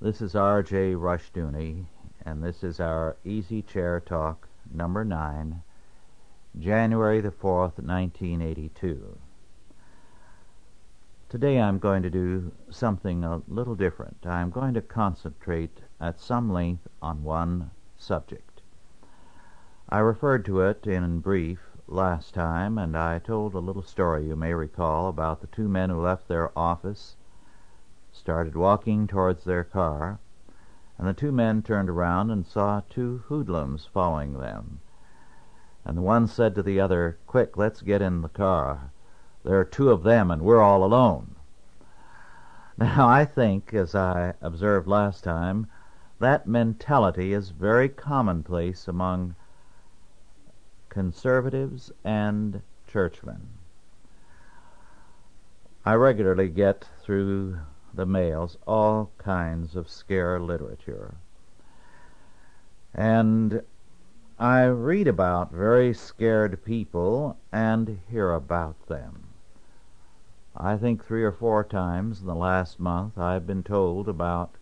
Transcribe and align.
This 0.00 0.22
is 0.22 0.36
R.J. 0.36 0.94
Rushdoony, 0.94 1.86
and 2.24 2.40
this 2.40 2.62
is 2.62 2.78
our 2.78 3.16
Easy 3.24 3.62
Chair 3.62 3.98
Talk 3.98 4.48
number 4.72 5.04
9, 5.04 5.60
January 6.56 7.20
the 7.20 7.32
4th, 7.32 7.82
1982. 7.82 9.18
Today 11.28 11.60
I'm 11.60 11.80
going 11.80 12.04
to 12.04 12.10
do 12.10 12.52
something 12.70 13.24
a 13.24 13.42
little 13.48 13.74
different. 13.74 14.24
I'm 14.24 14.50
going 14.50 14.72
to 14.74 14.82
concentrate 14.82 15.80
at 16.00 16.20
some 16.20 16.52
length 16.52 16.86
on 17.02 17.24
one 17.24 17.72
subject. 17.96 18.62
I 19.88 19.98
referred 19.98 20.44
to 20.44 20.60
it 20.60 20.86
in 20.86 21.18
brief 21.18 21.58
last 21.88 22.34
time, 22.34 22.78
and 22.78 22.96
I 22.96 23.18
told 23.18 23.52
a 23.52 23.58
little 23.58 23.82
story 23.82 24.28
you 24.28 24.36
may 24.36 24.54
recall 24.54 25.08
about 25.08 25.40
the 25.40 25.48
two 25.48 25.68
men 25.68 25.90
who 25.90 26.00
left 26.00 26.28
their 26.28 26.56
office 26.56 27.16
started 28.18 28.56
walking 28.56 29.06
towards 29.06 29.44
their 29.44 29.64
car, 29.64 30.18
and 30.98 31.06
the 31.06 31.14
two 31.14 31.30
men 31.30 31.62
turned 31.62 31.88
around 31.88 32.30
and 32.30 32.44
saw 32.44 32.82
two 32.90 33.22
hoodlums 33.28 33.88
following 33.94 34.34
them. 34.34 34.80
And 35.84 35.96
the 35.96 36.02
one 36.02 36.26
said 36.26 36.54
to 36.56 36.62
the 36.62 36.80
other, 36.80 37.18
Quick, 37.26 37.56
let's 37.56 37.80
get 37.80 38.02
in 38.02 38.22
the 38.22 38.28
car. 38.28 38.90
There 39.44 39.58
are 39.58 39.64
two 39.64 39.90
of 39.90 40.02
them, 40.02 40.30
and 40.30 40.42
we're 40.42 40.60
all 40.60 40.84
alone. 40.84 41.36
Now, 42.76 43.08
I 43.08 43.24
think, 43.24 43.72
as 43.72 43.94
I 43.94 44.34
observed 44.40 44.86
last 44.86 45.24
time, 45.24 45.66
that 46.18 46.46
mentality 46.46 47.32
is 47.32 47.50
very 47.50 47.88
commonplace 47.88 48.88
among 48.88 49.36
conservatives 50.88 51.92
and 52.04 52.62
churchmen. 52.86 53.48
I 55.84 55.94
regularly 55.94 56.48
get 56.48 56.88
through 57.00 57.58
the 57.94 58.06
mails 58.06 58.56
all 58.66 59.10
kinds 59.18 59.74
of 59.76 59.88
scare 59.88 60.38
literature. 60.38 61.14
And 62.94 63.62
I 64.38 64.64
read 64.64 65.08
about 65.08 65.52
very 65.52 65.92
scared 65.92 66.64
people 66.64 67.36
and 67.52 68.00
hear 68.10 68.32
about 68.32 68.86
them. 68.86 69.24
I 70.56 70.76
think 70.76 71.04
three 71.04 71.22
or 71.22 71.32
four 71.32 71.64
times 71.64 72.20
in 72.20 72.26
the 72.26 72.34
last 72.34 72.80
month 72.80 73.16
I've 73.18 73.46
been 73.46 73.62
told 73.62 74.08
about 74.08 74.54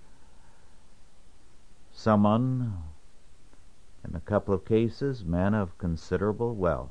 someone, 1.92 2.82
in 4.06 4.14
a 4.14 4.20
couple 4.20 4.52
of 4.52 4.64
cases, 4.64 5.24
men 5.24 5.54
of 5.54 5.78
considerable 5.78 6.54
wealth, 6.54 6.90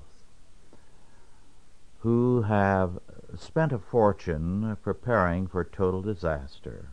who 1.99 2.43
have 2.43 2.99
spent 3.39 3.72
a 3.72 3.80
fortune 3.80 4.78
preparing 4.81 5.47
for 5.47 5.64
total 5.64 6.02
disaster. 6.02 6.89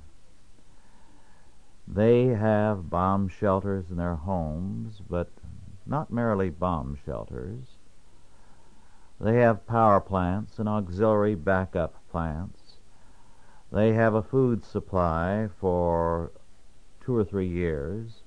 They 1.87 2.29
have 2.29 2.91
bomb 2.91 3.29
shelters 3.29 3.91
in 3.91 3.97
their 3.97 4.15
homes, 4.15 5.01
but 5.09 5.31
not 5.87 6.13
merely 6.13 6.51
bomb 6.51 6.99
shelters. 7.05 7.77
They 9.21 9.37
have 9.37 9.67
power 9.67 10.01
plants 10.01 10.59
and 10.59 10.69
auxiliary 10.69 11.35
backup 11.35 11.95
plants. 12.11 12.79
They 13.71 13.93
have 13.93 14.15
a 14.15 14.23
food 14.23 14.65
supply 14.65 15.49
for 15.61 16.33
two 17.01 17.17
or 17.17 17.25
three 17.25 17.47
years. 17.47 18.23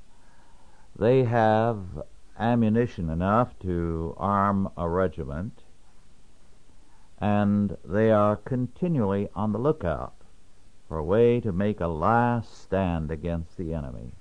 They 0.98 1.24
have 1.24 2.04
ammunition 2.40 3.10
enough 3.10 3.58
to 3.60 4.16
arm 4.18 4.70
a 4.78 4.88
regiment 4.88 5.65
and 7.20 7.78
they 7.84 8.12
are 8.12 8.36
continually 8.36 9.30
on 9.36 9.52
the 9.52 9.60
lookout 9.60 10.14
for 10.88 10.98
a 10.98 11.04
way 11.04 11.40
to 11.40 11.52
make 11.52 11.80
a 11.80 11.88
last 11.88 12.62
stand 12.62 13.10
against 13.10 13.58
the 13.58 13.74
enemy. 13.74 14.12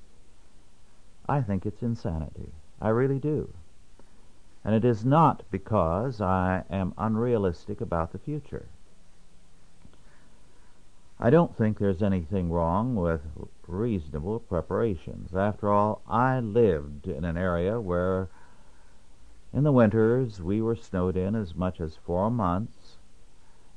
I 1.28 1.40
think 1.40 1.66
it's 1.66 1.82
insanity. 1.82 2.52
I 2.80 2.88
really 2.90 3.18
do. 3.18 3.50
And 4.64 4.74
it 4.74 4.84
is 4.84 5.04
not 5.04 5.42
because 5.50 6.20
I 6.20 6.64
am 6.70 6.94
unrealistic 6.96 7.80
about 7.80 8.12
the 8.12 8.18
future. 8.18 8.66
I 11.18 11.30
don't 11.30 11.56
think 11.56 11.78
there's 11.78 12.02
anything 12.02 12.50
wrong 12.50 12.96
with 12.96 13.20
reasonable 13.66 14.40
preparations. 14.40 15.34
After 15.34 15.70
all, 15.70 16.02
I 16.08 16.40
lived 16.40 17.06
in 17.06 17.24
an 17.24 17.36
area 17.36 17.80
where 17.80 18.28
in 19.52 19.62
the 19.62 19.72
winters 19.72 20.42
we 20.42 20.60
were 20.60 20.74
snowed 20.74 21.16
in 21.16 21.34
as 21.34 21.54
much 21.54 21.80
as 21.80 21.96
four 21.96 22.30
months, 22.30 22.83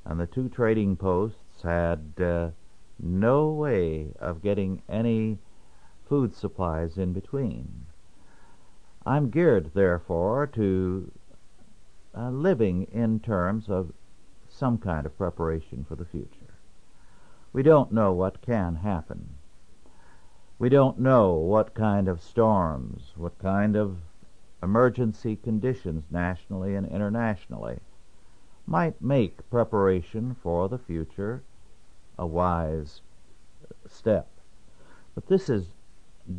and 0.07 0.21
the 0.21 0.25
two 0.25 0.47
trading 0.47 0.95
posts 0.95 1.61
had 1.63 2.13
uh, 2.17 2.49
no 2.97 3.49
way 3.49 4.07
of 4.19 4.41
getting 4.41 4.81
any 4.87 5.37
food 6.07 6.33
supplies 6.33 6.97
in 6.97 7.11
between. 7.11 7.85
I'm 9.05 9.29
geared, 9.29 9.71
therefore, 9.73 10.47
to 10.47 11.11
uh, 12.17 12.29
living 12.29 12.87
in 12.91 13.19
terms 13.19 13.69
of 13.69 13.91
some 14.47 14.77
kind 14.77 15.05
of 15.05 15.17
preparation 15.17 15.85
for 15.87 15.95
the 15.95 16.05
future. 16.05 16.55
We 17.51 17.61
don't 17.61 17.91
know 17.91 18.13
what 18.13 18.41
can 18.41 18.75
happen. 18.75 19.35
We 20.57 20.69
don't 20.69 20.99
know 20.99 21.33
what 21.33 21.73
kind 21.73 22.07
of 22.07 22.21
storms, 22.21 23.11
what 23.17 23.37
kind 23.39 23.75
of 23.75 23.97
emergency 24.63 25.35
conditions 25.35 26.05
nationally 26.09 26.75
and 26.75 26.87
internationally 26.87 27.79
might 28.67 29.01
make 29.01 29.49
preparation 29.49 30.35
for 30.43 30.67
the 30.67 30.77
future 30.77 31.41
a 32.19 32.27
wise 32.27 33.01
step. 33.87 34.27
But 35.15 35.27
this 35.27 35.49
is 35.49 35.67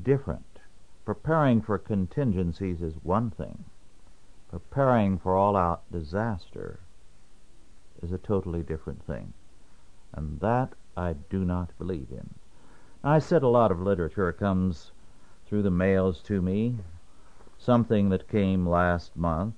different. 0.03 0.61
Preparing 1.05 1.62
for 1.62 1.78
contingencies 1.78 2.83
is 2.83 2.94
one 3.03 3.31
thing. 3.31 3.65
Preparing 4.50 5.19
for 5.19 5.37
all 5.37 5.56
out 5.56 5.83
disaster 5.91 6.81
is 8.03 8.12
a 8.12 8.19
totally 8.19 8.62
different 8.62 9.03
thing. 9.05 9.33
And 10.12 10.38
that 10.41 10.75
I 10.97 11.15
do 11.15 11.44
not 11.44 11.77
believe 11.78 12.09
in. 12.11 12.28
I 13.03 13.21
said 13.21 13.43
a 13.43 13.49
lot 13.49 13.71
of 13.71 13.81
literature 13.81 14.33
comes 14.33 14.93
through 15.47 15.62
the 15.62 15.71
mails 15.71 16.21
to 16.22 16.43
me 16.43 16.77
something 17.56 18.11
that 18.11 18.28
came 18.28 18.69
last 18.69 19.17
month 19.17 19.55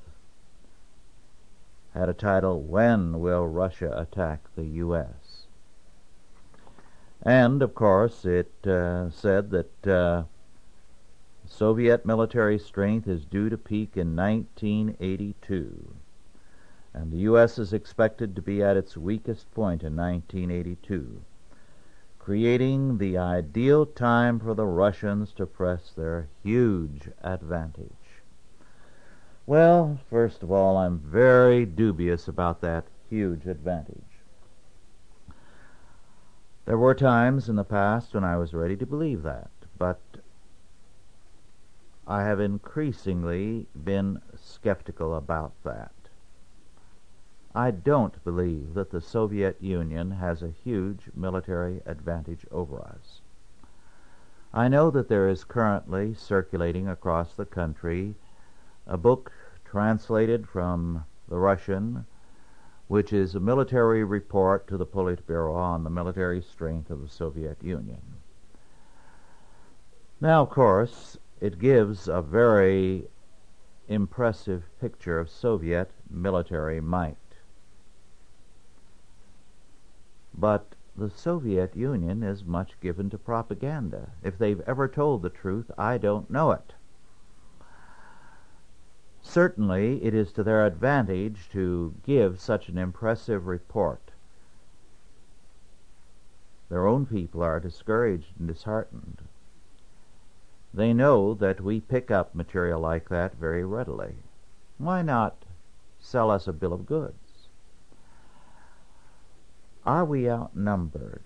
had 2.00 2.08
a 2.08 2.14
title 2.14 2.62
When 2.62 3.20
Will 3.20 3.46
Russia 3.46 3.92
Attack 3.94 4.48
the 4.56 4.64
U.S.? 4.64 5.44
And, 7.22 7.60
of 7.60 7.74
course, 7.74 8.24
it 8.24 8.50
uh, 8.66 9.10
said 9.10 9.50
that 9.50 9.86
uh, 9.86 10.22
Soviet 11.44 12.06
military 12.06 12.58
strength 12.58 13.06
is 13.06 13.26
due 13.26 13.50
to 13.50 13.58
peak 13.58 13.98
in 13.98 14.16
1982, 14.16 15.94
and 16.94 17.12
the 17.12 17.18
U.S. 17.18 17.58
is 17.58 17.74
expected 17.74 18.34
to 18.34 18.40
be 18.40 18.62
at 18.62 18.78
its 18.78 18.96
weakest 18.96 19.52
point 19.52 19.82
in 19.82 19.94
1982, 19.94 21.20
creating 22.18 22.96
the 22.96 23.18
ideal 23.18 23.84
time 23.84 24.40
for 24.40 24.54
the 24.54 24.66
Russians 24.66 25.34
to 25.34 25.44
press 25.44 25.92
their 25.94 26.28
huge 26.42 27.10
advantage. 27.22 27.99
Well, 29.50 29.98
first 30.08 30.44
of 30.44 30.52
all, 30.52 30.76
I'm 30.76 31.00
very 31.00 31.66
dubious 31.66 32.28
about 32.28 32.60
that 32.60 32.84
huge 33.08 33.46
advantage. 33.48 34.22
There 36.66 36.78
were 36.78 36.94
times 36.94 37.48
in 37.48 37.56
the 37.56 37.64
past 37.64 38.14
when 38.14 38.22
I 38.22 38.36
was 38.36 38.54
ready 38.54 38.76
to 38.76 38.86
believe 38.86 39.24
that, 39.24 39.50
but 39.76 39.98
I 42.06 42.22
have 42.22 42.38
increasingly 42.38 43.66
been 43.74 44.22
skeptical 44.36 45.16
about 45.16 45.54
that. 45.64 45.94
I 47.52 47.72
don't 47.72 48.22
believe 48.22 48.74
that 48.74 48.92
the 48.92 49.00
Soviet 49.00 49.60
Union 49.60 50.12
has 50.12 50.44
a 50.44 50.54
huge 50.62 51.10
military 51.12 51.82
advantage 51.86 52.46
over 52.52 52.80
us. 52.80 53.20
I 54.54 54.68
know 54.68 54.92
that 54.92 55.08
there 55.08 55.28
is 55.28 55.42
currently 55.42 56.14
circulating 56.14 56.86
across 56.86 57.34
the 57.34 57.46
country 57.46 58.14
a 58.86 58.96
book 58.96 59.30
translated 59.70 60.48
from 60.48 61.04
the 61.28 61.38
Russian, 61.38 62.04
which 62.88 63.12
is 63.12 63.36
a 63.36 63.40
military 63.40 64.02
report 64.02 64.66
to 64.66 64.76
the 64.76 64.84
Politburo 64.84 65.54
on 65.54 65.84
the 65.84 65.90
military 65.90 66.42
strength 66.42 66.90
of 66.90 67.00
the 67.00 67.08
Soviet 67.08 67.62
Union. 67.62 68.02
Now, 70.20 70.42
of 70.42 70.50
course, 70.50 71.18
it 71.40 71.60
gives 71.60 72.08
a 72.08 72.20
very 72.20 73.06
impressive 73.86 74.64
picture 74.80 75.20
of 75.20 75.30
Soviet 75.30 75.92
military 76.10 76.80
might. 76.80 77.16
But 80.36 80.74
the 80.96 81.10
Soviet 81.10 81.76
Union 81.76 82.24
is 82.24 82.44
much 82.44 82.78
given 82.80 83.08
to 83.10 83.18
propaganda. 83.18 84.10
If 84.22 84.36
they've 84.36 84.60
ever 84.66 84.88
told 84.88 85.22
the 85.22 85.30
truth, 85.30 85.70
I 85.78 85.96
don't 85.96 86.28
know 86.28 86.50
it. 86.50 86.74
Certainly 89.22 90.04
it 90.04 90.14
is 90.14 90.32
to 90.32 90.42
their 90.42 90.64
advantage 90.64 91.48
to 91.50 91.94
give 92.04 92.40
such 92.40 92.68
an 92.68 92.78
impressive 92.78 93.46
report. 93.46 94.10
their 96.70 96.86
own 96.86 97.04
people 97.04 97.42
are 97.42 97.60
discouraged 97.60 98.32
and 98.38 98.48
disheartened. 98.48 99.18
They 100.72 100.94
know 100.94 101.34
that 101.34 101.60
we 101.60 101.80
pick 101.80 102.12
up 102.12 102.32
material 102.32 102.80
like 102.80 103.08
that 103.08 103.34
very 103.34 103.64
readily. 103.64 104.14
Why 104.78 105.02
not 105.02 105.44
sell 105.98 106.30
us 106.30 106.46
a 106.46 106.52
bill 106.52 106.72
of 106.72 106.86
goods? 106.86 107.48
Are 109.84 110.04
we 110.04 110.30
outnumbered? 110.30 111.24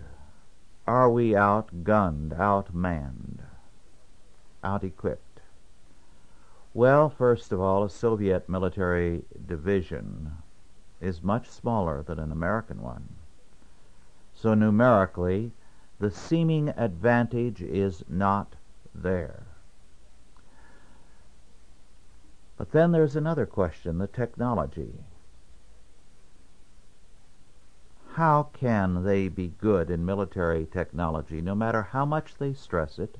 Are 0.87 1.11
we 1.11 1.33
outgunned, 1.33 2.31
outmanned, 2.39 3.41
out-equipped? 4.63 5.24
Well, 6.75 7.09
first 7.09 7.53
of 7.53 7.61
all, 7.61 7.85
a 7.85 7.89
Soviet 7.89 8.49
military 8.49 9.23
division 9.47 10.33
is 11.01 11.23
much 11.23 11.49
smaller 11.49 12.03
than 12.03 12.19
an 12.19 12.33
American 12.33 12.83
one. 12.83 13.11
So 14.35 14.55
numerically, 14.55 15.53
the 16.01 16.11
seeming 16.11 16.71
advantage 16.71 17.63
is 17.63 18.03
not 18.09 18.57
there. 18.93 19.45
But 22.57 22.73
then 22.73 22.91
there's 22.91 23.15
another 23.15 23.47
question 23.47 23.99
the 23.99 24.09
technology. 24.09 24.95
How 28.15 28.49
can 28.53 29.05
they 29.05 29.29
be 29.29 29.55
good 29.59 29.91
in 29.91 30.05
military 30.05 30.67
technology, 30.67 31.41
no 31.41 31.55
matter 31.55 31.83
how 31.83 32.05
much 32.05 32.35
they 32.37 32.53
stress 32.53 32.99
it, 32.99 33.19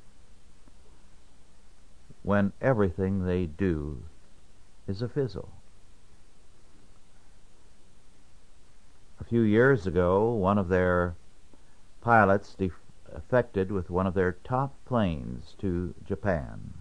when 2.25 2.53
everything 2.61 3.25
they 3.25 3.45
do 3.45 4.03
is 4.89 5.03
a 5.03 5.09
fizzle? 5.09 5.51
A 9.21 9.25
few 9.25 9.43
years 9.43 9.87
ago, 9.87 10.33
one 10.33 10.59
of 10.59 10.69
their 10.69 11.15
pilots 12.01 12.57
defected 12.57 13.71
with 13.71 13.91
one 13.91 14.07
of 14.07 14.15
their 14.15 14.33
top 14.33 14.75
planes 14.87 15.55
to 15.61 15.95
Japan. 16.05 16.75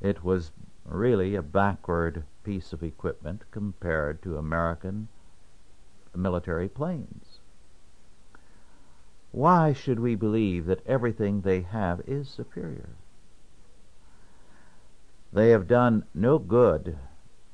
It 0.00 0.22
was 0.22 0.52
really 0.84 1.34
a 1.34 1.42
backward 1.42 2.24
piece 2.44 2.72
of 2.72 2.82
equipment 2.82 3.42
compared 3.50 4.22
to 4.22 4.38
American 4.38 5.08
military 6.14 6.68
planes. 6.68 7.40
Why 9.32 9.72
should 9.72 9.98
we 9.98 10.14
believe 10.14 10.66
that 10.66 10.86
everything 10.86 11.40
they 11.40 11.62
have 11.62 12.00
is 12.06 12.28
superior? 12.28 12.90
They 15.34 15.50
have 15.50 15.66
done 15.66 16.04
no 16.14 16.38
good 16.38 16.96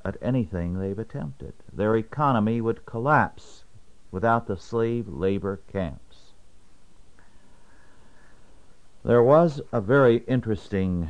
at 0.05 0.19
anything 0.21 0.79
they've 0.79 0.99
attempted. 0.99 1.55
Their 1.73 1.97
economy 1.97 2.61
would 2.61 2.85
collapse 2.85 3.65
without 4.11 4.47
the 4.47 4.59
slave 4.59 5.09
labor 5.09 5.61
camps. 5.67 6.35
There 9.03 9.23
was 9.23 9.63
a 9.73 9.81
very 9.81 10.19
interesting 10.29 11.09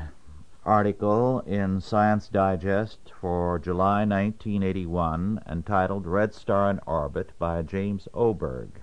article 0.65 1.41
in 1.41 1.81
Science 1.81 2.29
Digest 2.29 3.13
for 3.21 3.59
July 3.59 4.05
1981 4.05 5.41
entitled 5.49 6.07
Red 6.07 6.33
Star 6.35 6.71
in 6.71 6.79
Orbit 6.87 7.33
by 7.37 7.63
James 7.63 8.07
Oberg. 8.15 8.81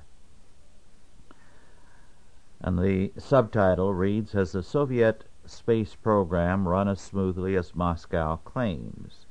And 2.60 2.78
the 2.78 3.14
subtitle 3.18 3.94
reads 3.94 4.34
Has 4.34 4.52
the 4.52 4.62
Soviet 4.62 5.24
space 5.48 5.96
program 5.96 6.68
run 6.68 6.88
as 6.88 7.02
smoothly 7.02 7.56
as 7.56 7.76
Moscow 7.76 8.38
claims? 8.38 9.26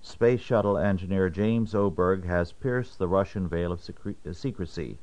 Space 0.00 0.40
shuttle 0.40 0.78
engineer 0.78 1.30
James 1.30 1.74
Oberg 1.74 2.24
has 2.24 2.52
pierced 2.52 2.98
the 2.98 3.08
Russian 3.08 3.48
veil 3.48 3.72
of 3.72 3.82
secrecy 4.32 4.98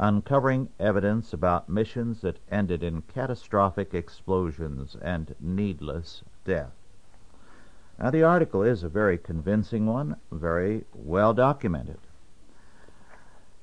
uncovering 0.00 0.68
evidence 0.80 1.32
about 1.32 1.68
missions 1.68 2.22
that 2.22 2.40
ended 2.50 2.82
in 2.82 3.02
catastrophic 3.02 3.94
explosions 3.94 4.96
and 5.02 5.34
needless 5.38 6.24
death. 6.44 6.72
Now, 7.98 8.10
the 8.10 8.22
article 8.22 8.62
is 8.62 8.82
a 8.82 8.88
very 8.88 9.18
convincing 9.18 9.86
one, 9.86 10.16
very 10.30 10.86
well 10.94 11.34
documented. 11.34 11.98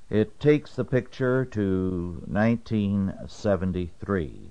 It 0.08 0.38
takes 0.40 0.74
the 0.74 0.84
picture 0.84 1.44
to 1.46 2.22
1973. 2.26 4.50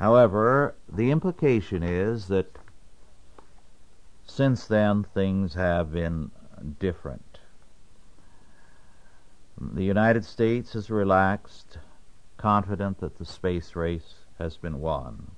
However, 0.00 0.74
the 0.90 1.10
implication 1.10 1.82
is 1.82 2.28
that 2.28 2.58
since 4.26 4.66
then 4.66 5.04
things 5.04 5.52
have 5.54 5.92
been 5.92 6.30
different. 6.78 7.40
The 9.60 9.84
United 9.84 10.24
States 10.24 10.72
has 10.72 10.88
relaxed, 10.88 11.76
confident 12.38 13.00
that 13.00 13.18
the 13.18 13.26
space 13.26 13.76
race 13.76 14.24
has 14.38 14.56
been 14.56 14.80
won. 14.80 15.32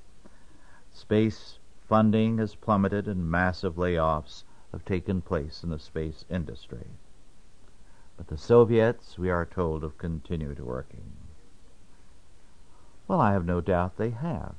Space 0.92 1.58
funding 1.88 2.38
has 2.38 2.54
plummeted 2.54 3.08
and 3.08 3.28
massive 3.28 3.74
layoffs 3.74 4.44
have 4.70 4.84
taken 4.84 5.22
place 5.22 5.64
in 5.64 5.70
the 5.70 5.78
space 5.80 6.24
industry. 6.30 6.86
But 8.16 8.28
the 8.28 8.38
Soviets, 8.38 9.18
we 9.18 9.28
are 9.28 9.44
told, 9.44 9.82
have 9.82 9.98
continued 9.98 10.60
working. 10.60 11.21
Well, 13.12 13.20
I 13.20 13.32
have 13.32 13.44
no 13.44 13.60
doubt 13.60 13.98
they 13.98 14.08
have. 14.08 14.54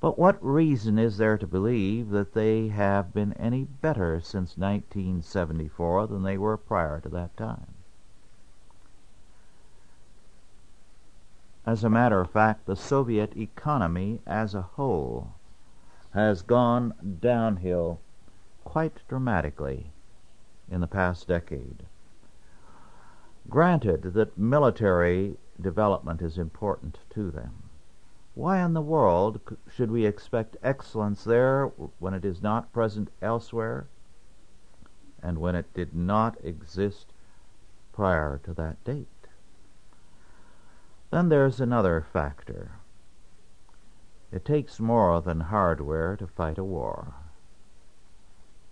But 0.00 0.18
what 0.18 0.42
reason 0.42 0.98
is 0.98 1.18
there 1.18 1.36
to 1.36 1.46
believe 1.46 2.08
that 2.08 2.32
they 2.32 2.68
have 2.68 3.12
been 3.12 3.34
any 3.34 3.64
better 3.64 4.22
since 4.22 4.56
1974 4.56 6.06
than 6.06 6.22
they 6.22 6.38
were 6.38 6.56
prior 6.56 6.98
to 7.00 7.10
that 7.10 7.36
time? 7.36 7.74
As 11.66 11.84
a 11.84 11.90
matter 11.90 12.22
of 12.22 12.30
fact, 12.30 12.64
the 12.64 12.74
Soviet 12.74 13.36
economy 13.36 14.22
as 14.26 14.54
a 14.54 14.62
whole 14.62 15.34
has 16.14 16.40
gone 16.40 17.18
downhill 17.20 18.00
quite 18.64 19.06
dramatically 19.08 19.92
in 20.70 20.80
the 20.80 20.86
past 20.86 21.28
decade. 21.28 21.84
Granted 23.50 24.14
that 24.14 24.38
military 24.38 25.36
development 25.60 26.22
is 26.22 26.38
important 26.38 26.98
to 27.10 27.30
them. 27.30 27.70
Why 28.34 28.62
in 28.62 28.74
the 28.74 28.82
world 28.82 29.40
should 29.74 29.90
we 29.90 30.04
expect 30.04 30.58
excellence 30.62 31.24
there 31.24 31.66
when 31.98 32.12
it 32.12 32.24
is 32.24 32.42
not 32.42 32.72
present 32.72 33.08
elsewhere 33.22 33.86
and 35.22 35.38
when 35.38 35.54
it 35.54 35.72
did 35.72 35.94
not 35.94 36.36
exist 36.44 37.06
prior 37.92 38.38
to 38.44 38.52
that 38.54 38.82
date? 38.84 39.06
Then 41.10 41.30
there's 41.30 41.60
another 41.60 42.04
factor. 42.12 42.72
It 44.30 44.44
takes 44.44 44.80
more 44.80 45.22
than 45.22 45.40
hardware 45.40 46.16
to 46.16 46.26
fight 46.26 46.58
a 46.58 46.64
war. 46.64 47.14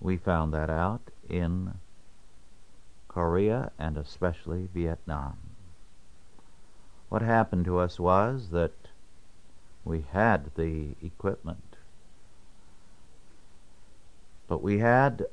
We 0.01 0.19
found 0.19 0.53
that 0.53 0.69
out 0.69 1.11
in 1.29 1.75
Korea 3.09 3.71
and 3.79 3.97
especially 3.97 4.69
Vietnam. 4.75 5.44
What 7.09 7.23
happened 7.23 7.65
to 7.67 7.79
us 7.79 8.01
was 8.01 8.51
that 8.51 8.89
we 9.85 10.03
had 10.13 10.55
the 10.55 10.97
equipment, 11.03 11.77
but 14.49 14.63
we 14.63 14.79
had 14.79 15.27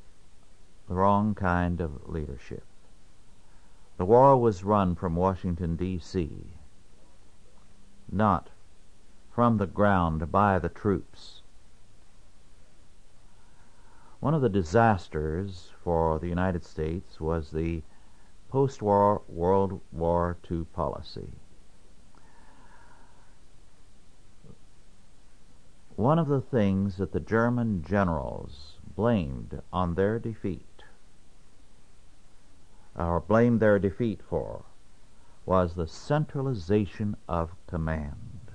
the 0.88 0.96
wrong 0.96 1.34
kind 1.36 1.80
of 1.82 2.08
leadership. 2.08 2.64
The 3.98 4.06
war 4.06 4.38
was 4.38 4.64
run 4.64 4.96
from 4.96 5.16
Washington, 5.16 5.76
D.C 5.76 6.54
not 8.12 8.50
from 9.32 9.58
the 9.58 9.68
ground 9.68 10.32
by 10.32 10.60
the 10.60 10.70
troops. 10.70 11.42
One 14.20 14.34
of 14.34 14.42
the 14.42 14.50
disasters 14.50 15.72
for 15.84 16.20
the 16.20 16.28
United 16.28 16.64
States 16.64 17.20
was 17.20 17.52
the 17.52 17.82
post 18.50 18.82
war 18.82 19.22
World 19.28 19.80
War 19.92 20.38
II 20.50 20.66
policy. 20.74 21.32
One 26.02 26.18
of 26.18 26.30
the 26.30 26.42
things 26.42 26.98
that 26.98 27.12
the 27.12 27.20
German 27.20 27.84
generals 27.84 28.80
blamed 28.96 29.62
on 29.72 29.94
their 29.94 30.18
defeat, 30.18 30.82
or 32.96 33.20
blamed 33.20 33.60
their 33.60 33.78
defeat 33.78 34.20
for, 34.28 34.64
was 35.46 35.76
the 35.76 35.86
centralization 35.86 37.18
of 37.30 37.52
command. 37.68 38.50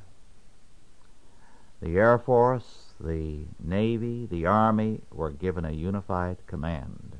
The 1.80 1.96
Air 1.96 2.18
Force, 2.18 2.94
the 2.98 3.44
Navy, 3.60 4.26
the 4.26 4.44
Army 4.44 5.02
were 5.12 5.30
given 5.30 5.64
a 5.64 5.70
unified 5.70 6.38
command. 6.48 7.12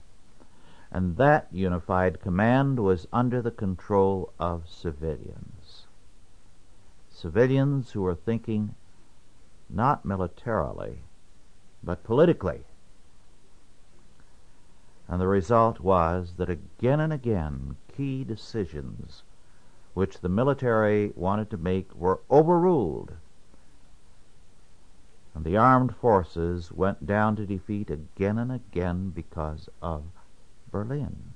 And 0.91 1.19
that 1.19 1.47
unified 1.53 2.21
command 2.21 2.81
was 2.81 3.07
under 3.13 3.41
the 3.41 3.53
control 3.53 4.33
of 4.41 4.69
civilians. 4.69 5.87
Civilians 7.11 7.93
who 7.93 8.03
were 8.03 8.17
thinking 8.17 8.75
not 9.69 10.05
militarily, 10.05 11.01
but 11.83 12.05
politically. 12.05 12.65
And 15.09 15.21
the 15.21 15.29
result 15.29 15.81
was 15.81 16.35
that 16.37 16.51
again 16.51 17.01
and 17.01 17.13
again 17.13 17.77
key 17.97 18.25
decisions 18.25 19.23
which 19.95 20.21
the 20.21 20.29
military 20.29 21.11
wanted 21.17 21.49
to 21.49 21.57
make 21.57 21.95
were 21.95 22.21
overruled. 22.31 23.13
And 25.35 25.43
the 25.43 25.57
armed 25.57 25.95
forces 25.97 26.71
went 26.71 27.07
down 27.07 27.37
to 27.37 27.47
defeat 27.47 27.91
again 27.91 28.37
and 28.37 28.53
again 28.53 29.11
because 29.11 29.71
of 29.81 30.05
Berlin. 30.71 31.33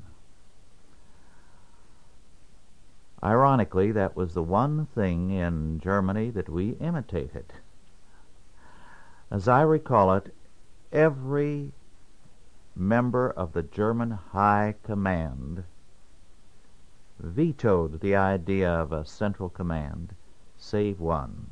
Ironically, 3.22 3.92
that 3.92 4.16
was 4.16 4.34
the 4.34 4.42
one 4.42 4.86
thing 4.94 5.30
in 5.30 5.80
Germany 5.80 6.30
that 6.30 6.48
we 6.48 6.70
imitated. 6.80 7.52
As 9.30 9.46
I 9.46 9.62
recall 9.62 10.12
it, 10.14 10.34
every 10.92 11.72
member 12.74 13.30
of 13.30 13.52
the 13.52 13.62
German 13.62 14.10
High 14.10 14.74
Command 14.82 15.64
vetoed 17.18 18.00
the 18.00 18.16
idea 18.16 18.70
of 18.70 18.92
a 18.92 19.04
central 19.04 19.48
command, 19.48 20.14
save 20.56 20.98
one, 20.98 21.50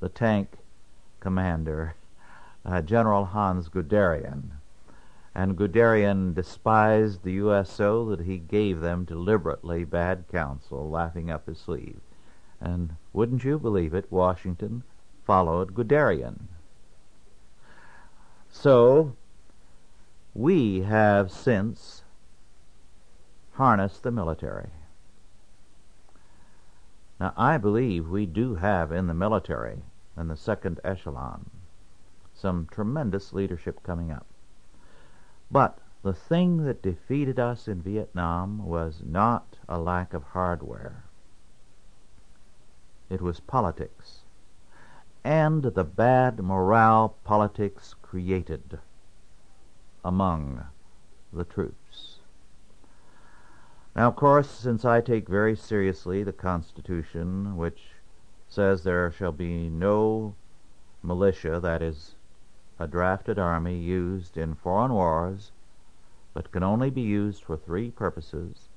the 0.00 0.08
tank 0.08 0.58
commander, 1.20 1.94
uh, 2.64 2.80
General 2.80 3.26
Hans 3.26 3.68
Guderian 3.68 4.58
and 5.38 5.56
Guderian 5.56 6.34
despised 6.34 7.22
the 7.22 7.34
U.S. 7.34 7.70
so 7.70 8.04
that 8.06 8.22
he 8.22 8.38
gave 8.38 8.80
them 8.80 9.04
deliberately 9.04 9.84
bad 9.84 10.24
counsel, 10.32 10.90
laughing 10.90 11.30
up 11.30 11.46
his 11.46 11.58
sleeve. 11.58 12.00
And 12.60 12.96
wouldn't 13.12 13.44
you 13.44 13.56
believe 13.56 13.94
it, 13.94 14.10
Washington 14.10 14.82
followed 15.24 15.74
Guderian. 15.74 16.48
So, 18.50 19.14
we 20.34 20.82
have 20.82 21.30
since 21.30 22.02
harnessed 23.52 24.02
the 24.02 24.10
military. 24.10 24.70
Now, 27.20 27.32
I 27.36 27.58
believe 27.58 28.08
we 28.08 28.26
do 28.26 28.56
have 28.56 28.92
in 28.92 29.06
the 29.06 29.14
military, 29.14 29.82
in 30.16 30.28
the 30.28 30.36
second 30.36 30.80
echelon, 30.84 31.50
some 32.32 32.68
tremendous 32.70 33.32
leadership 33.32 33.82
coming 33.82 34.12
up. 34.12 34.26
But 35.50 35.78
the 36.02 36.12
thing 36.14 36.64
that 36.64 36.82
defeated 36.82 37.40
us 37.40 37.66
in 37.66 37.82
Vietnam 37.82 38.64
was 38.64 39.02
not 39.04 39.58
a 39.68 39.78
lack 39.78 40.14
of 40.14 40.22
hardware. 40.22 41.04
It 43.10 43.20
was 43.20 43.40
politics 43.40 44.20
and 45.24 45.62
the 45.62 45.84
bad 45.84 46.38
morale 46.38 47.16
politics 47.24 47.94
created 48.02 48.78
among 50.04 50.64
the 51.32 51.44
troops. 51.44 52.18
Now, 53.94 54.08
of 54.08 54.16
course, 54.16 54.48
since 54.48 54.84
I 54.84 55.00
take 55.00 55.28
very 55.28 55.56
seriously 55.56 56.22
the 56.22 56.32
Constitution, 56.32 57.56
which 57.56 57.80
says 58.48 58.82
there 58.82 59.10
shall 59.10 59.32
be 59.32 59.68
no 59.68 60.34
militia, 61.02 61.60
that 61.60 61.82
is, 61.82 62.14
a 62.78 62.86
drafted 62.86 63.38
army 63.38 63.76
used 63.76 64.36
in 64.36 64.54
foreign 64.54 64.92
wars, 64.92 65.50
but 66.32 66.52
can 66.52 66.62
only 66.62 66.90
be 66.90 67.00
used 67.00 67.42
for 67.42 67.56
three 67.56 67.90
purposes 67.90 68.68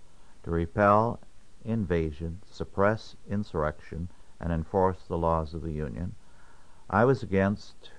to 0.43 0.51
repel 0.51 1.19
invasion, 1.63 2.39
suppress 2.49 3.15
insurrection, 3.29 4.09
and 4.39 4.51
enforce 4.51 5.03
the 5.03 5.17
laws 5.17 5.53
of 5.53 5.61
the 5.61 5.71
Union. 5.71 6.15
I 6.91 7.05
was 7.05 7.23
against 7.23 7.89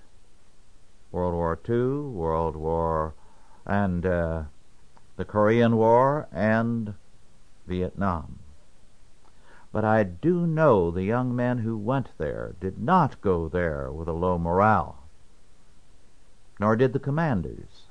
World 1.10 1.34
War 1.34 1.58
II, 1.68 2.12
World 2.12 2.54
War, 2.54 3.14
and 3.66 4.06
uh, 4.06 4.42
the 5.16 5.24
Korean 5.24 5.76
War, 5.76 6.28
and 6.30 6.94
Vietnam. 7.66 8.38
But 9.72 9.84
I 9.84 10.04
do 10.04 10.46
know 10.46 10.92
the 10.92 11.02
young 11.02 11.34
men 11.34 11.58
who 11.58 11.76
went 11.76 12.10
there 12.18 12.54
did 12.60 12.78
not 12.78 13.20
go 13.20 13.48
there 13.48 13.90
with 13.90 14.06
a 14.06 14.12
low 14.12 14.38
morale 14.38 15.02
nor 16.62 16.76
did 16.76 16.92
the 16.92 16.98
commanders. 17.00 17.88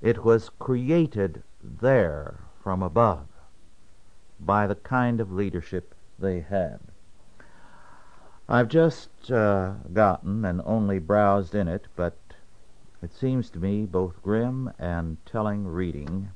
It 0.00 0.24
was 0.24 0.48
created 0.58 1.42
there 1.62 2.40
from 2.62 2.82
above 2.82 3.26
by 4.40 4.66
the 4.66 4.76
kind 4.76 5.20
of 5.20 5.30
leadership 5.30 5.94
they 6.18 6.40
had. 6.40 6.80
I've 8.50 8.68
just 8.68 9.30
uh, 9.30 9.74
gotten 9.92 10.46
and 10.46 10.62
only 10.64 10.98
browsed 10.98 11.54
in 11.54 11.68
it, 11.68 11.86
but 11.96 12.16
it 13.02 13.12
seems 13.12 13.50
to 13.50 13.58
me 13.58 13.84
both 13.84 14.22
grim 14.22 14.72
and 14.78 15.18
telling 15.26 15.66
reading 15.66 16.30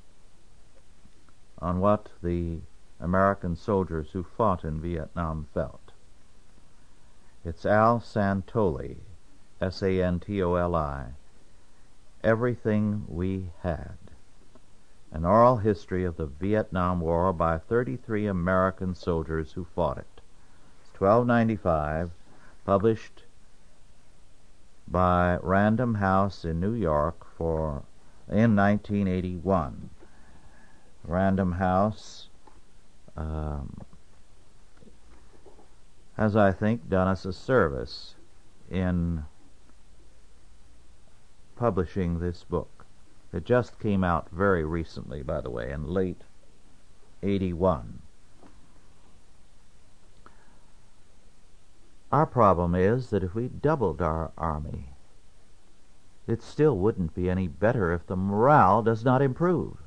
on 1.58 1.80
what 1.80 2.10
the 2.22 2.58
American 3.00 3.56
soldiers 3.56 4.10
who 4.12 4.22
fought 4.22 4.62
in 4.62 4.78
Vietnam 4.78 5.48
felt. 5.54 5.92
It's 7.46 7.64
Al 7.64 7.98
Santoli 7.98 8.98
S 9.62 9.82
A 9.82 10.02
N 10.02 10.20
T 10.20 10.42
O 10.42 10.54
L 10.56 10.74
I, 10.74 11.12
Everything 12.22 13.04
We 13.08 13.52
Had. 13.62 13.96
An 15.10 15.24
oral 15.24 15.56
history 15.56 16.04
of 16.04 16.18
the 16.18 16.26
Vietnam 16.26 17.00
War 17.00 17.32
by 17.32 17.56
33 17.56 18.26
American 18.26 18.94
soldiers 18.94 19.52
who 19.52 19.64
fought 19.64 19.96
it. 19.96 20.11
It's 21.02 21.08
1295, 21.08 22.12
published 22.64 23.24
by 24.86 25.36
Random 25.42 25.94
House 25.96 26.44
in 26.44 26.60
New 26.60 26.74
York 26.74 27.26
for 27.36 27.82
in 28.28 28.54
1981. 28.54 29.90
Random 31.02 31.50
House 31.50 32.28
um, 33.16 33.78
has, 36.16 36.36
I 36.36 36.52
think, 36.52 36.88
done 36.88 37.08
us 37.08 37.24
a 37.24 37.32
service 37.32 38.14
in 38.70 39.24
publishing 41.56 42.20
this 42.20 42.44
book. 42.44 42.86
It 43.32 43.44
just 43.44 43.80
came 43.80 44.04
out 44.04 44.30
very 44.30 44.64
recently, 44.64 45.24
by 45.24 45.40
the 45.40 45.50
way, 45.50 45.72
in 45.72 45.84
late 45.84 46.22
81. 47.24 48.02
Our 52.12 52.26
problem 52.26 52.74
is 52.74 53.08
that 53.08 53.24
if 53.24 53.34
we 53.34 53.48
doubled 53.48 54.02
our 54.02 54.32
army, 54.36 54.90
it 56.26 56.42
still 56.42 56.76
wouldn't 56.76 57.14
be 57.14 57.30
any 57.30 57.48
better 57.48 57.90
if 57.90 58.06
the 58.06 58.16
morale 58.16 58.82
does 58.82 59.02
not 59.02 59.22
improve. 59.22 59.78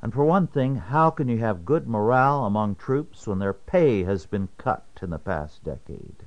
And 0.00 0.14
for 0.14 0.24
one 0.24 0.46
thing, 0.46 0.76
how 0.76 1.10
can 1.10 1.28
you 1.28 1.38
have 1.38 1.66
good 1.66 1.86
morale 1.86 2.46
among 2.46 2.76
troops 2.76 3.26
when 3.26 3.38
their 3.38 3.52
pay 3.52 4.04
has 4.04 4.24
been 4.24 4.48
cut 4.56 4.86
in 5.02 5.10
the 5.10 5.18
past 5.18 5.62
decade? 5.62 6.24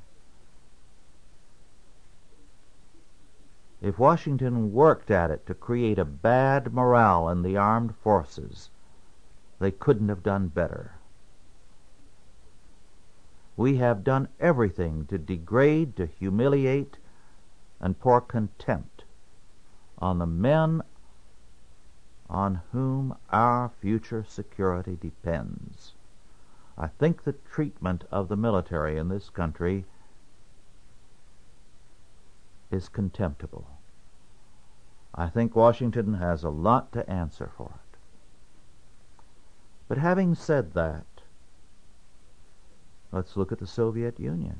If 3.81 3.97
Washington 3.97 4.73
worked 4.73 5.09
at 5.09 5.31
it 5.31 5.47
to 5.47 5.55
create 5.55 5.97
a 5.97 6.05
bad 6.05 6.71
morale 6.71 7.29
in 7.29 7.41
the 7.41 7.57
armed 7.57 7.95
forces, 7.95 8.69
they 9.57 9.71
couldn't 9.71 10.09
have 10.09 10.21
done 10.21 10.49
better. 10.49 11.00
We 13.61 13.75
have 13.75 14.03
done 14.03 14.27
everything 14.39 15.05
to 15.05 15.19
degrade, 15.19 15.95
to 15.97 16.07
humiliate, 16.07 16.97
and 17.79 17.99
pour 17.99 18.19
contempt 18.19 19.03
on 19.99 20.17
the 20.17 20.25
men 20.25 20.81
on 22.27 22.61
whom 22.71 23.15
our 23.29 23.69
future 23.79 24.25
security 24.27 24.97
depends. 24.99 25.93
I 26.75 26.87
think 26.87 27.21
the 27.21 27.33
treatment 27.33 28.03
of 28.09 28.29
the 28.29 28.35
military 28.35 28.97
in 28.97 29.09
this 29.09 29.29
country 29.29 29.85
is 32.71 32.89
contemptible. 32.89 33.67
I 35.13 35.29
think 35.29 35.55
Washington 35.55 36.15
has 36.15 36.43
a 36.43 36.49
lot 36.49 36.91
to 36.93 37.07
answer 37.07 37.51
for 37.55 37.75
it. 37.75 37.97
But 39.87 39.99
having 39.99 40.33
said 40.33 40.73
that, 40.73 41.05
let's 43.11 43.35
look 43.35 43.51
at 43.51 43.59
the 43.59 43.67
Soviet 43.67 44.19
Union. 44.19 44.57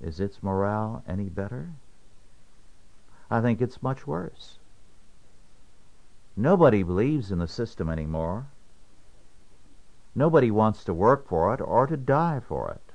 Is 0.00 0.20
its 0.20 0.42
morale 0.42 1.02
any 1.06 1.28
better? 1.28 1.70
I 3.30 3.40
think 3.40 3.60
it's 3.60 3.82
much 3.82 4.06
worse. 4.06 4.58
Nobody 6.36 6.82
believes 6.82 7.32
in 7.32 7.38
the 7.38 7.48
system 7.48 7.88
anymore. 7.88 8.46
Nobody 10.14 10.50
wants 10.50 10.84
to 10.84 10.94
work 10.94 11.28
for 11.28 11.52
it 11.52 11.60
or 11.60 11.86
to 11.86 11.96
die 11.96 12.40
for 12.40 12.70
it. 12.70 12.92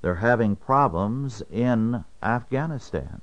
They're 0.00 0.16
having 0.16 0.56
problems 0.56 1.42
in 1.50 2.04
Afghanistan. 2.22 3.20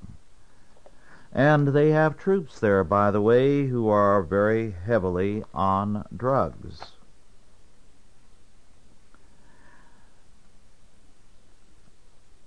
And 1.32 1.68
they 1.68 1.90
have 1.90 2.18
troops 2.18 2.60
there, 2.60 2.84
by 2.84 3.10
the 3.10 3.22
way, 3.22 3.66
who 3.66 3.88
are 3.88 4.22
very 4.22 4.72
heavily 4.72 5.44
on 5.54 6.04
drugs. 6.14 6.92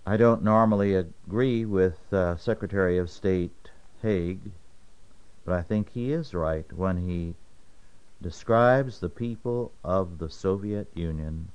I 0.08 0.18
don't 0.18 0.44
normally 0.44 0.94
agree 0.94 1.66
with 1.66 2.14
uh, 2.14 2.38
Secretary 2.38 3.00
of 3.00 3.10
State 3.10 3.72
Haig, 4.04 4.52
but 5.44 5.56
I 5.56 5.64
think 5.64 5.90
he 5.90 6.12
is 6.12 6.36
right 6.36 6.72
when 6.72 6.98
he 6.98 7.34
describes 8.22 9.00
the 9.00 9.10
people 9.10 9.72
of 9.84 10.20
the 10.20 10.30
Soviet 10.30 10.88
Union 10.94 11.50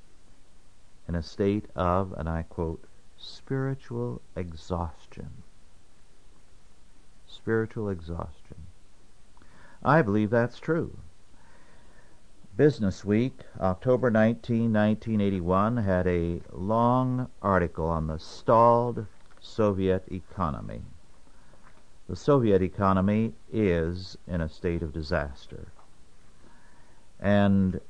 in 1.07 1.15
a 1.15 1.23
state 1.23 1.67
of, 1.77 2.13
and 2.17 2.29
I 2.29 2.43
quote, 2.43 2.85
spiritual 3.17 4.21
exhaustion. 4.35 5.31
Spiritual 7.29 7.89
exhaustion. 7.89 8.67
I 9.85 10.03
believe 10.03 10.31
that's 10.31 10.59
true. 10.59 10.99
Business 12.61 13.07
Week, 13.07 13.41
October 13.59 14.11
19, 14.11 14.71
1981, 14.71 15.79
had 15.79 16.07
a 16.07 16.43
long 16.53 17.31
article 17.41 17.87
on 17.87 18.07
the 18.07 18.19
stalled 18.19 19.07
Soviet 19.41 20.05
economy. 20.13 20.83
The 22.07 22.17
Soviet 22.17 22.61
economy 22.61 23.33
is 23.51 24.19
in 24.27 24.43
a 24.43 24.49
state 24.51 24.83
of 24.83 24.93
disaster. 24.93 25.69
And 27.19 27.81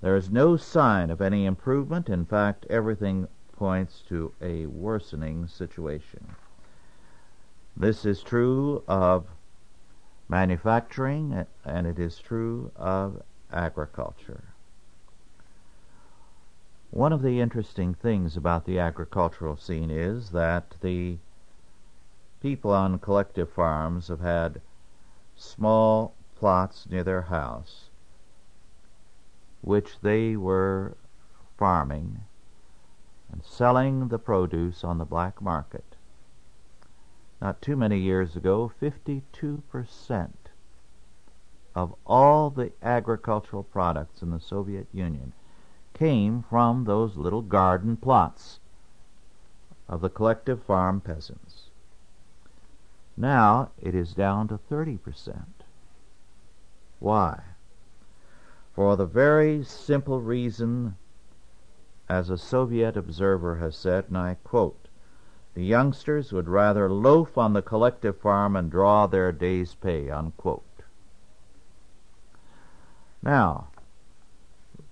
there 0.00 0.14
is 0.14 0.30
no 0.30 0.56
sign 0.56 1.10
of 1.10 1.20
any 1.20 1.44
improvement. 1.44 2.08
In 2.08 2.24
fact, 2.24 2.66
everything 2.70 3.26
points 3.50 4.00
to 4.10 4.32
a 4.40 4.66
worsening 4.66 5.48
situation. 5.48 6.36
This 7.76 8.04
is 8.04 8.22
true 8.22 8.84
of 8.86 9.26
manufacturing 10.28 11.46
and 11.64 11.86
it 11.88 11.98
is 11.98 12.20
true 12.20 12.70
of 12.76 13.20
agriculture. 13.54 14.44
One 16.90 17.12
of 17.12 17.22
the 17.22 17.40
interesting 17.40 17.94
things 17.94 18.36
about 18.36 18.66
the 18.66 18.78
agricultural 18.78 19.56
scene 19.56 19.90
is 19.90 20.30
that 20.30 20.76
the 20.80 21.18
people 22.40 22.72
on 22.72 22.98
collective 22.98 23.50
farms 23.50 24.08
have 24.08 24.20
had 24.20 24.60
small 25.34 26.14
plots 26.36 26.86
near 26.90 27.02
their 27.02 27.22
house 27.22 27.88
which 29.64 30.00
they 30.00 30.36
were 30.36 30.94
farming 31.56 32.20
and 33.32 33.42
selling 33.42 34.08
the 34.08 34.18
produce 34.18 34.84
on 34.84 34.98
the 34.98 35.06
black 35.06 35.40
market. 35.40 35.96
Not 37.40 37.62
too 37.62 37.74
many 37.74 37.98
years 37.98 38.36
ago, 38.36 38.70
52% 38.80 40.32
of 41.74 41.94
all 42.06 42.50
the 42.50 42.72
agricultural 42.82 43.64
products 43.64 44.22
in 44.22 44.30
the 44.30 44.40
Soviet 44.40 44.86
Union 44.92 45.32
came 45.92 46.42
from 46.42 46.84
those 46.84 47.16
little 47.16 47.42
garden 47.42 47.96
plots 47.96 48.60
of 49.88 50.00
the 50.00 50.08
collective 50.08 50.62
farm 50.62 51.00
peasants. 51.00 51.70
Now 53.16 53.70
it 53.80 53.94
is 53.94 54.14
down 54.14 54.48
to 54.48 54.58
30%. 54.58 55.44
Why? 56.98 57.42
For 58.74 58.96
the 58.96 59.06
very 59.06 59.62
simple 59.62 60.20
reason, 60.20 60.96
as 62.08 62.28
a 62.28 62.38
Soviet 62.38 62.96
observer 62.96 63.56
has 63.56 63.76
said, 63.76 64.06
and 64.08 64.18
I 64.18 64.36
quote, 64.42 64.88
the 65.54 65.64
youngsters 65.64 66.32
would 66.32 66.48
rather 66.48 66.90
loaf 66.90 67.38
on 67.38 67.52
the 67.52 67.62
collective 67.62 68.18
farm 68.18 68.56
and 68.56 68.70
draw 68.70 69.06
their 69.06 69.30
day's 69.30 69.74
pay, 69.76 70.10
unquote. 70.10 70.64
Now, 73.24 73.68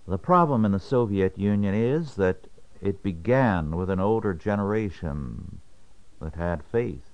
the 0.09 0.17
problem 0.17 0.65
in 0.65 0.73
the 0.73 0.81
Soviet 0.81 1.39
Union 1.39 1.75
is 1.75 2.15
that 2.15 2.47
it 2.81 3.03
began 3.03 3.77
with 3.77 3.91
an 3.91 4.01
older 4.01 4.33
generation 4.33 5.61
that 6.19 6.35
had 6.35 6.65
faith, 6.65 7.11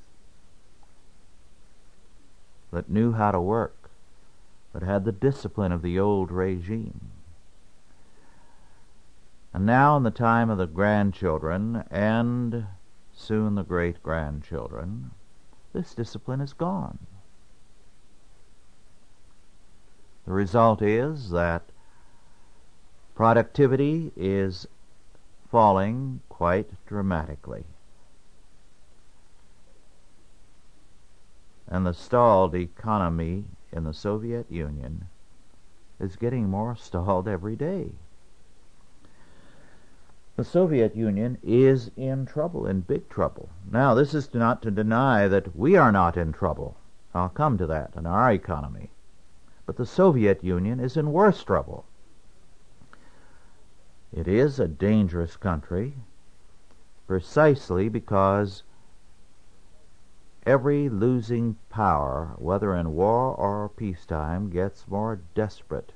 that 2.70 2.88
knew 2.88 3.12
how 3.12 3.32
to 3.32 3.40
work, 3.40 3.90
that 4.72 4.84
had 4.84 5.04
the 5.04 5.12
discipline 5.12 5.72
of 5.72 5.82
the 5.82 5.98
old 5.98 6.30
regime. 6.30 7.10
And 9.52 9.66
now, 9.66 9.96
in 9.96 10.04
the 10.04 10.12
time 10.12 10.50
of 10.50 10.58
the 10.58 10.66
grandchildren 10.66 11.82
and 11.90 12.66
soon 13.12 13.56
the 13.56 13.64
great 13.64 14.02
grandchildren, 14.04 15.10
this 15.72 15.94
discipline 15.94 16.40
is 16.40 16.52
gone. 16.52 16.98
The 20.28 20.34
result 20.34 20.82
is 20.82 21.30
that 21.30 21.62
productivity 23.14 24.12
is 24.14 24.68
falling 25.50 26.20
quite 26.28 26.68
dramatically. 26.84 27.64
And 31.66 31.86
the 31.86 31.94
stalled 31.94 32.54
economy 32.54 33.46
in 33.72 33.84
the 33.84 33.94
Soviet 33.94 34.52
Union 34.52 35.06
is 35.98 36.16
getting 36.16 36.50
more 36.50 36.76
stalled 36.76 37.26
every 37.26 37.56
day. 37.56 37.92
The 40.36 40.44
Soviet 40.44 40.94
Union 40.94 41.38
is 41.42 41.90
in 41.96 42.26
trouble, 42.26 42.66
in 42.66 42.82
big 42.82 43.08
trouble. 43.08 43.48
Now, 43.72 43.94
this 43.94 44.12
is 44.12 44.34
not 44.34 44.60
to 44.60 44.70
deny 44.70 45.26
that 45.26 45.56
we 45.56 45.74
are 45.76 45.90
not 45.90 46.18
in 46.18 46.34
trouble. 46.34 46.76
I'll 47.14 47.30
come 47.30 47.56
to 47.56 47.66
that 47.68 47.94
in 47.96 48.04
our 48.04 48.30
economy. 48.30 48.90
But 49.68 49.76
the 49.76 49.84
Soviet 49.84 50.42
Union 50.42 50.80
is 50.80 50.96
in 50.96 51.12
worse 51.12 51.44
trouble. 51.44 51.84
It 54.10 54.26
is 54.26 54.58
a 54.58 54.66
dangerous 54.66 55.36
country 55.36 55.92
precisely 57.06 57.90
because 57.90 58.62
every 60.46 60.88
losing 60.88 61.58
power, 61.68 62.32
whether 62.38 62.74
in 62.74 62.94
war 62.94 63.34
or 63.34 63.68
peacetime, 63.68 64.48
gets 64.48 64.88
more 64.88 65.20
desperate 65.34 65.92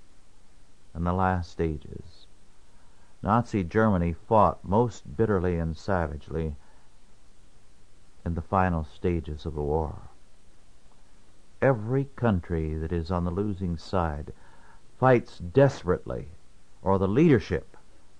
in 0.94 1.04
the 1.04 1.14
last 1.14 1.50
stages. 1.50 2.26
Nazi 3.22 3.64
Germany 3.64 4.12
fought 4.12 4.62
most 4.62 5.16
bitterly 5.16 5.58
and 5.58 5.74
savagely 5.78 6.56
in 8.22 8.34
the 8.34 8.42
final 8.42 8.84
stages 8.84 9.46
of 9.46 9.54
the 9.54 9.62
war 9.62 10.10
every 11.62 12.04
country 12.16 12.74
that 12.74 12.92
is 12.92 13.10
on 13.10 13.24
the 13.24 13.30
losing 13.30 13.78
side 13.78 14.32
fights 14.98 15.38
desperately, 15.38 16.28
or 16.82 16.98
the 16.98 17.08
leadership 17.08 17.76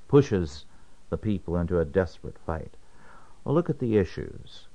pushes 0.09 0.65
the 1.11 1.19
people 1.19 1.57
into 1.57 1.79
a 1.79 1.85
desperate 1.85 2.39
fight. 2.47 2.75
Well, 3.45 3.55
look 3.55 3.69
at 3.69 3.81
the 3.81 3.99
issues. 3.99 4.69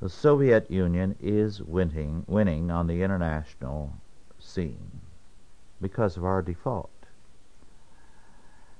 The 0.00 0.08
Soviet 0.08 0.70
Union 0.70 1.16
is 1.20 1.62
winning, 1.62 2.24
winning 2.26 2.70
on 2.70 2.86
the 2.86 3.02
international 3.02 3.92
scene 4.38 5.00
because 5.80 6.16
of 6.16 6.24
our 6.24 6.42
default. 6.42 6.90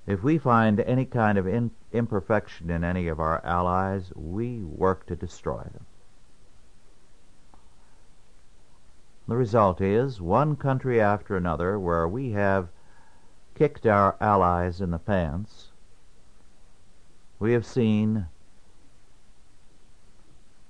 If 0.06 0.22
we 0.22 0.38
find 0.38 0.80
any 0.80 1.04
kind 1.04 1.36
of 1.36 1.46
in, 1.46 1.70
imperfection 1.92 2.70
in 2.70 2.84
any 2.84 3.08
of 3.08 3.18
our 3.18 3.44
allies, 3.44 4.12
we 4.14 4.62
work 4.62 5.06
to 5.06 5.16
destroy 5.16 5.62
them. 5.62 5.84
The 9.28 9.36
result 9.36 9.80
is 9.80 10.20
one 10.20 10.54
country 10.54 11.00
after 11.00 11.36
another 11.36 11.80
where 11.80 12.06
we 12.06 12.30
have 12.32 12.68
kicked 13.54 13.84
our 13.84 14.16
allies 14.20 14.80
in 14.80 14.92
the 14.92 14.98
pants. 14.98 15.72
We 17.40 17.52
have 17.52 17.66
seen 17.66 18.28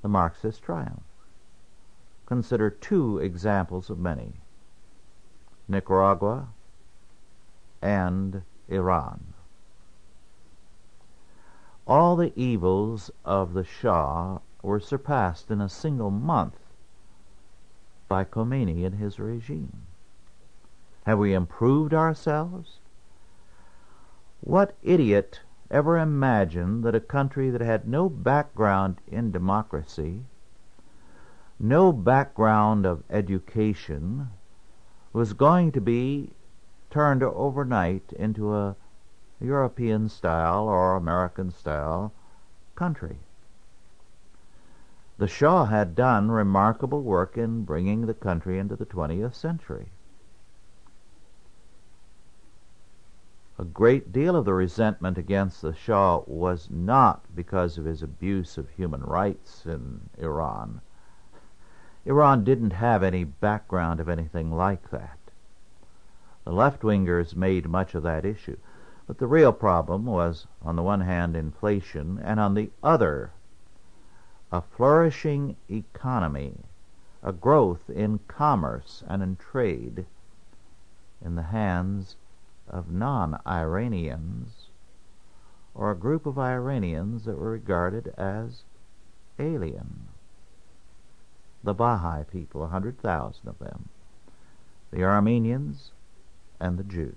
the 0.01 0.09
Marxist 0.09 0.63
triumph. 0.63 1.03
Consider 2.25 2.71
two 2.71 3.19
examples 3.19 3.91
of 3.91 3.99
many 3.99 4.33
Nicaragua 5.69 6.49
and 7.83 8.43
Iran. 8.69 9.35
All 11.87 12.17
the 12.17 12.33
evils 12.35 13.11
of 13.25 13.53
the 13.53 13.65
Shah 13.65 14.39
were 14.63 14.81
surpassed 14.81 15.51
in 15.51 15.61
a 15.61 15.69
single 15.69 16.11
month 16.11 16.66
by 18.09 18.25
Khomeini 18.25 18.85
and 18.85 18.97
his 18.97 19.19
regime? 19.19 19.87
Have 21.05 21.19
we 21.19 21.35
improved 21.35 21.95
ourselves? 21.95 22.79
What 24.41 24.77
idiot 24.83 25.41
ever 25.71 25.99
imagined 25.99 26.85
that 26.85 26.95
a 26.95 27.01
country 27.01 27.51
that 27.51 27.61
had 27.61 27.89
no 27.89 28.09
background 28.09 29.01
in 29.07 29.33
democracy, 29.33 30.23
no 31.59 31.93
background 31.93 32.87
of 32.87 33.03
education, 33.11 34.31
was 35.13 35.33
going 35.33 35.73
to 35.73 35.81
be 35.81 36.31
turned 36.91 37.23
overnight 37.23 38.13
into 38.13 38.55
a 38.55 38.77
European 39.41 40.09
style 40.09 40.69
or 40.69 40.97
American 40.97 41.51
style 41.51 42.13
country? 42.75 43.19
The 45.19 45.29
Shah 45.29 45.65
had 45.67 45.95
done 45.95 46.31
remarkable 46.31 47.03
work 47.03 47.39
in 47.39 47.65
bringing 47.65 48.07
the 48.07 48.15
country 48.15 48.59
into 48.59 48.77
the 48.77 48.87
20th 48.87 49.35
century. 49.35 49.91
a 53.59 53.65
great 53.65 54.13
deal 54.13 54.37
of 54.37 54.45
the 54.45 54.53
resentment 54.53 55.17
against 55.17 55.63
the 55.63 55.75
Shah 55.75 56.21
was 56.27 56.69
not 56.71 57.25
because 57.35 57.79
of 57.79 57.87
his 57.87 58.03
abuse 58.03 58.59
of 58.59 58.69
human 58.69 59.01
rights 59.01 59.65
in 59.65 60.11
Iran. 60.19 60.83
Iran 62.05 62.45
didn't 62.45 62.73
have 62.73 63.03
any 63.03 63.25
background 63.25 63.99
of 63.99 64.11
anything 64.11 64.53
like 64.53 64.91
that. 64.91 65.19
The 66.45 66.53
left 66.53 66.83
wingers 66.83 67.35
made 67.35 67.67
much 67.69 67.95
of 67.95 68.03
that 68.03 68.27
issue. 68.27 68.59
But 69.07 69.19
the 69.19 69.27
real 69.27 69.53
problem 69.53 70.05
was, 70.05 70.47
on 70.63 70.77
the 70.77 70.83
one 70.83 71.01
hand, 71.01 71.35
inflation, 71.35 72.19
and 72.23 72.39
on 72.39 72.55
the 72.55 72.71
other, 72.83 73.33
a 74.53 74.61
flourishing 74.61 75.57
economy, 75.69 76.55
a 77.23 77.33
growth 77.33 77.91
in 77.91 78.19
commerce 78.29 79.03
and 79.09 79.23
in 79.23 79.37
trade 79.37 80.07
in 81.25 81.35
the 81.35 81.43
hands 81.43 82.17
of 82.69 82.91
non-Iranians 82.91 84.69
or 85.75 85.91
a 85.91 85.97
group 85.97 86.27
of 86.27 86.39
Iranians 86.39 87.25
that 87.25 87.39
were 87.39 87.51
regarded 87.51 88.15
as 88.17 88.63
alien. 89.39 90.09
The 91.63 91.75
Baha'i 91.75 92.25
people, 92.25 92.65
a 92.65 92.69
hundred 92.69 92.99
thousand 92.99 93.49
of 93.49 93.59
them, 93.59 93.89
the 94.91 95.05
Armenians, 95.05 95.91
and 96.61 96.79
the 96.79 96.85
Jews. 96.85 97.15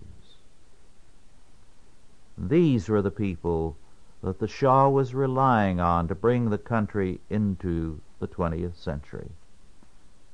These 2.38 2.90
were 2.90 3.02
the 3.02 3.12
people 3.12 3.78
that 4.22 4.40
the 4.40 4.48
Shah 4.48 4.90
was 4.90 5.16
relying 5.16 5.80
on 5.80 6.08
to 6.08 6.16
bring 6.16 6.50
the 6.50 6.58
country 6.58 7.22
into 7.30 8.02
the 8.20 8.28
20th 8.28 8.76
century. 8.76 9.32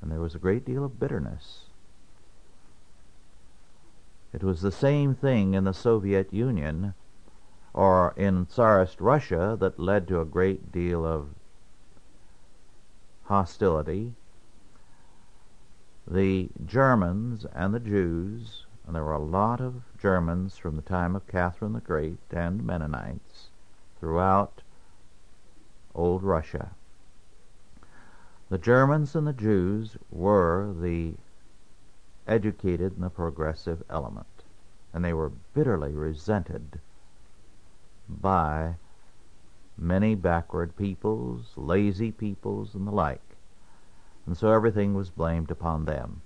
And 0.02 0.12
there 0.12 0.20
was 0.20 0.36
a 0.36 0.40
great 0.40 0.66
deal 0.66 0.84
of 0.84 1.00
bitterness 1.00 1.66
it 4.36 4.44
was 4.44 4.60
the 4.60 4.72
same 4.72 5.16
thing 5.16 5.54
in 5.54 5.64
the 5.64 5.74
Soviet 5.74 6.34
Union 6.34 6.94
or 7.74 8.14
in 8.18 8.46
Tsarist 8.48 9.00
Russia 9.00 9.56
that 9.62 9.80
led 9.80 10.10
to 10.10 10.20
a 10.20 10.26
great 10.26 10.74
deal 10.74 11.06
of 11.06 11.30
hostility. 13.24 14.14
The 16.06 16.50
Germans 16.66 17.46
and 17.54 17.74
the 17.74 17.80
Jews, 17.80 18.66
and 18.86 18.94
there 18.94 19.06
were 19.06 19.14
a 19.14 19.20
lot 19.20 19.62
of 19.62 19.84
Germans 19.98 20.58
from 20.58 20.76
the 20.76 20.82
time 20.82 21.16
of 21.16 21.28
Catherine 21.28 21.72
the 21.72 21.80
Great 21.80 22.20
and 22.30 22.62
Mennonites 22.62 23.52
throughout 24.06 24.62
old 25.96 26.22
Russia. 26.22 26.70
The 28.50 28.60
Germans 28.60 29.16
and 29.16 29.26
the 29.26 29.34
Jews 29.34 29.98
were 30.12 30.76
the 30.80 31.16
educated 32.28 32.94
and 32.94 33.04
the 33.04 33.10
progressive 33.10 33.82
element. 33.90 34.28
And 34.94 35.04
they 35.04 35.14
were 35.14 35.32
bitterly 35.56 35.92
resented 35.94 36.80
by 38.08 38.76
many 39.76 40.14
backward 40.14 40.78
peoples, 40.78 41.54
lazy 41.56 42.12
peoples, 42.12 42.76
and 42.76 42.86
the 42.86 42.92
like. 42.92 43.36
And 44.28 44.38
so 44.38 44.52
everything 44.52 44.94
was 44.94 45.10
blamed 45.10 45.50
upon 45.50 45.86
them. 45.86 46.22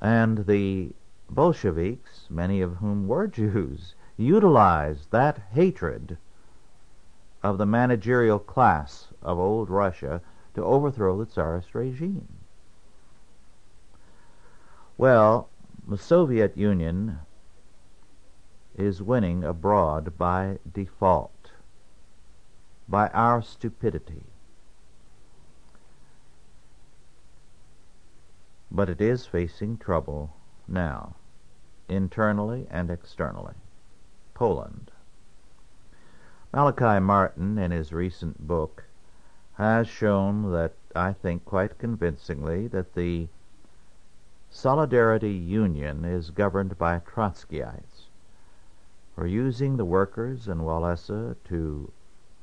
And 0.00 0.46
the 0.46 0.92
Bolsheviks, 1.28 2.26
many 2.30 2.60
of 2.60 2.76
whom 2.76 3.08
were 3.08 3.26
Jews, 3.42 3.96
utilized 4.16 5.10
that 5.10 5.40
hatred 5.52 6.18
of 7.42 7.58
the 7.58 7.66
managerial 7.66 8.38
class 8.38 9.08
of 9.22 9.38
old 9.38 9.68
Russia 9.68 10.20
to 10.54 10.64
overthrow 10.64 11.18
the 11.18 11.26
Tsarist 11.26 11.74
regime. 11.74 12.28
Well, 14.96 15.48
the 15.88 15.98
Soviet 15.98 16.56
Union 16.56 17.18
is 18.76 19.02
winning 19.02 19.42
abroad 19.42 20.16
by 20.16 20.58
default, 20.72 21.50
by 22.88 23.08
our 23.08 23.42
stupidity. 23.42 24.24
But 28.70 28.88
it 28.88 29.00
is 29.00 29.26
facing 29.26 29.78
trouble 29.78 30.34
now, 30.68 31.16
internally 31.88 32.66
and 32.70 32.90
externally. 32.90 33.54
Poland. 34.34 34.90
Malachi 36.52 37.00
Martin, 37.00 37.58
in 37.58 37.70
his 37.70 37.92
recent 37.92 38.46
book, 38.46 38.84
has 39.54 39.88
shown 39.88 40.52
that, 40.52 40.72
I 40.94 41.12
think 41.12 41.44
quite 41.44 41.78
convincingly, 41.78 42.66
that 42.68 42.94
the 42.94 43.28
Solidarity 44.50 45.32
Union 45.32 46.04
is 46.04 46.30
governed 46.30 46.76
by 46.76 46.98
Trotskyites 46.98 48.08
for 49.14 49.26
using 49.26 49.76
the 49.76 49.84
workers 49.84 50.48
in 50.48 50.58
Wałęsa 50.58 51.36
to 51.44 51.90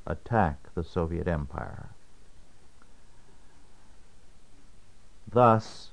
attack 0.05 0.73
the 0.73 0.83
Soviet 0.83 1.27
Empire. 1.27 1.89
Thus, 5.31 5.91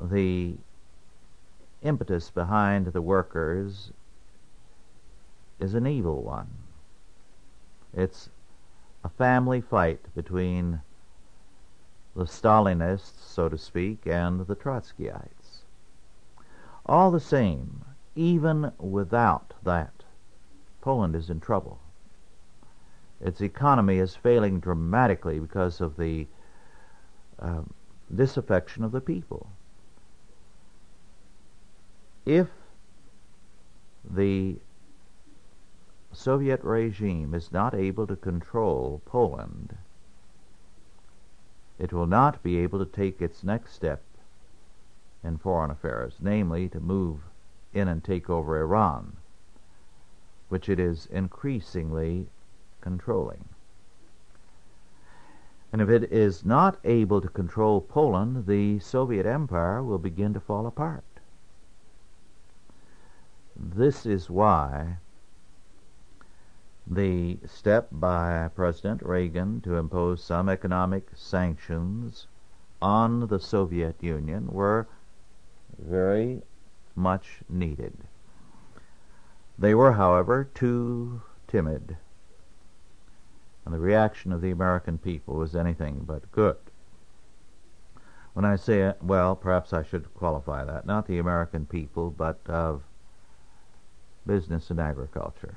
the 0.00 0.56
impetus 1.82 2.30
behind 2.30 2.88
the 2.88 3.02
workers 3.02 3.92
is 5.60 5.74
an 5.74 5.86
evil 5.86 6.22
one. 6.22 6.48
It's 7.94 8.28
a 9.04 9.08
family 9.08 9.60
fight 9.60 10.00
between 10.14 10.80
the 12.14 12.24
Stalinists, 12.24 13.20
so 13.20 13.48
to 13.48 13.58
speak, 13.58 14.06
and 14.06 14.46
the 14.46 14.56
Trotskyites. 14.56 15.62
All 16.84 17.10
the 17.10 17.20
same, 17.20 17.84
even 18.14 18.72
without 18.78 19.54
that, 19.62 20.04
Poland 20.80 21.14
is 21.14 21.30
in 21.30 21.40
trouble. 21.40 21.80
Its 23.20 23.40
economy 23.40 23.98
is 23.98 24.14
failing 24.14 24.60
dramatically 24.60 25.38
because 25.38 25.80
of 25.80 25.96
the 25.96 26.26
uh, 27.38 27.62
disaffection 28.14 28.84
of 28.84 28.92
the 28.92 29.00
people. 29.00 29.50
If 32.24 32.48
the 34.08 34.56
Soviet 36.16 36.64
regime 36.64 37.34
is 37.34 37.52
not 37.52 37.74
able 37.74 38.06
to 38.06 38.16
control 38.16 39.02
Poland, 39.04 39.76
it 41.78 41.92
will 41.92 42.06
not 42.06 42.42
be 42.42 42.56
able 42.56 42.78
to 42.78 42.90
take 42.90 43.20
its 43.20 43.44
next 43.44 43.74
step 43.74 44.02
in 45.22 45.36
foreign 45.36 45.70
affairs, 45.70 46.16
namely 46.18 46.68
to 46.70 46.80
move 46.80 47.20
in 47.74 47.86
and 47.86 48.02
take 48.02 48.30
over 48.30 48.58
Iran, 48.58 49.18
which 50.48 50.70
it 50.70 50.80
is 50.80 51.06
increasingly 51.06 52.28
controlling. 52.80 53.44
And 55.70 55.82
if 55.82 55.90
it 55.90 56.10
is 56.10 56.46
not 56.46 56.78
able 56.84 57.20
to 57.20 57.28
control 57.28 57.82
Poland, 57.82 58.46
the 58.46 58.78
Soviet 58.78 59.26
Empire 59.26 59.82
will 59.82 59.98
begin 59.98 60.32
to 60.32 60.40
fall 60.40 60.66
apart. 60.66 61.04
This 63.54 64.06
is 64.06 64.30
why 64.30 64.96
the 66.86 67.36
step 67.46 67.88
by 67.90 68.48
President 68.54 69.02
Reagan 69.02 69.60
to 69.62 69.76
impose 69.76 70.22
some 70.22 70.48
economic 70.48 71.10
sanctions 71.14 72.28
on 72.80 73.26
the 73.26 73.40
Soviet 73.40 74.00
Union 74.00 74.46
were 74.46 74.86
very 75.78 76.42
much 76.94 77.40
needed. 77.48 77.96
They 79.58 79.74
were, 79.74 79.92
however, 79.92 80.48
too 80.54 81.22
timid, 81.48 81.96
and 83.64 83.74
the 83.74 83.80
reaction 83.80 84.32
of 84.32 84.40
the 84.40 84.52
American 84.52 84.96
people 84.98 85.34
was 85.34 85.56
anything 85.56 86.04
but 86.06 86.30
good. 86.30 86.56
When 88.34 88.44
I 88.44 88.54
say, 88.56 88.82
it, 88.82 89.02
well, 89.02 89.34
perhaps 89.34 89.72
I 89.72 89.82
should 89.82 90.12
qualify 90.14 90.62
that, 90.64 90.86
not 90.86 91.06
the 91.06 91.18
American 91.18 91.66
people, 91.66 92.10
but 92.10 92.38
of 92.46 92.84
business 94.26 94.70
and 94.70 94.78
agriculture 94.78 95.56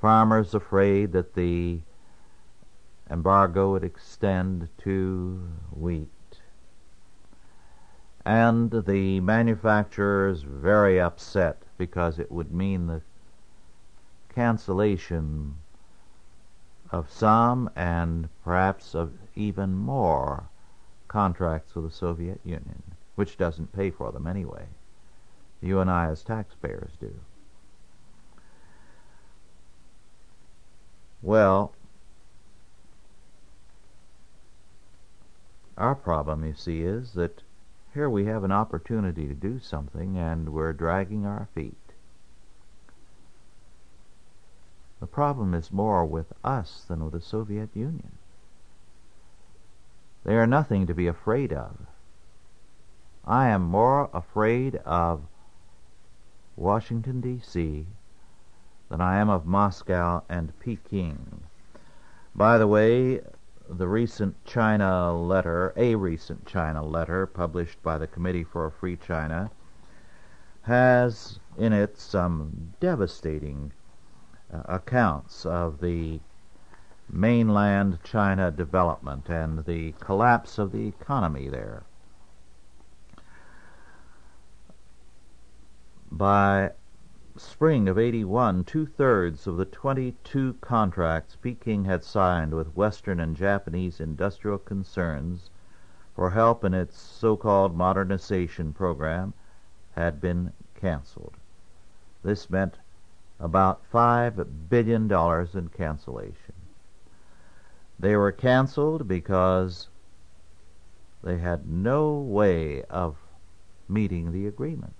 farmers 0.00 0.54
afraid 0.54 1.12
that 1.12 1.34
the 1.34 1.80
embargo 3.10 3.72
would 3.72 3.84
extend 3.84 4.68
to 4.78 5.48
wheat. 5.70 6.08
And 8.24 8.70
the 8.70 9.20
manufacturers 9.20 10.42
very 10.42 11.00
upset 11.00 11.62
because 11.78 12.18
it 12.18 12.32
would 12.32 12.52
mean 12.52 12.86
the 12.86 13.02
cancellation 14.34 15.56
of 16.90 17.10
some 17.10 17.70
and 17.76 18.28
perhaps 18.44 18.94
of 18.94 19.12
even 19.34 19.74
more 19.76 20.48
contracts 21.08 21.74
with 21.74 21.84
the 21.84 21.90
Soviet 21.90 22.40
Union, 22.44 22.82
which 23.14 23.36
doesn't 23.36 23.72
pay 23.72 23.90
for 23.90 24.12
them 24.12 24.26
anyway. 24.26 24.66
You 25.60 25.80
and 25.80 25.90
I 25.90 26.10
as 26.10 26.22
taxpayers 26.22 26.92
do. 27.00 27.14
Well, 31.22 31.72
our 35.76 35.94
problem, 35.94 36.44
you 36.44 36.54
see, 36.54 36.82
is 36.82 37.12
that 37.12 37.42
here 37.94 38.08
we 38.08 38.26
have 38.26 38.44
an 38.44 38.52
opportunity 38.52 39.26
to 39.26 39.34
do 39.34 39.58
something 39.58 40.18
and 40.18 40.50
we're 40.50 40.72
dragging 40.72 41.24
our 41.24 41.48
feet. 41.54 41.74
The 45.00 45.06
problem 45.06 45.54
is 45.54 45.72
more 45.72 46.04
with 46.04 46.32
us 46.44 46.84
than 46.88 47.04
with 47.04 47.12
the 47.12 47.20
Soviet 47.20 47.70
Union. 47.74 48.18
They 50.24 50.36
are 50.36 50.46
nothing 50.46 50.86
to 50.86 50.94
be 50.94 51.06
afraid 51.06 51.52
of. 51.52 51.86
I 53.24 53.48
am 53.48 53.62
more 53.62 54.10
afraid 54.12 54.76
of 54.76 55.22
Washington, 56.56 57.20
D.C. 57.20 57.86
than 58.88 59.00
I 59.00 59.18
am 59.18 59.28
of 59.28 59.46
Moscow 59.46 60.22
and 60.28 60.58
Peking. 60.60 61.42
By 62.34 62.58
the 62.58 62.66
way, 62.66 63.20
the 63.68 63.88
recent 63.88 64.44
China 64.44 65.12
letter, 65.12 65.72
a 65.76 65.94
recent 65.94 66.46
China 66.46 66.84
letter 66.84 67.26
published 67.26 67.82
by 67.82 67.98
the 67.98 68.06
Committee 68.06 68.44
for 68.44 68.66
a 68.66 68.70
Free 68.70 68.96
China, 68.96 69.50
has 70.62 71.40
in 71.56 71.72
it 71.72 71.98
some 71.98 72.74
devastating 72.80 73.72
uh, 74.52 74.62
accounts 74.66 75.46
of 75.46 75.80
the 75.80 76.20
mainland 77.10 77.98
China 78.04 78.50
development 78.50 79.28
and 79.28 79.64
the 79.64 79.92
collapse 80.00 80.58
of 80.58 80.72
the 80.72 80.86
economy 80.86 81.48
there. 81.48 81.84
By 86.10 86.72
spring 87.38 87.88
of 87.88 87.98
81, 87.98 88.64
two 88.64 88.86
thirds 88.86 89.46
of 89.46 89.56
the 89.56 89.64
22 89.64 90.54
contracts 90.60 91.36
Peking 91.36 91.84
had 91.84 92.02
signed 92.02 92.54
with 92.54 92.76
Western 92.76 93.20
and 93.20 93.36
Japanese 93.36 94.00
industrial 94.00 94.58
concerns 94.58 95.50
for 96.14 96.30
help 96.30 96.64
in 96.64 96.72
its 96.72 96.98
so 96.98 97.36
called 97.36 97.76
modernization 97.76 98.72
program 98.72 99.34
had 99.94 100.20
been 100.20 100.52
canceled. 100.74 101.36
This 102.22 102.48
meant 102.48 102.78
about 103.38 103.82
$5 103.92 104.68
billion 104.68 105.10
in 105.12 105.68
cancellation. 105.68 106.54
They 107.98 108.16
were 108.16 108.32
canceled 108.32 109.06
because 109.06 109.88
they 111.22 111.38
had 111.38 111.68
no 111.68 112.14
way 112.14 112.82
of 112.84 113.16
meeting 113.88 114.32
the 114.32 114.46
agreements. 114.46 114.95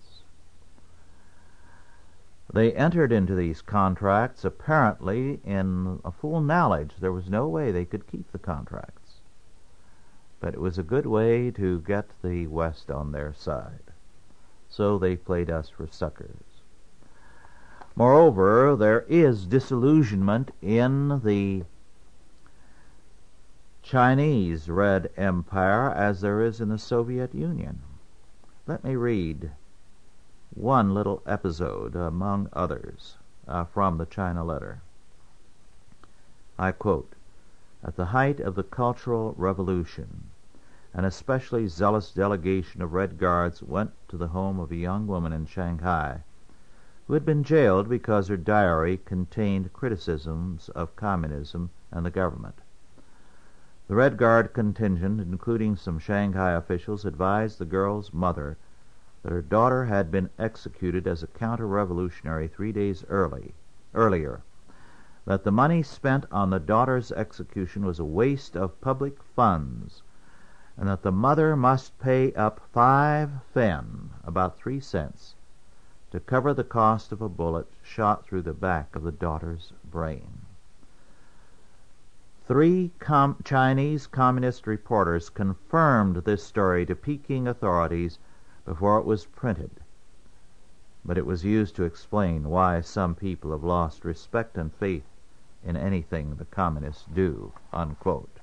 They 2.53 2.73
entered 2.73 3.13
into 3.13 3.35
these 3.35 3.61
contracts 3.61 4.45
apparently 4.45 5.41
in 5.45 6.01
a 6.05 6.13
full 6.13 6.41
knowledge 6.41 6.97
there 7.01 7.13
was 7.13 7.29
no 7.29 7.49
way 7.49 7.71
they 7.71 7.85
could 7.85 8.07
keep 8.07 8.31
the 8.31 8.39
contracts. 8.39 9.21
But 10.41 10.55
it 10.55 10.61
was 10.61 10.79
a 10.79 10.83
good 10.83 11.07
way 11.07 11.51
to 11.51 11.81
get 11.81 12.11
the 12.23 12.47
West 12.47 12.91
on 12.91 13.13
their 13.13 13.35
side. 13.35 13.93
So 14.69 14.99
they 14.99 15.17
played 15.17 15.51
us 15.51 15.69
for 15.69 15.87
suckers. 15.87 16.63
Moreover, 17.97 18.77
there 18.77 19.07
is 19.09 19.47
disillusionment 19.47 20.51
in 20.61 21.21
the 21.25 21.65
Chinese 23.83 24.69
Red 24.69 25.11
Empire 25.17 25.91
as 25.91 26.21
there 26.21 26.43
is 26.43 26.61
in 26.61 26.69
the 26.69 26.79
Soviet 26.79 27.35
Union. 27.35 27.81
Let 28.67 28.85
me 28.85 28.97
read 28.97 29.53
one 30.55 30.95
little 30.95 31.23
episode 31.27 31.97
among 31.97 32.49
others 32.53 33.17
uh, 33.49 33.65
from 33.65 33.99
the 33.99 34.07
China 34.07 34.45
letter. 34.45 34.81
I 36.59 36.73
quote 36.73 37.15
At 37.83 37.97
the 37.97 38.07
height 38.07 38.41
of 38.41 38.55
the 38.55 38.63
Cultural 38.63 39.35
Revolution, 39.37 40.31
an 40.95 41.05
especially 41.05 41.67
zealous 41.69 42.13
delegation 42.13 42.81
of 42.81 42.93
Red 42.93 43.19
Guards 43.19 43.63
went 43.63 43.93
to 44.09 44.17
the 44.17 44.29
home 44.29 44.59
of 44.59 44.71
a 44.71 44.77
young 44.77 45.07
woman 45.07 45.33
in 45.33 45.47
Shanghai 45.47 46.23
who 47.07 47.15
had 47.15 47.25
been 47.25 47.45
jailed 47.45 47.89
because 47.89 48.27
her 48.29 48.37
diary 48.37 48.99
contained 49.05 49.73
criticisms 49.73 50.69
of 50.71 50.97
communism 50.97 51.71
and 51.93 52.05
the 52.05 52.11
government. 52.11 52.61
The 53.87 53.95
Red 53.95 54.17
Guard 54.17 54.53
contingent, 54.53 55.21
including 55.21 55.77
some 55.77 56.01
Shanghai 56.01 56.53
officials, 56.53 57.05
advised 57.05 57.59
the 57.59 57.65
girl's 57.65 58.13
mother 58.13 58.57
that 59.27 59.33
her 59.33 59.43
daughter 59.43 59.87
had 59.87 60.09
been 60.09 60.31
executed 60.39 61.05
as 61.05 61.21
a 61.21 61.27
counter-revolutionary 61.27 62.47
three 62.47 62.71
days 62.71 63.05
early, 63.09 63.53
earlier, 63.93 64.41
that 65.25 65.43
the 65.43 65.51
money 65.51 65.83
spent 65.83 66.25
on 66.31 66.51
the 66.51 66.61
daughter's 66.61 67.11
execution 67.11 67.85
was 67.85 67.99
a 67.99 68.05
waste 68.05 68.57
of 68.57 68.81
public 68.81 69.21
funds, 69.35 70.01
and 70.77 70.89
that 70.89 71.03
the 71.03 71.11
mother 71.11 71.57
must 71.57 71.99
pay 71.99 72.33
up 72.35 72.61
five 72.73 73.29
fen, 73.53 74.11
about 74.23 74.57
three 74.57 74.79
cents, 74.79 75.35
to 76.13 76.21
cover 76.21 76.55
the 76.55 76.63
cost 76.63 77.11
of 77.11 77.21
a 77.21 77.29
bullet 77.29 77.67
shot 77.83 78.25
through 78.25 78.43
the 78.43 78.55
back 78.55 78.95
of 78.95 79.03
the 79.03 79.11
daughter's 79.11 79.73
brain. 79.91 80.43
Three 82.47 82.93
com- 83.01 83.39
Chinese 83.43 84.07
communist 84.07 84.69
reporters 84.69 85.31
confirmed 85.31 86.19
this 86.19 86.45
story 86.45 86.87
to 86.87 86.95
Peking 86.95 87.49
authorities 87.49 88.21
before 88.67 88.99
it 88.99 89.07
was 89.07 89.25
printed, 89.25 89.71
but 91.05 91.17
it 91.17 91.25
was 91.25 91.45
used 91.45 91.75
to 91.77 91.85
explain 91.85 92.51
why 92.51 92.81
some 92.81 93.15
people 93.15 93.53
have 93.53 93.65
lost 93.65 94.05
respect 94.05 94.59
and 94.59 94.75
faith 94.75 95.05
in 95.65 95.77
anything 95.77 96.35
the 96.35 96.45
communists 96.45 97.07
do. 97.15 97.53
Unquote. 97.73 98.41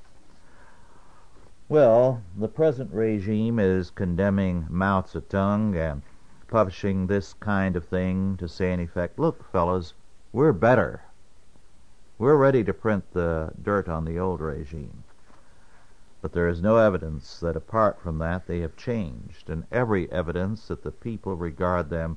Well, 1.70 2.22
the 2.38 2.48
present 2.48 2.92
regime 2.94 3.60
is 3.60 3.90
condemning 3.90 4.68
Mao 4.70 5.02
Zedong 5.02 5.76
and 5.76 6.02
publishing 6.48 7.08
this 7.08 7.34
kind 7.34 7.76
of 7.76 7.86
thing 7.86 8.38
to 8.38 8.48
say 8.48 8.72
in 8.72 8.80
effect, 8.80 9.20
look, 9.20 9.50
fellows, 9.52 9.94
we're 10.32 10.54
better. 10.54 11.04
We're 12.18 12.38
ready 12.38 12.64
to 12.64 12.74
print 12.74 13.12
the 13.12 13.52
dirt 13.62 13.90
on 13.90 14.06
the 14.06 14.20
old 14.20 14.40
regime. 14.40 15.03
But 16.24 16.32
there 16.32 16.48
is 16.48 16.62
no 16.62 16.78
evidence 16.78 17.42
that 17.42 17.58
apart 17.58 18.00
from 18.00 18.18
that 18.20 18.48
they 18.48 18.62
have 18.62 18.78
changed, 18.78 19.50
and 19.50 19.68
every 19.70 20.10
evidence 20.10 20.70
that 20.70 20.82
the 20.82 20.92
people 20.92 21.36
regard 21.36 21.90
them 21.90 22.16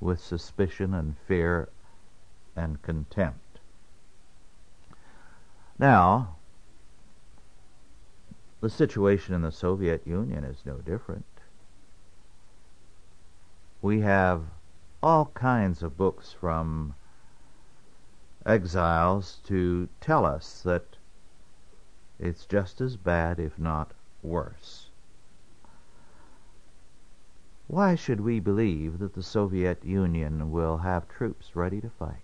with 0.00 0.20
suspicion 0.20 0.94
and 0.94 1.18
fear 1.18 1.68
and 2.56 2.80
contempt. 2.80 3.60
Now, 5.78 6.36
the 8.62 8.70
situation 8.70 9.34
in 9.34 9.42
the 9.42 9.52
Soviet 9.52 10.06
Union 10.06 10.42
is 10.42 10.64
no 10.64 10.78
different. 10.78 11.26
We 13.82 14.00
have 14.00 14.44
all 15.02 15.26
kinds 15.34 15.82
of 15.82 15.98
books 15.98 16.32
from 16.32 16.94
exiles 18.46 19.40
to 19.44 19.90
tell 20.00 20.24
us 20.24 20.62
that 20.62 20.96
it's 22.20 22.44
just 22.44 22.80
as 22.80 22.96
bad, 22.96 23.40
if 23.40 23.58
not 23.58 23.92
worse. 24.22 24.90
Why 27.66 27.94
should 27.94 28.20
we 28.20 28.40
believe 28.40 28.98
that 28.98 29.14
the 29.14 29.22
Soviet 29.22 29.84
Union 29.84 30.50
will 30.50 30.78
have 30.78 31.08
troops 31.08 31.56
ready 31.56 31.80
to 31.80 31.88
fight? 31.88 32.16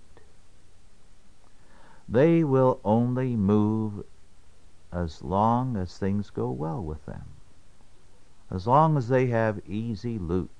They 2.08 2.44
will 2.44 2.80
only 2.84 3.36
move 3.36 4.04
as 4.92 5.22
long 5.22 5.76
as 5.76 5.96
things 5.96 6.30
go 6.30 6.50
well 6.50 6.82
with 6.82 7.06
them, 7.06 7.24
as 8.50 8.66
long 8.66 8.96
as 8.96 9.08
they 9.08 9.28
have 9.28 9.66
easy 9.68 10.18
loot. 10.18 10.50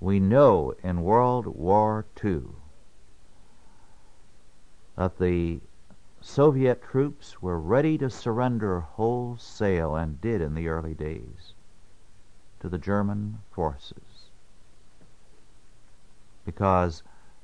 We 0.00 0.20
know 0.20 0.74
in 0.82 1.02
World 1.02 1.46
War 1.46 2.06
II 2.24 2.42
that 4.96 5.18
the 5.18 5.60
Soviet 6.20 6.82
troops 6.82 7.40
were 7.40 7.58
ready 7.58 7.96
to 7.98 8.10
surrender 8.10 8.80
wholesale, 8.80 9.94
and 9.96 10.20
did 10.20 10.40
in 10.40 10.54
the 10.54 10.68
early 10.68 10.94
days, 10.94 11.54
to 12.60 12.68
the 12.68 12.78
German 12.78 13.40
forces 13.50 14.30
because 16.48 17.02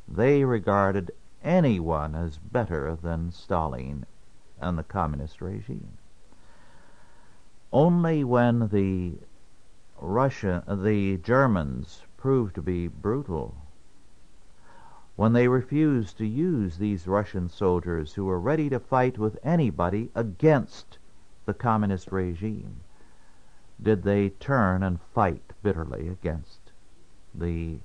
they 0.08 0.42
regarded 0.46 1.10
anyone 1.42 2.14
as 2.14 2.38
better 2.38 2.96
than 2.96 3.30
Stalin 3.30 4.06
and 4.58 4.78
the 4.78 4.82
communist 4.82 5.42
regime. 5.42 5.98
Only 7.70 8.24
when 8.24 8.68
the 8.68 9.18
Russia, 10.00 10.64
the 10.66 11.18
Germans 11.18 12.02
proved 12.16 12.54
to 12.54 12.62
be 12.62 12.88
brutal 12.88 13.54
when 15.16 15.33
they 15.33 15.48
refused 15.48 16.18
to 16.18 16.27
use 16.27 16.77
these 16.77 17.07
Russian 17.07 17.48
soldiers 17.48 18.14
who 18.14 18.24
were 18.24 18.40
ready 18.40 18.68
to 18.68 18.81
fight 18.81 19.18
with 19.18 19.38
anybody 19.44 20.11
against 20.14 20.98
the 21.46 21.55
communist 21.55 22.11
regime, 22.11 22.81
did 23.81 24.03
they 24.03 24.31
turn 24.31 24.83
and 24.83 25.00
fight 25.14 25.53
bitterly 25.62 26.09
against 26.09 26.72
the 27.35 27.79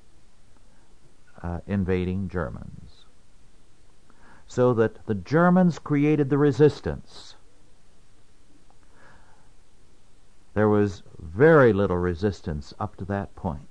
uh, 1.41 1.59
invading 1.67 2.29
Germans. 2.29 3.05
So 4.47 4.73
that 4.73 5.05
the 5.05 5.15
Germans 5.15 5.79
created 5.79 6.29
the 6.29 6.37
resistance. 6.37 7.35
There 10.53 10.69
was 10.69 11.03
very 11.19 11.71
little 11.71 11.97
resistance 11.97 12.73
up 12.79 12.95
to 12.97 13.05
that 13.05 13.35
point. 13.35 13.68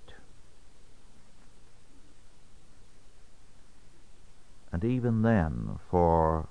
And 4.72 4.84
even 4.84 5.22
then, 5.22 5.78
for 5.90 6.46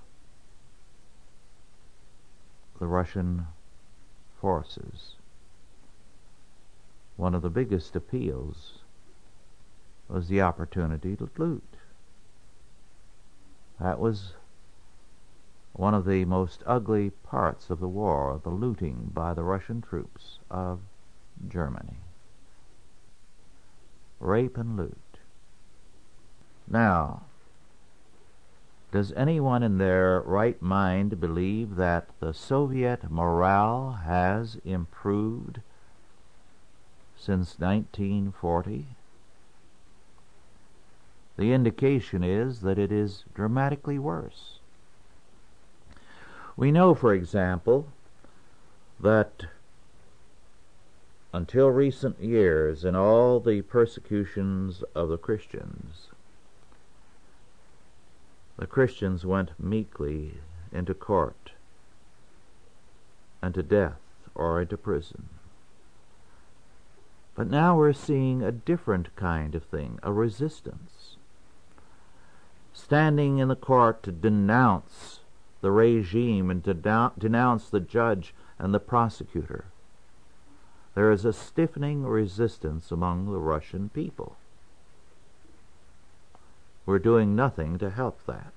the 2.80 2.88
Russian 2.88 3.48
forces, 4.42 5.16
one 7.16 7.36
of 7.36 7.42
the 7.42 7.50
biggest 7.50 7.96
appeals 7.96 8.80
was 10.08 10.28
the 10.28 10.42
opportunity 10.42 11.16
to 11.16 11.30
loot. 11.38 11.78
That 13.80 14.00
was 14.00 14.34
one 15.74 15.94
of 15.94 16.06
the 16.06 16.26
most 16.26 16.64
ugly 16.66 17.12
parts 17.12 17.70
of 17.70 17.80
the 17.80 17.88
war, 17.88 18.42
the 18.44 18.50
looting 18.50 19.12
by 19.14 19.34
the 19.34 19.44
Russian 19.44 19.82
troops 19.82 20.40
of 20.50 20.80
Germany. 21.48 21.98
Rape 24.20 24.58
and 24.58 24.76
loot. 24.76 25.20
Now, 26.68 27.24
does 28.92 29.12
anyone 29.14 29.64
in 29.64 29.78
their 29.78 30.22
right 30.22 30.62
mind 30.62 31.20
believe 31.20 31.76
that 31.76 32.08
the 32.20 32.34
Soviet 32.34 33.12
morale 33.12 34.00
has 34.06 34.58
improved 34.64 35.60
since 37.18 37.60
1940? 37.60 38.86
The 41.38 41.54
indication 41.54 42.24
is 42.24 42.62
that 42.62 42.80
it 42.80 42.92
is 42.92 43.26
dramatically 43.36 44.00
worse. 44.00 44.60
We 46.56 46.72
know, 46.72 46.96
for 46.96 47.14
example, 47.14 47.88
that 49.00 49.46
until 51.34 51.70
recent 51.70 52.20
years, 52.20 52.84
in 52.84 52.96
all 52.96 53.40
the 53.40 53.62
persecutions 53.62 54.84
of 54.96 55.10
the 55.10 55.18
Christians, 55.18 56.08
the 58.58 58.68
Christians 58.68 59.26
went 59.26 59.52
meekly 59.60 60.40
into 60.72 60.94
court 60.94 61.52
and 63.42 63.54
to 63.54 63.64
death 63.64 64.02
or 64.36 64.62
into 64.62 64.78
prison. 64.78 65.30
But 67.36 67.50
now 67.50 67.78
we're 67.78 67.94
seeing 67.94 68.42
a 68.42 68.52
different 68.52 69.16
kind 69.16 69.54
of 69.54 69.64
thing, 69.64 70.00
a 70.02 70.12
resistance. 70.12 71.18
Standing 72.74 73.38
in 73.38 73.48
the 73.48 73.56
court 73.56 74.02
to 74.04 74.12
denounce 74.12 75.20
the 75.62 75.72
regime 75.72 76.50
and 76.50 76.64
to 76.64 76.74
denounce 76.74 77.70
the 77.70 77.80
judge 77.80 78.34
and 78.58 78.74
the 78.74 78.80
prosecutor. 78.80 79.66
There 80.96 81.12
is 81.12 81.26
a 81.26 81.34
stiffening 81.34 82.06
resistance 82.06 82.92
among 82.92 83.26
the 83.26 83.40
Russian 83.40 83.90
people. 83.90 84.36
We're 86.88 87.00
doing 87.00 87.36
nothing 87.36 87.78
to 87.80 87.90
help 87.90 88.26
that. 88.28 88.54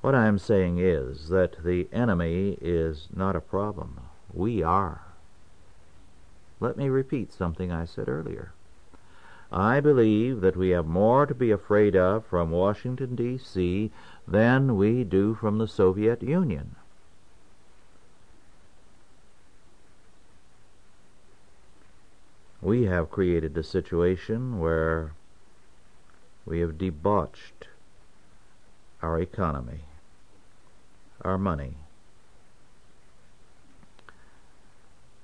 What 0.00 0.14
I 0.14 0.26
am 0.26 0.38
saying 0.38 0.78
is 0.78 1.28
that 1.30 1.64
the 1.64 1.88
enemy 1.92 2.56
is 2.60 3.08
not 3.12 3.34
a 3.34 3.40
problem. 3.40 3.98
We 4.32 4.62
are. 4.62 5.00
Let 6.60 6.76
me 6.76 6.88
repeat 6.88 7.32
something 7.32 7.72
I 7.72 7.84
said 7.84 8.08
earlier. 8.08 8.52
I 9.50 9.80
believe 9.80 10.40
that 10.40 10.56
we 10.56 10.68
have 10.70 10.86
more 10.86 11.26
to 11.26 11.34
be 11.34 11.50
afraid 11.50 11.96
of 11.96 12.24
from 12.26 12.52
Washington, 12.52 13.16
D.C. 13.16 13.90
than 14.28 14.76
we 14.76 15.02
do 15.02 15.34
from 15.34 15.58
the 15.58 15.66
Soviet 15.66 16.22
Union. 16.22 16.76
We 22.66 22.86
have 22.86 23.12
created 23.12 23.56
a 23.56 23.62
situation 23.62 24.58
where 24.58 25.12
we 26.44 26.58
have 26.58 26.76
debauched 26.76 27.68
our 29.00 29.20
economy, 29.20 29.82
our 31.22 31.38
money. 31.38 31.74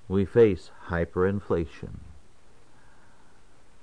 We 0.07 0.25
face 0.25 0.71
hyperinflation. 0.87 1.97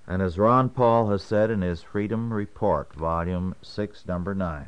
And 0.07 0.21
as 0.21 0.37
Ron 0.37 0.69
Paul 0.69 1.09
has 1.09 1.21
said 1.21 1.51
in 1.51 1.61
his 1.61 1.83
Freedom 1.83 2.31
Report, 2.31 2.93
Volume 2.93 3.55
6, 3.61 4.05
Number 4.07 4.33
9, 4.33 4.67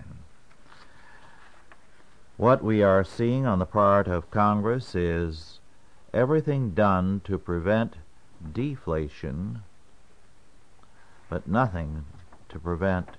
what 2.36 2.62
we 2.62 2.84
are 2.84 3.06
seeing 3.06 3.46
on 3.46 3.60
the 3.60 3.66
part 3.66 4.10
of 4.10 4.30
Congress 4.32 4.96
is 4.96 5.62
everything 6.14 6.72
done 6.72 7.22
to 7.24 7.38
prevent 7.38 7.96
deflation, 8.54 9.64
but 11.30 11.48
nothing 11.48 12.06
to 12.50 12.60
prevent 12.60 13.10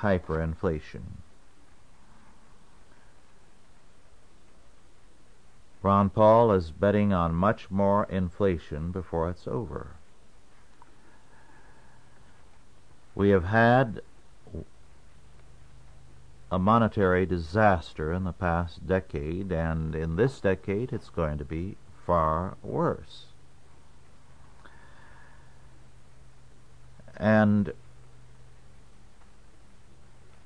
hyperinflation. 0.00 1.02
Ron 5.82 6.10
Paul 6.10 6.52
is 6.52 6.70
betting 6.70 7.12
on 7.12 7.34
much 7.34 7.70
more 7.70 8.04
inflation 8.10 8.90
before 8.90 9.30
it's 9.30 9.46
over. 9.46 9.94
We 13.14 13.30
have 13.30 13.44
had 13.44 14.00
a 16.50 16.58
monetary 16.58 17.26
disaster 17.26 18.12
in 18.12 18.24
the 18.24 18.32
past 18.32 18.86
decade, 18.86 19.52
and 19.52 19.94
in 19.94 20.16
this 20.16 20.40
decade 20.40 20.92
it's 20.92 21.10
going 21.10 21.38
to 21.38 21.44
be 21.44 21.76
far 22.06 22.56
worse. 22.62 23.27
And 27.18 27.72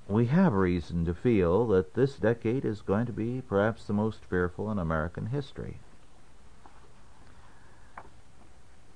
we 0.08 0.26
have 0.26 0.52
reason 0.52 1.04
to 1.04 1.14
feel 1.14 1.66
that 1.68 1.94
this 1.94 2.16
decade 2.16 2.64
is 2.64 2.80
going 2.80 3.06
to 3.06 3.12
be 3.12 3.42
perhaps 3.46 3.84
the 3.84 3.92
most 3.92 4.20
fearful 4.28 4.70
in 4.70 4.78
American 4.78 5.26
history. 5.26 5.78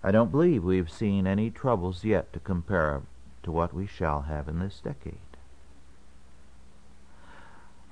I 0.03 0.11
don't 0.11 0.31
believe 0.31 0.63
we've 0.63 0.91
seen 0.91 1.27
any 1.27 1.51
troubles 1.51 2.05
yet 2.05 2.33
to 2.33 2.41
compare 2.41 3.03
to 3.43 3.51
what 3.53 3.75
we 3.75 3.87
shall 3.87 4.23
have 4.23 4.49
in 4.49 4.59
this 4.59 4.81
decade. 4.83 5.19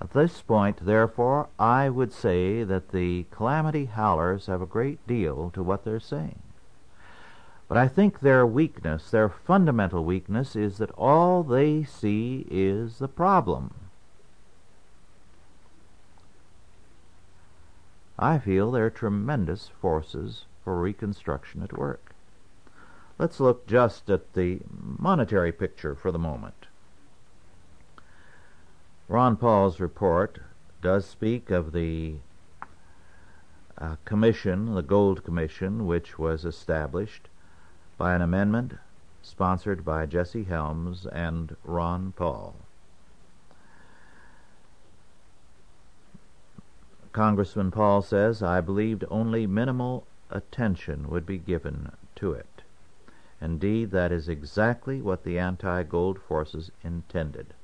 At 0.01 0.13
this 0.13 0.43
point, 0.43 0.85
therefore, 0.85 1.49
I 1.59 1.89
would 1.89 2.13
say 2.13 2.63
that 2.63 2.91
the 2.91 3.25
calamity 3.31 3.87
howlers 3.87 4.47
have 4.47 4.61
a 4.61 4.67
great 4.67 5.05
deal 5.07 5.51
to 5.55 5.63
what 5.63 5.85
they're 5.85 6.01
saying. 6.01 6.44
But 7.75 7.81
I 7.81 7.89
think 7.89 8.21
their 8.21 8.47
weakness, 8.47 9.11
their 9.11 9.29
fundamental 9.29 10.05
weakness, 10.05 10.55
is 10.55 10.79
that 10.79 10.93
all 10.93 11.43
they 11.43 11.83
see 11.83 12.47
is 12.49 12.99
the 12.99 13.09
problem. 13.09 13.75
I 18.17 18.39
feel 18.39 18.71
there 18.71 18.87
are 18.87 18.91
tremendous 18.91 19.73
forces 19.81 20.45
for 20.63 20.79
reconstruction 20.79 21.65
at 21.65 21.77
work. 21.77 22.15
Let's 23.19 23.41
look 23.41 23.67
just 23.67 24.09
at 24.09 24.35
the 24.35 24.61
monetary 24.71 25.51
picture 25.51 25.97
for 25.97 26.13
the 26.13 26.17
moment. 26.17 26.69
Ron 29.09 29.37
Paul's 29.37 29.81
report 29.81 30.39
does 30.81 31.07
speak 31.07 31.51
of 31.51 31.73
the 31.73 32.19
uh, 33.77 33.97
commission, 34.05 34.77
the 34.77 34.83
Gold 34.83 35.25
Commission, 35.25 35.87
which 35.89 36.21
was 36.21 36.45
established 36.45 37.29
by 37.97 38.15
an 38.15 38.23
amendment 38.23 38.75
sponsored 39.23 39.85
by 39.85 40.07
Jesse 40.07 40.45
Helms 40.45 41.07
and 41.07 41.57
Ron 41.65 42.13
Paul. 42.17 42.55
Congressman 47.13 47.71
Paul 47.71 48.03
says, 48.03 48.43
I 48.43 48.61
believed 48.61 49.05
only 49.09 49.47
minimal 49.47 50.07
attention 50.31 51.09
would 51.09 51.25
be 51.25 51.39
given 51.39 51.93
to 52.17 52.33
it. 52.33 52.63
Indeed, 53.41 53.93
that 53.93 54.11
is 54.11 54.29
exactly 54.29 55.01
what 55.01 55.23
the 55.23 55.39
anti-gold 55.39 56.19
forces 56.21 56.71
intended. 56.83 57.55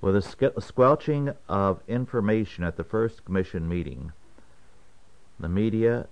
With 0.00 0.16
a 0.16 0.60
squelching 0.60 1.32
of 1.48 1.80
information 1.88 2.64
at 2.64 2.76
the 2.76 2.84
first 2.84 3.24
commission 3.24 3.68
meeting, 3.68 4.12
the 5.40 5.48
media 5.48 6.08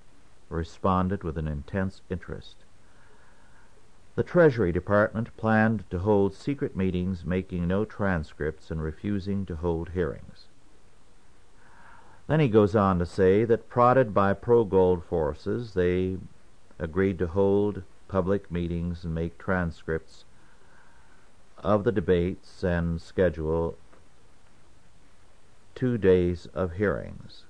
responded 0.48 1.24
with 1.24 1.36
an 1.36 1.48
intense 1.48 2.00
interest. 2.08 2.56
The 4.16 4.22
Treasury 4.24 4.72
Department 4.72 5.36
planned 5.36 5.84
to 5.90 6.00
hold 6.00 6.34
secret 6.34 6.76
meetings, 6.76 7.24
making 7.24 7.66
no 7.68 7.84
transcripts 7.84 8.70
and 8.70 8.82
refusing 8.82 9.46
to 9.46 9.56
hold 9.56 9.90
hearings. 9.90 10.46
Then 12.26 12.40
he 12.40 12.48
goes 12.48 12.76
on 12.76 12.98
to 12.98 13.06
say 13.06 13.44
that 13.44 13.68
prodded 13.68 14.12
by 14.12 14.34
pro-gold 14.34 15.04
forces, 15.04 15.74
they 15.74 16.18
agreed 16.78 17.18
to 17.18 17.28
hold 17.28 17.82
public 18.08 18.50
meetings 18.50 19.04
and 19.04 19.14
make 19.14 19.38
transcripts 19.38 20.24
of 21.58 21.84
the 21.84 21.92
debates 21.92 22.62
and 22.62 23.00
schedule 23.00 23.76
two 25.74 25.96
days 25.98 26.46
of 26.52 26.72
hearings. 26.72 27.44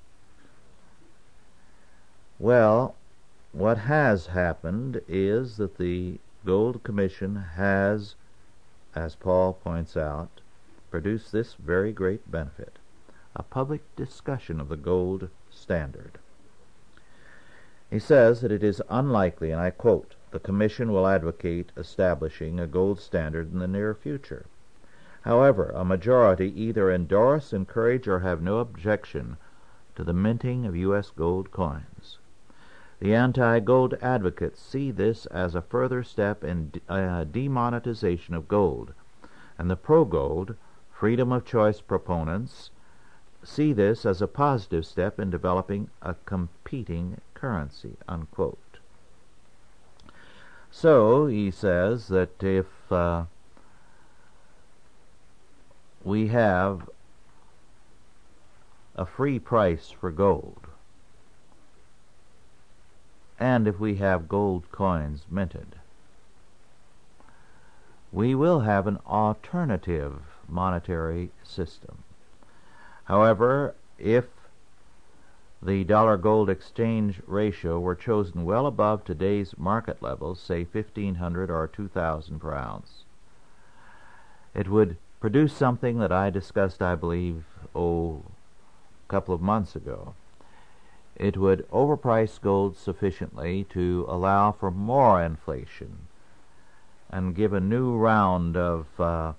Well, 2.39 2.95
what 3.53 3.79
has 3.79 4.29
happened 4.29 5.01
is 5.09 5.57
that 5.57 5.79
the 5.79 6.19
Gold 6.45 6.82
Commission 6.82 7.36
has, 7.57 8.14
as 8.95 9.14
Paul 9.14 9.55
points 9.55 9.97
out, 9.97 10.41
produced 10.91 11.32
this 11.32 11.55
very 11.55 11.93
great 11.93 12.30
benefit 12.30 12.78
a 13.36 13.43
public 13.43 13.82
discussion 13.97 14.61
of 14.61 14.68
the 14.68 14.76
gold 14.76 15.28
standard. 15.51 16.18
He 17.91 17.99
says 17.99 18.41
that 18.41 18.53
it 18.53 18.62
is 18.62 18.82
unlikely, 18.88 19.51
and 19.51 19.61
I 19.61 19.70
quote, 19.70 20.14
the 20.30 20.38
Commission 20.38 20.93
will 20.93 21.07
advocate 21.07 21.72
establishing 21.76 22.59
a 22.59 22.66
gold 22.66 23.01
standard 23.01 23.53
in 23.53 23.59
the 23.59 23.68
near 23.68 23.95
future. 23.95 24.47
However, 25.22 25.70
a 25.70 25.84
majority 25.84 26.49
either 26.59 26.91
endorse, 26.91 27.53
encourage, 27.53 28.09
or 28.09 28.20
have 28.20 28.41
no 28.41 28.59
objection 28.59 29.36
to 29.97 30.05
the 30.05 30.14
minting 30.14 30.64
of 30.64 30.76
U.S. 30.76 31.11
gold 31.11 31.51
coins. 31.51 32.20
The 33.01 33.14
anti-gold 33.14 33.94
advocates 34.03 34.61
see 34.61 34.90
this 34.90 35.24
as 35.26 35.55
a 35.55 35.62
further 35.62 36.03
step 36.03 36.44
in 36.44 36.72
uh, 36.86 37.24
demonetization 37.24 38.34
of 38.34 38.46
gold, 38.46 38.92
and 39.57 39.70
the 39.70 39.76
pro-gold, 39.76 40.55
freedom 40.92 41.32
of 41.32 41.46
choice 41.46 41.80
proponents 41.80 42.70
see 43.42 43.72
this 43.72 44.05
as 44.05 44.20
a 44.20 44.26
positive 44.26 44.84
step 44.84 45.18
in 45.18 45.30
developing 45.30 45.88
a 46.03 46.14
competing 46.26 47.22
currency. 47.32 47.96
Unquote. 48.07 48.59
So 50.70 51.26
he 51.26 51.51
says 51.51 52.09
that 52.09 52.42
if 52.42 52.66
uh, 52.92 53.24
we 56.05 56.28
have 56.28 56.88
a 58.94 59.07
free 59.07 59.38
price 59.38 59.90
for 59.90 60.11
gold, 60.11 60.66
and 63.41 63.66
if 63.66 63.80
we 63.80 63.97
have 63.97 64.28
gold 64.28 64.70
coins 64.70 65.24
minted, 65.30 65.74
we 68.12 68.34
will 68.34 68.61
have 68.61 68.86
an 68.86 68.99
alternative 69.07 70.20
monetary 70.47 71.30
system. 71.43 72.05
However, 73.05 73.74
if 73.99 74.26
the 75.62 75.84
dollar 75.84 76.16
gold 76.16 76.51
exchange 76.51 77.20
ratio 77.26 77.80
were 77.80 77.95
chosen 77.95 78.45
well 78.45 78.66
above 78.66 79.05
today's 79.05 79.57
market 79.59 80.03
levels, 80.03 80.41
say 80.41 80.64
1500 80.64 81.51
or 81.51 81.66
2000 81.66 82.41
per 82.41 82.55
ounce, 82.55 83.05
it 84.55 84.68
would 84.68 84.97
produce 85.20 85.53
something 85.53 85.99
that 85.99 86.12
I 86.12 86.30
discussed, 86.30 86.82
I 86.82 86.95
believe, 86.95 87.45
oh, 87.74 88.22
a 89.09 89.11
couple 89.11 89.34
of 89.34 89.41
months 89.41 89.76
ago. 89.76 90.14
It 91.21 91.37
would 91.37 91.68
overprice 91.71 92.41
gold 92.41 92.79
sufficiently 92.79 93.64
to 93.64 94.07
allow 94.09 94.53
for 94.53 94.71
more 94.71 95.23
inflation 95.23 96.09
and 97.11 97.35
give 97.35 97.53
a 97.53 97.61
new 97.61 97.95
round 97.95 98.57
of 98.57 98.87
uh, 98.99 99.35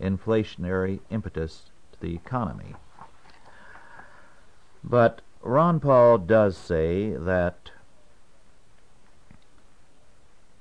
inflationary 0.00 1.00
impetus 1.10 1.72
to 1.90 2.00
the 2.00 2.14
economy. 2.14 2.76
But 4.84 5.20
Ron 5.42 5.80
Paul 5.80 6.18
does 6.18 6.56
say 6.56 7.10
that 7.14 7.72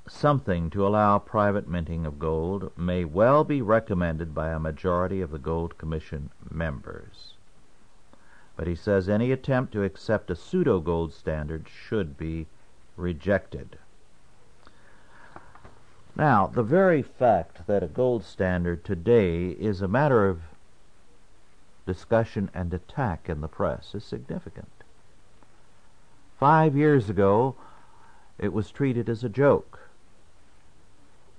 something 0.07 0.71
to 0.71 0.87
allow 0.87 1.19
private 1.19 1.67
minting 1.67 2.07
of 2.07 2.17
gold 2.17 2.71
may 2.75 3.05
well 3.05 3.43
be 3.43 3.61
recommended 3.61 4.33
by 4.33 4.49
a 4.49 4.57
majority 4.57 5.21
of 5.21 5.29
the 5.29 5.37
Gold 5.37 5.77
Commission 5.77 6.31
members. 6.49 7.35
But 8.59 8.67
he 8.67 8.75
says 8.75 9.07
any 9.07 9.31
attempt 9.31 9.71
to 9.71 9.83
accept 9.83 10.29
a 10.29 10.35
pseudo 10.35 10.81
gold 10.81 11.13
standard 11.13 11.69
should 11.69 12.17
be 12.17 12.45
rejected. 12.97 13.77
Now, 16.13 16.47
the 16.47 16.61
very 16.61 17.01
fact 17.01 17.67
that 17.67 17.83
a 17.83 17.87
gold 17.87 18.25
standard 18.25 18.83
today 18.83 19.51
is 19.51 19.81
a 19.81 19.87
matter 19.87 20.27
of 20.27 20.41
discussion 21.85 22.51
and 22.53 22.73
attack 22.73 23.29
in 23.29 23.39
the 23.39 23.47
press 23.47 23.95
is 23.95 24.03
significant. 24.03 24.83
Five 26.37 26.75
years 26.75 27.09
ago, 27.09 27.55
it 28.37 28.51
was 28.51 28.71
treated 28.71 29.07
as 29.07 29.23
a 29.23 29.29
joke. 29.29 29.87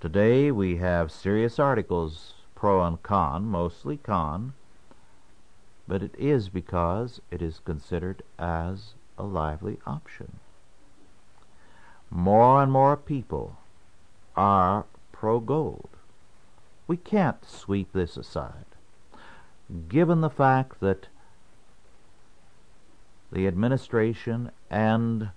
Today, 0.01 0.51
we 0.51 0.77
have 0.77 1.13
serious 1.13 1.59
articles 1.59 2.33
pro 2.55 2.83
and 2.83 3.03
con, 3.03 3.45
mostly 3.45 3.99
con, 3.99 4.55
but 5.91 6.05
it 6.05 6.15
is 6.17 6.49
because 6.49 7.21
it 7.33 7.43
is 7.43 7.59
considered 7.65 8.23
as 8.39 8.95
a 9.19 9.25
lively 9.25 9.77
option. 9.85 10.39
More 12.09 12.63
and 12.63 12.71
more 12.71 12.97
people 12.97 13.57
are 14.37 14.85
pro 15.11 15.41
gold. 15.41 15.89
We 16.87 16.97
can't 16.97 17.45
sweep 17.45 17.93
this 17.93 18.17
aside 18.17 18.67
given 19.89 20.21
the 20.21 20.31
fact 20.31 20.79
that 20.79 21.09
the 23.33 23.49
administration 23.49 24.53
and 24.71 25.31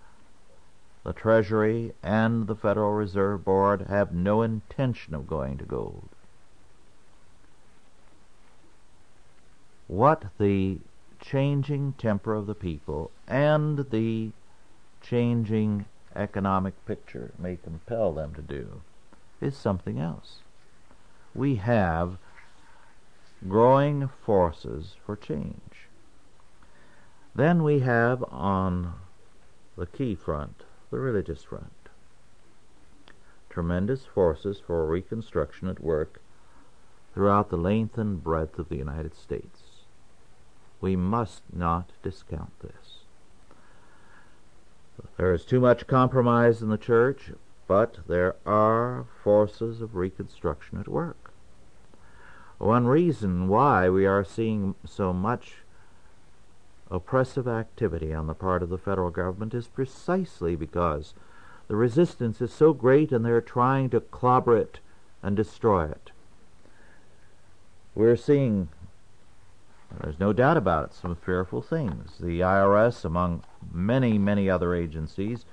the 1.04 1.14
Treasury 1.14 1.94
and 2.04 2.46
the 2.46 2.56
Federal 2.56 2.94
Reserve 2.94 3.44
Board 3.44 3.88
have 3.90 4.14
no 4.14 4.44
intention 4.44 5.16
of 5.16 5.26
going 5.26 5.58
to 5.58 5.66
gold. 5.66 6.10
What 9.88 10.26
the 10.38 10.80
changing 11.20 11.94
temper 11.94 12.34
of 12.34 12.48
the 12.48 12.56
people 12.56 13.12
and 13.28 13.80
the 13.90 14.32
changing 15.02 15.86
economic 16.16 16.86
picture 16.86 17.32
may 17.38 17.58
compel 17.58 18.14
them 18.14 18.34
to 18.36 18.42
do 18.42 18.82
is 19.42 19.58
something 19.58 20.00
else. 20.00 20.40
We 21.36 21.56
have 21.56 22.18
growing 23.48 24.08
forces 24.26 24.96
for 25.06 25.16
change. 25.16 25.90
Then 27.36 27.64
we 27.64 27.80
have 27.80 28.24
on 28.32 28.94
the 29.76 29.88
key 29.88 30.16
front, 30.16 30.64
the 30.92 31.00
religious 31.00 31.44
front, 31.44 31.90
tremendous 33.50 34.06
forces 34.06 34.62
for 34.66 34.86
reconstruction 34.88 35.68
at 35.68 35.84
work 35.84 36.22
throughout 37.14 37.50
the 37.50 37.58
length 37.58 37.98
and 37.98 38.24
breadth 38.24 38.60
of 38.60 38.70
the 38.70 38.78
United 38.78 39.16
States. 39.16 39.63
We 40.84 40.98
must 40.98 41.44
not 41.54 41.92
discount 42.04 42.60
this. 42.60 43.06
There 45.16 45.34
is 45.34 45.46
too 45.46 45.62
much 45.62 45.88
compromise 45.88 46.62
in 46.62 46.68
the 46.68 46.78
church, 46.78 47.32
but 47.70 48.00
there 48.06 48.36
are 48.46 49.06
forces 49.24 49.82
of 49.82 49.96
reconstruction 49.96 50.78
at 50.78 50.90
work. 50.90 51.32
One 52.58 52.86
reason 52.86 53.48
why 53.48 53.88
we 53.88 54.06
are 54.06 54.26
seeing 54.26 54.76
so 54.86 55.14
much 55.14 55.54
oppressive 56.92 57.48
activity 57.48 58.14
on 58.14 58.28
the 58.28 58.34
part 58.34 58.62
of 58.62 58.68
the 58.68 58.78
federal 58.78 59.10
government 59.10 59.54
is 59.54 59.68
precisely 59.70 60.58
because 60.58 61.14
the 61.70 61.78
resistance 61.78 62.42
is 62.42 62.52
so 62.52 62.74
great 62.74 63.14
and 63.14 63.24
they're 63.24 63.40
trying 63.40 63.90
to 63.92 64.02
clobber 64.02 64.58
it 64.58 64.82
and 65.22 65.38
destroy 65.38 65.86
it. 65.86 66.12
We're 67.96 68.18
seeing, 68.18 68.68
there's 70.02 70.20
no 70.20 70.34
doubt 70.34 70.58
about 70.58 70.86
it, 70.86 70.94
some 70.94 71.16
fearful 71.16 71.62
things. 71.62 72.18
The 72.20 72.40
IRS, 72.40 73.06
among 73.06 73.44
many, 73.72 74.18
many 74.18 74.50
other 74.50 74.74
agencies, 74.74 75.46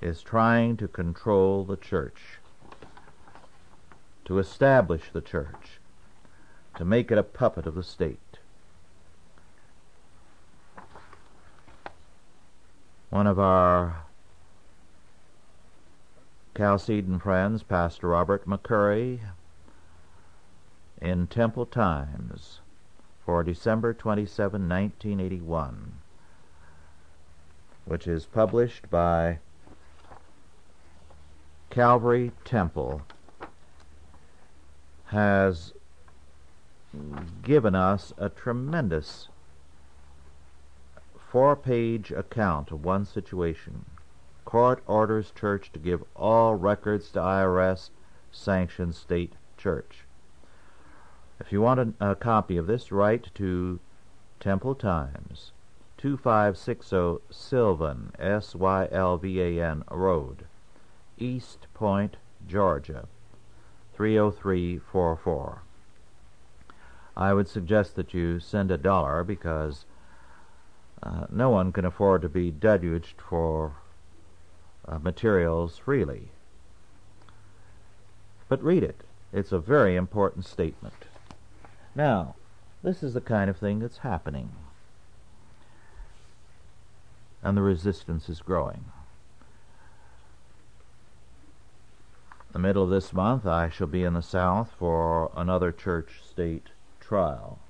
is 0.00 0.22
trying 0.22 0.76
to 0.78 0.88
control 0.88 1.64
the 1.64 1.76
church, 1.76 2.38
to 4.24 4.38
establish 4.38 5.10
the 5.12 5.20
church 5.20 5.80
to 6.76 6.84
make 6.84 7.10
it 7.10 7.18
a 7.18 7.22
puppet 7.22 7.66
of 7.66 7.74
the 7.74 7.82
state. 7.82 8.38
One 13.10 13.26
of 13.26 13.38
our 13.38 14.04
Chalcedon 16.56 17.18
friends, 17.18 17.62
Pastor 17.62 18.08
Robert 18.08 18.46
McCurry, 18.46 19.20
in 21.02 21.26
Temple 21.26 21.66
Times 21.66 22.59
for 23.24 23.42
December 23.42 23.94
27, 23.94 24.68
1981, 24.68 25.92
which 27.84 28.06
is 28.06 28.26
published 28.26 28.90
by 28.90 29.38
Calvary 31.70 32.32
Temple, 32.44 33.02
has 35.06 35.72
given 37.42 37.74
us 37.74 38.12
a 38.18 38.28
tremendous 38.28 39.28
four 41.30 41.54
page 41.54 42.10
account 42.10 42.72
of 42.72 42.84
one 42.84 43.04
situation. 43.04 43.84
Court 44.44 44.82
orders 44.86 45.30
church 45.30 45.70
to 45.72 45.78
give 45.78 46.02
all 46.16 46.56
records 46.56 47.10
to 47.12 47.20
IRS 47.20 47.90
sanctioned 48.32 48.96
state 48.96 49.34
church. 49.56 50.04
If 51.40 51.52
you 51.52 51.62
want 51.62 51.94
a, 51.98 52.10
a 52.10 52.14
copy 52.14 52.58
of 52.58 52.66
this, 52.66 52.92
write 52.92 53.34
to 53.36 53.80
Temple 54.40 54.74
Times, 54.74 55.52
2560 55.96 57.24
Sylvan, 57.30 58.12
S-Y-L-V-A-N 58.18 59.84
Road, 59.90 60.44
East 61.18 61.66
Point, 61.72 62.18
Georgia, 62.46 63.08
30344. 63.96 65.62
I 67.16 67.32
would 67.32 67.48
suggest 67.48 67.96
that 67.96 68.14
you 68.14 68.38
send 68.38 68.70
a 68.70 68.78
dollar 68.78 69.24
because 69.24 69.86
uh, 71.02 71.26
no 71.30 71.50
one 71.50 71.72
can 71.72 71.84
afford 71.84 72.22
to 72.22 72.28
be 72.28 72.50
deluged 72.50 73.20
for 73.20 73.76
uh, 74.86 74.98
materials 74.98 75.78
freely. 75.78 76.28
But 78.48 78.62
read 78.62 78.82
it. 78.82 79.00
It's 79.32 79.52
a 79.52 79.58
very 79.58 79.96
important 79.96 80.44
statement. 80.44 81.06
Now, 81.94 82.36
this 82.82 83.02
is 83.02 83.14
the 83.14 83.20
kind 83.20 83.50
of 83.50 83.56
thing 83.56 83.80
that's 83.80 83.98
happening. 83.98 84.50
And 87.42 87.56
the 87.56 87.62
resistance 87.62 88.28
is 88.28 88.40
growing. 88.40 88.84
the 92.52 92.58
middle 92.58 92.82
of 92.82 92.90
this 92.90 93.12
month, 93.12 93.46
I 93.46 93.68
shall 93.68 93.86
be 93.86 94.02
in 94.02 94.14
the 94.14 94.22
South 94.22 94.72
for 94.78 95.30
another 95.36 95.70
church 95.70 96.20
state 96.28 96.68
trial. 96.98 97.60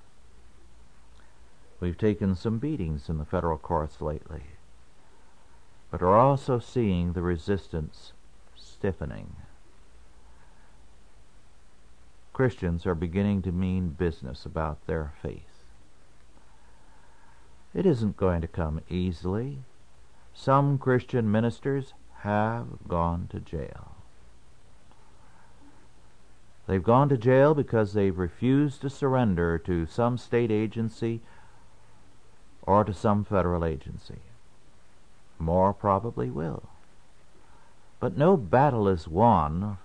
We've 1.81 1.99
taken 1.99 2.35
some 2.35 2.59
beatings 2.59 3.09
in 3.09 3.19
the 3.19 3.25
federal 3.25 3.59
courts 3.59 4.01
lately, 4.01 4.43
but 5.91 6.03
are 6.03 6.19
also 6.19 6.59
seeing 6.59 7.13
the 7.13 7.23
resistance 7.23 8.13
stiffening. 8.55 9.37
Christians 12.41 12.87
are 12.87 12.95
beginning 12.95 13.43
to 13.43 13.53
mean 13.53 13.91
business 13.91 14.47
about 14.47 14.87
their 14.87 15.13
faith. 15.21 15.67
It 17.75 17.85
isn't 17.85 18.17
going 18.17 18.41
to 18.41 18.49
come 18.49 18.81
easily. 18.89 19.59
Some 20.33 20.79
Christian 20.79 21.31
ministers 21.31 21.93
have 22.21 22.89
gone 22.89 23.29
to 23.33 23.41
jail. 23.41 23.95
They've 26.67 26.83
gone 26.83 27.11
to 27.11 27.19
jail 27.19 27.55
because 27.55 27.93
they've 27.93 28.17
refused 28.17 28.81
to 28.81 28.89
surrender 28.89 29.59
to 29.59 29.85
some 29.85 30.17
state 30.17 30.51
agency 30.51 31.21
or 32.63 32.85
to 32.85 32.95
some 32.95 33.23
federal 33.23 33.67
agency. 33.67 34.21
More 35.39 35.75
probably 35.75 36.31
will. 36.31 36.71
But 37.99 38.17
no 38.17 38.39
battle 38.39 38.89
is 38.89 39.07
won 39.07 39.77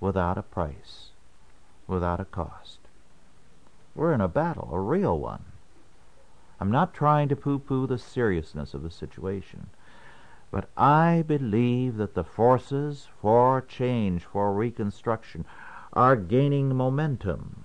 without 0.00 0.36
a 0.36 0.42
price 0.42 1.07
without 1.88 2.20
a 2.20 2.24
cost. 2.24 2.78
We're 3.94 4.12
in 4.12 4.20
a 4.20 4.28
battle, 4.28 4.68
a 4.70 4.78
real 4.78 5.18
one. 5.18 5.44
I'm 6.60 6.70
not 6.70 6.94
trying 6.94 7.28
to 7.30 7.36
poo 7.36 7.58
poo 7.58 7.86
the 7.86 7.98
seriousness 7.98 8.74
of 8.74 8.82
the 8.82 8.90
situation, 8.90 9.70
but 10.50 10.68
I 10.76 11.24
believe 11.26 11.96
that 11.96 12.14
the 12.14 12.24
forces 12.24 13.08
for 13.20 13.60
change, 13.60 14.24
for 14.24 14.52
reconstruction, 14.52 15.44
are 15.92 16.16
gaining 16.16 16.76
momentum. 16.76 17.64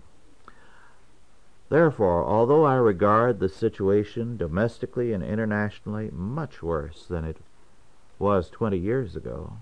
Therefore, 1.69 2.23
although 2.23 2.65
I 2.65 2.75
regard 2.75 3.39
the 3.39 3.49
situation 3.49 4.37
domestically 4.37 5.11
and 5.11 5.23
internationally 5.23 6.11
much 6.11 6.61
worse 6.61 7.05
than 7.05 7.25
it 7.25 7.37
was 8.19 8.49
20 8.49 8.77
years 8.77 9.15
ago, 9.15 9.57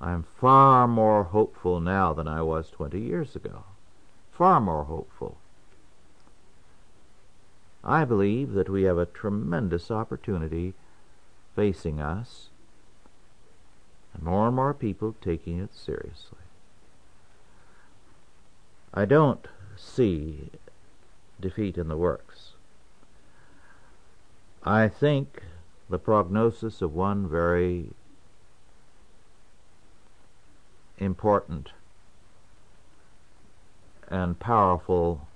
I'm 0.00 0.24
far 0.40 0.88
more 0.88 1.24
hopeful 1.24 1.78
now 1.80 2.12
than 2.12 2.26
I 2.26 2.40
was 2.42 2.70
20 2.70 2.98
years 2.98 3.36
ago. 3.36 3.64
Far 4.32 4.60
more 4.60 4.84
hopeful. 4.84 5.36
I 7.84 8.04
believe 8.04 8.52
that 8.52 8.70
we 8.70 8.84
have 8.84 8.98
a 8.98 9.06
tremendous 9.06 9.90
opportunity 9.90 10.74
facing 11.54 12.00
us, 12.00 12.48
and 14.14 14.22
more 14.22 14.46
and 14.46 14.56
more 14.56 14.74
people 14.74 15.14
taking 15.20 15.60
it 15.60 15.74
seriously. 15.74 16.38
I 18.92 19.04
don't 19.04 19.46
see 19.76 20.50
defeat 21.40 21.78
in 21.78 21.88
the 21.88 21.96
works. 21.96 22.52
I 24.62 24.88
think 24.88 25.42
the 25.88 25.98
prognosis 25.98 26.82
of 26.82 26.94
one 26.94 27.28
very 27.28 27.90
important 31.00 31.70
and 34.08 34.38
powerful 34.38 35.26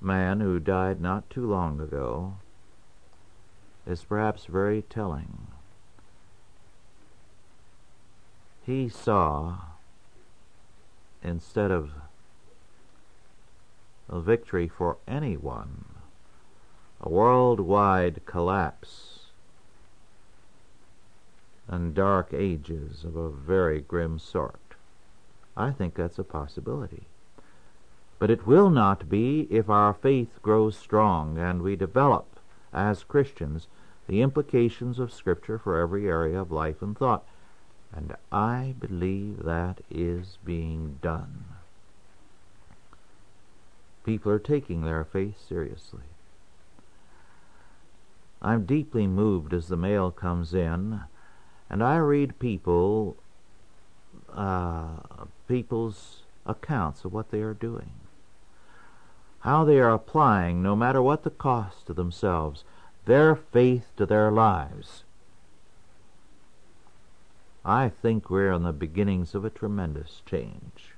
man 0.00 0.40
who 0.40 0.58
died 0.58 1.00
not 1.00 1.30
too 1.30 1.46
long 1.48 1.80
ago 1.80 2.34
is 3.86 4.04
perhaps 4.04 4.46
very 4.46 4.82
telling. 4.82 5.46
He 8.66 8.88
saw, 8.88 9.58
instead 11.22 11.70
of 11.70 11.92
a 14.08 14.20
victory 14.20 14.68
for 14.68 14.98
anyone, 15.06 15.84
a 17.00 17.08
worldwide 17.08 18.22
collapse 18.26 19.17
and 21.68 21.94
dark 21.94 22.32
ages 22.32 23.04
of 23.04 23.14
a 23.14 23.30
very 23.30 23.80
grim 23.80 24.18
sort. 24.18 24.74
I 25.56 25.70
think 25.70 25.94
that's 25.94 26.18
a 26.18 26.24
possibility. 26.24 27.04
But 28.18 28.30
it 28.30 28.46
will 28.46 28.70
not 28.70 29.08
be 29.08 29.46
if 29.50 29.68
our 29.68 29.94
faith 29.94 30.40
grows 30.42 30.76
strong 30.76 31.38
and 31.38 31.62
we 31.62 31.76
develop, 31.76 32.26
as 32.72 33.04
Christians, 33.04 33.68
the 34.08 34.22
implications 34.22 34.98
of 34.98 35.12
Scripture 35.12 35.58
for 35.58 35.78
every 35.78 36.08
area 36.08 36.40
of 36.40 36.50
life 36.50 36.80
and 36.80 36.96
thought. 36.96 37.24
And 37.94 38.16
I 38.32 38.74
believe 38.78 39.44
that 39.44 39.80
is 39.90 40.38
being 40.44 40.98
done. 41.02 41.44
People 44.04 44.32
are 44.32 44.38
taking 44.38 44.82
their 44.82 45.04
faith 45.04 45.36
seriously. 45.46 46.08
I'm 48.40 48.64
deeply 48.64 49.06
moved 49.06 49.52
as 49.52 49.68
the 49.68 49.76
mail 49.76 50.10
comes 50.10 50.54
in 50.54 51.00
and 51.70 51.82
I 51.82 51.96
read 51.96 52.38
people 52.38 53.16
uh, 54.32 54.88
people's 55.46 56.22
accounts 56.46 57.04
of 57.04 57.12
what 57.12 57.30
they 57.30 57.40
are 57.40 57.54
doing, 57.54 57.92
how 59.40 59.64
they 59.64 59.78
are 59.78 59.90
applying, 59.90 60.62
no 60.62 60.76
matter 60.76 61.02
what 61.02 61.24
the 61.24 61.30
cost 61.30 61.86
to 61.86 61.92
themselves, 61.92 62.64
their 63.04 63.34
faith 63.34 63.86
to 63.96 64.06
their 64.06 64.30
lives. 64.30 65.04
I 67.64 67.88
think 67.88 68.30
we're 68.30 68.52
in 68.52 68.62
the 68.62 68.72
beginnings 68.72 69.34
of 69.34 69.44
a 69.44 69.50
tremendous 69.50 70.22
change. 70.24 70.94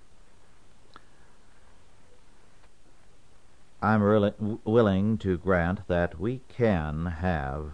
I'm 3.82 4.02
really 4.02 4.34
willing 4.64 5.16
to 5.18 5.38
grant 5.38 5.88
that 5.88 6.20
we 6.20 6.42
can 6.48 7.06
have 7.06 7.72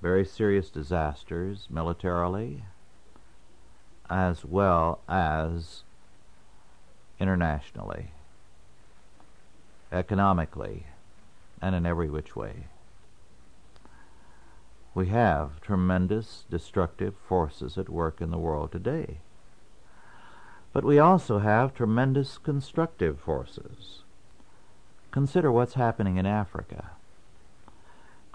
very 0.00 0.24
serious 0.24 0.70
disasters 0.70 1.66
militarily 1.70 2.64
as 4.10 4.44
well 4.44 5.00
as 5.08 5.82
internationally, 7.20 8.12
economically, 9.92 10.86
and 11.60 11.74
in 11.74 11.84
every 11.84 12.08
which 12.08 12.34
way. 12.34 12.66
We 14.94 15.08
have 15.08 15.60
tremendous 15.60 16.44
destructive 16.50 17.14
forces 17.28 17.76
at 17.76 17.88
work 17.88 18.20
in 18.20 18.30
the 18.30 18.38
world 18.38 18.72
today. 18.72 19.18
But 20.72 20.84
we 20.84 20.98
also 20.98 21.38
have 21.38 21.74
tremendous 21.74 22.38
constructive 22.38 23.20
forces. 23.20 24.02
Consider 25.10 25.50
what's 25.50 25.74
happening 25.74 26.16
in 26.16 26.26
Africa. 26.26 26.90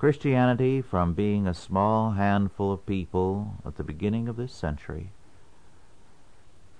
Christianity, 0.03 0.81
from 0.81 1.13
being 1.13 1.47
a 1.47 1.53
small 1.53 2.11
handful 2.11 2.73
of 2.73 2.85
people 2.85 3.53
at 3.65 3.77
the 3.77 3.85
beginning 3.85 4.27
of 4.27 4.35
this 4.35 4.51
century, 4.51 5.11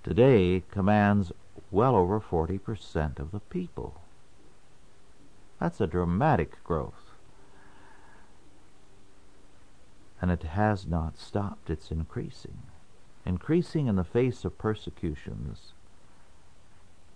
today 0.04 0.62
commands 0.70 1.32
well 1.72 1.96
over 1.96 2.20
40% 2.20 3.20
of 3.20 3.32
the 3.32 3.40
people. 3.40 4.02
That's 5.58 5.80
a 5.80 5.88
dramatic 5.88 6.62
growth. 6.66 7.12
And 10.22 10.30
it 10.30 10.44
has 10.44 10.86
not 10.86 11.18
stopped, 11.18 11.70
it's 11.70 11.92
increasing. 11.92 12.58
Increasing 13.26 13.88
in 13.88 13.96
the 13.96 14.04
face 14.04 14.44
of 14.44 14.58
persecutions, 14.58 15.72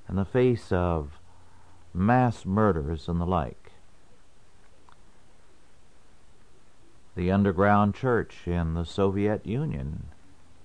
in 0.07 0.15
the 0.15 0.23
face 0.23 0.71
of 0.71 1.19
mass 1.93 2.45
murders 2.45 3.09
and 3.09 3.19
the 3.19 3.25
like. 3.25 3.66
The 7.17 7.31
underground 7.31 7.95
church 7.95 8.41
in 8.45 8.75
the 8.75 8.85
Soviet 8.85 9.43
Union 9.43 10.09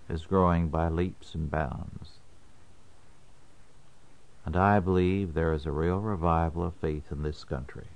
is 0.06 0.26
growing 0.26 0.68
by 0.68 0.90
leaps 0.90 1.34
and 1.34 1.50
bounds. 1.50 2.18
And 4.44 4.54
I 4.54 4.78
believe 4.78 5.32
there 5.32 5.54
is 5.54 5.64
a 5.64 5.72
real 5.72 5.98
revival 6.00 6.62
of 6.62 6.74
faith 6.74 7.04
in 7.10 7.22
this 7.22 7.42
country. 7.44 7.86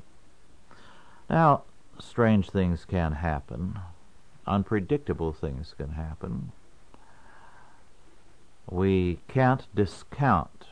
Now, 1.28 1.64
strange 1.98 2.48
things 2.48 2.86
can 2.86 3.12
happen, 3.12 3.78
unpredictable 4.46 5.34
things 5.34 5.74
can 5.76 5.90
happen. 5.90 6.52
We 8.70 9.18
can't 9.28 9.66
discount 9.74 10.64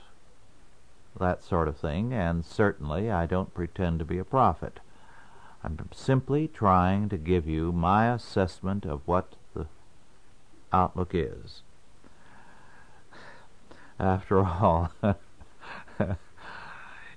that 1.21 1.45
sort 1.45 1.69
of 1.69 1.77
thing, 1.77 2.15
and 2.15 2.47
certainly 2.47 3.11
I 3.11 3.27
don't 3.27 3.53
pretend 3.53 3.99
to 3.99 4.07
be 4.07 4.17
a 4.17 4.25
prophet. 4.25 4.81
I'm 5.65 5.79
simply 5.95 6.47
trying 6.47 7.09
to 7.09 7.17
give 7.17 7.49
you 7.49 7.73
my 7.73 8.13
assessment 8.13 8.85
of 8.85 9.01
what 9.07 9.33
the 9.55 9.67
outlook 10.71 11.13
is. 11.15 11.63
After 13.99 14.45
all, 14.45 14.93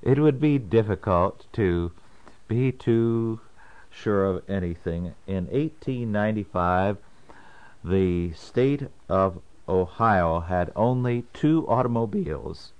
it 0.01 0.19
would 0.19 0.39
be 0.39 0.57
difficult 0.57 1.45
to 1.53 1.91
be 2.47 2.71
too 2.71 3.41
sure 3.89 4.23
of 4.23 4.49
anything. 4.49 5.13
In 5.27 5.47
1895, 5.47 6.99
the 7.83 8.31
state 8.31 8.83
of 9.09 9.41
Ohio 9.67 10.39
had 10.39 10.71
only 10.73 11.25
two 11.33 11.67
automobiles, 11.67 12.71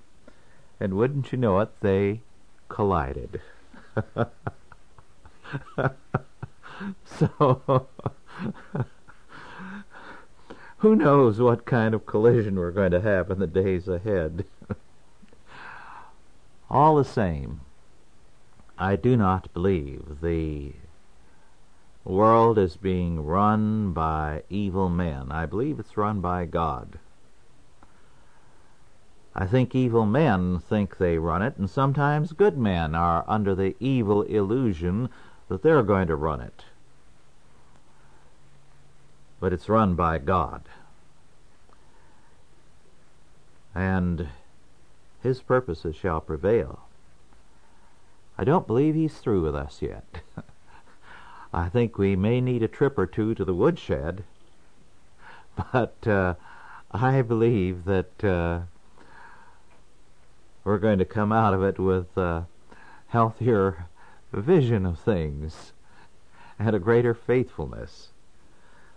and 0.80 0.94
wouldn't 0.94 1.30
you 1.30 1.36
know 1.36 1.60
it, 1.60 1.68
they 1.82 2.20
collided. 2.70 3.42
so, 7.04 7.86
who 10.78 10.94
knows 10.94 11.40
what 11.40 11.64
kind 11.64 11.94
of 11.94 12.06
collision 12.06 12.56
we're 12.56 12.70
going 12.70 12.92
to 12.92 13.00
have 13.00 13.30
in 13.30 13.38
the 13.38 13.46
days 13.46 13.88
ahead? 13.88 14.44
All 16.70 16.96
the 16.96 17.04
same, 17.04 17.60
I 18.78 18.96
do 18.96 19.16
not 19.16 19.52
believe 19.52 20.20
the 20.20 20.72
world 22.04 22.58
is 22.58 22.76
being 22.76 23.24
run 23.24 23.92
by 23.92 24.42
evil 24.48 24.88
men. 24.88 25.30
I 25.30 25.46
believe 25.46 25.78
it's 25.78 25.96
run 25.96 26.20
by 26.20 26.44
God. 26.46 26.98
I 29.34 29.46
think 29.46 29.74
evil 29.74 30.04
men 30.04 30.58
think 30.58 30.98
they 30.98 31.18
run 31.18 31.42
it, 31.42 31.56
and 31.58 31.70
sometimes 31.70 32.32
good 32.32 32.58
men 32.58 32.94
are 32.94 33.24
under 33.28 33.54
the 33.54 33.76
evil 33.78 34.22
illusion 34.22 35.08
that 35.48 35.62
they're 35.62 35.82
going 35.82 36.06
to 36.08 36.16
run 36.16 36.40
it. 36.40 36.64
But 39.40 39.52
it's 39.52 39.68
run 39.68 39.94
by 39.94 40.18
God. 40.18 40.62
And 43.74 44.28
his 45.22 45.40
purposes 45.40 45.96
shall 45.96 46.20
prevail. 46.20 46.80
I 48.36 48.44
don't 48.44 48.66
believe 48.66 48.94
he's 48.94 49.18
through 49.18 49.42
with 49.42 49.54
us 49.54 49.82
yet. 49.82 50.04
I 51.52 51.68
think 51.68 51.98
we 51.98 52.14
may 52.14 52.40
need 52.40 52.62
a 52.62 52.68
trip 52.68 52.98
or 52.98 53.06
two 53.06 53.34
to 53.34 53.44
the 53.44 53.54
woodshed, 53.54 54.22
but 55.72 56.06
uh, 56.06 56.34
I 56.92 57.22
believe 57.22 57.84
that 57.84 58.24
uh, 58.24 58.60
we're 60.62 60.78
going 60.78 60.98
to 60.98 61.04
come 61.04 61.32
out 61.32 61.54
of 61.54 61.62
it 61.62 61.78
with 61.78 62.16
a 62.16 62.46
healthier 63.08 63.86
vision 64.32 64.84
of 64.84 64.98
things 64.98 65.72
and 66.58 66.74
a 66.74 66.78
greater 66.78 67.14
faithfulness. 67.14 68.08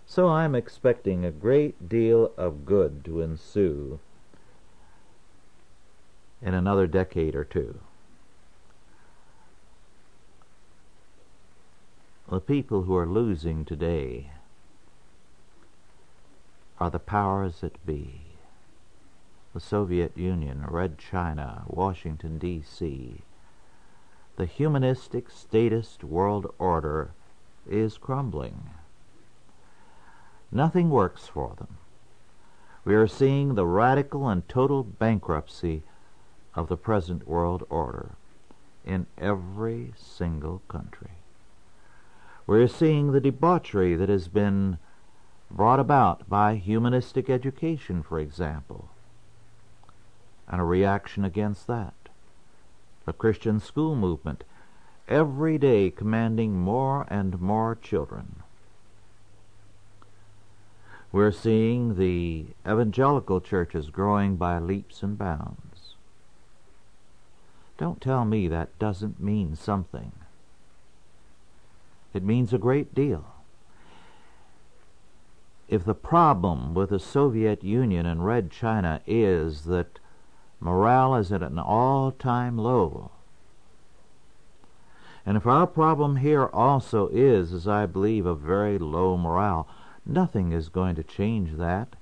So 0.06 0.28
I'm 0.28 0.54
expecting 0.54 1.24
a 1.24 1.30
great 1.30 1.88
deal 1.88 2.32
of 2.36 2.66
good 2.66 3.04
to 3.04 3.20
ensue 3.20 3.98
in 6.42 6.54
another 6.54 6.86
decade 6.86 7.34
or 7.34 7.44
two. 7.44 7.78
The 12.28 12.40
people 12.40 12.82
who 12.82 12.96
are 12.96 13.06
losing 13.06 13.64
today 13.64 14.32
are 16.80 16.90
the 16.90 16.98
powers 16.98 17.60
that 17.60 17.84
be. 17.86 18.22
The 19.54 19.60
Soviet 19.60 20.16
Union, 20.16 20.64
Red 20.66 20.98
China, 20.98 21.64
Washington, 21.66 22.38
D.C. 22.38 23.20
The 24.36 24.46
humanistic 24.46 25.30
statist 25.30 26.02
world 26.02 26.52
order 26.58 27.10
is 27.68 27.98
crumbling. 27.98 28.70
Nothing 30.50 30.90
works 30.90 31.28
for 31.28 31.54
them. 31.56 31.78
We 32.84 32.94
are 32.94 33.06
seeing 33.06 33.54
the 33.54 33.66
radical 33.66 34.28
and 34.28 34.48
total 34.48 34.82
bankruptcy 34.82 35.82
of 36.54 36.68
the 36.68 36.76
present 36.76 37.28
world 37.28 37.64
order 37.70 38.12
in 38.84 39.06
every 39.16 39.92
single 39.96 40.62
country. 40.68 41.12
We're 42.46 42.66
seeing 42.66 43.12
the 43.12 43.20
debauchery 43.20 43.94
that 43.94 44.08
has 44.08 44.28
been 44.28 44.78
brought 45.50 45.78
about 45.78 46.28
by 46.28 46.56
humanistic 46.56 47.30
education, 47.30 48.02
for 48.02 48.18
example, 48.18 48.88
and 50.48 50.60
a 50.60 50.64
reaction 50.64 51.24
against 51.24 51.66
that. 51.68 51.94
The 53.04 53.12
Christian 53.12 53.58
school 53.60 53.96
movement, 53.96 54.44
every 55.08 55.58
day 55.58 55.90
commanding 55.90 56.58
more 56.58 57.06
and 57.08 57.40
more 57.40 57.76
children. 57.80 58.42
We're 61.10 61.32
seeing 61.32 61.96
the 61.96 62.46
evangelical 62.66 63.40
churches 63.40 63.90
growing 63.90 64.36
by 64.36 64.58
leaps 64.58 65.02
and 65.02 65.18
bounds. 65.18 65.94
Don't 67.76 68.00
tell 68.00 68.24
me 68.24 68.48
that 68.48 68.78
doesn't 68.78 69.20
mean 69.20 69.56
something. 69.56 70.12
It 72.14 72.22
means 72.22 72.52
a 72.52 72.58
great 72.58 72.94
deal. 72.94 73.26
If 75.68 75.84
the 75.84 75.94
problem 75.94 76.74
with 76.74 76.90
the 76.90 76.98
Soviet 76.98 77.64
Union 77.64 78.06
and 78.06 78.24
Red 78.24 78.50
China 78.50 79.00
is 79.06 79.64
that 79.64 79.98
morale 80.62 81.16
is 81.16 81.32
at 81.32 81.42
an 81.42 81.58
all-time 81.58 82.56
low, 82.56 83.10
and 85.24 85.36
if 85.36 85.46
our 85.46 85.66
problem 85.66 86.16
here 86.16 86.46
also 86.46 87.08
is, 87.08 87.52
as 87.52 87.68
I 87.68 87.86
believe, 87.86 88.26
a 88.26 88.34
very 88.34 88.78
low 88.78 89.16
morale, 89.16 89.68
nothing 90.04 90.52
is 90.52 90.68
going 90.68 90.96
to 90.96 91.04
change 91.04 91.56
that 91.58 91.94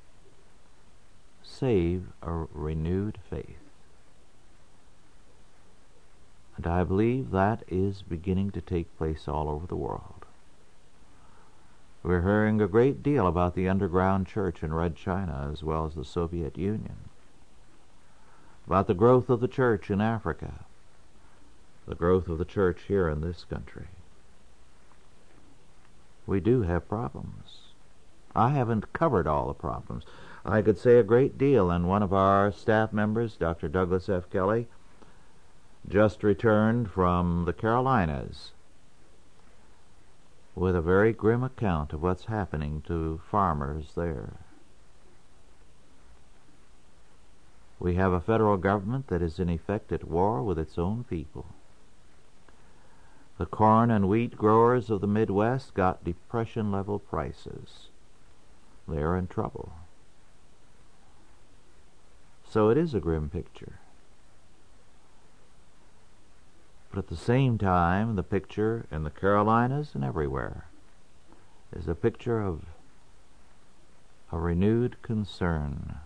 save 1.43 2.05
a 2.23 2.31
renewed 2.55 3.19
faith. 3.29 3.59
And 6.57 6.67
I 6.67 6.85
believe 6.85 7.31
that 7.31 7.63
is 7.69 8.03
beginning 8.03 8.51
to 8.53 8.61
take 8.61 8.97
place 8.97 9.29
all 9.29 9.49
over 9.49 9.67
the 9.67 9.77
world. 9.77 10.25
We're 12.03 12.23
hearing 12.23 12.63
a 12.63 12.69
great 12.69 13.03
deal 13.03 13.27
about 13.27 13.55
the 13.55 13.69
underground 13.69 14.27
church 14.27 14.63
in 14.63 14.73
Red 14.73 14.97
China 14.97 15.51
as 15.53 15.63
well 15.63 15.85
as 15.85 15.95
the 15.95 16.05
Soviet 16.05 16.57
Union, 16.57 17.10
about 18.67 18.87
the 18.87 18.95
growth 18.95 19.29
of 19.29 19.41
the 19.41 19.49
church 19.49 19.91
in 19.91 20.01
Africa, 20.01 20.65
the 21.87 21.95
growth 21.95 22.29
of 22.29 22.39
the 22.39 22.45
church 22.45 22.83
here 22.89 23.09
in 23.09 23.21
this 23.21 23.45
country. 23.45 23.89
We 26.27 26.41
do 26.41 26.63
have 26.63 26.89
problems. 26.89 27.73
I 28.35 28.51
haven't 28.51 28.93
covered 28.93 29.27
all 29.27 29.49
the 29.49 29.55
problems. 29.55 30.05
I 30.45 30.63
could 30.63 30.79
say 30.79 30.99
a 30.99 31.03
great 31.03 31.37
deal, 31.37 31.71
and 31.71 31.89
one 31.89 32.03
of 32.03 32.13
our 32.13 32.53
staff 32.53 32.93
members, 32.93 33.37
Dr. 33.37 33.69
Douglas 33.69 34.09
F. 34.09 34.31
Kelly, 34.31 34.69
just 35.89 36.23
returned 36.23 36.91
from 36.91 37.45
the 37.47 37.53
Carolinas 37.53 38.53
with 40.55 40.77
a 40.77 40.83
very 40.83 41.13
grim 41.13 41.43
account 41.43 41.93
of 41.93 42.03
what's 42.03 42.27
happening 42.27 42.83
to 42.87 43.21
farmers 43.31 43.93
there. 43.97 44.35
We 47.81 47.95
have 47.95 48.13
a 48.13 48.21
federal 48.21 48.59
government 48.59 49.09
that 49.09 49.23
is 49.23 49.41
in 49.41 49.49
effect 49.49 49.91
at 49.91 50.05
war 50.05 50.43
with 50.43 50.59
its 50.59 50.79
own 50.79 51.05
people. 51.05 51.47
The 53.39 53.47
corn 53.47 53.91
and 53.91 54.07
wheat 54.07 54.37
growers 54.37 54.91
of 54.91 55.01
the 55.01 55.07
Midwest 55.07 55.73
got 55.73 56.05
depression 56.05 56.71
level 56.71 56.99
prices. 56.99 57.89
They're 58.87 59.17
in 59.17 59.29
trouble. 59.29 59.73
So 62.47 62.69
it 62.69 62.77
is 62.77 62.93
a 62.93 63.01
grim 63.01 63.31
picture. 63.31 63.79
But 66.91 66.99
at 66.99 67.09
the 67.09 67.17
same 67.17 67.57
time, 67.57 68.17
the 68.17 68.23
picture 68.23 68.85
in 68.91 69.05
the 69.05 69.11
Carolinas 69.11 69.95
and 69.95 70.05
everywhere 70.05 70.67
is 71.75 71.89
a 71.89 71.95
picture 71.95 72.43
of 72.43 72.65
a 74.33 74.39
renewed 74.39 75.01
concern, 75.01 76.01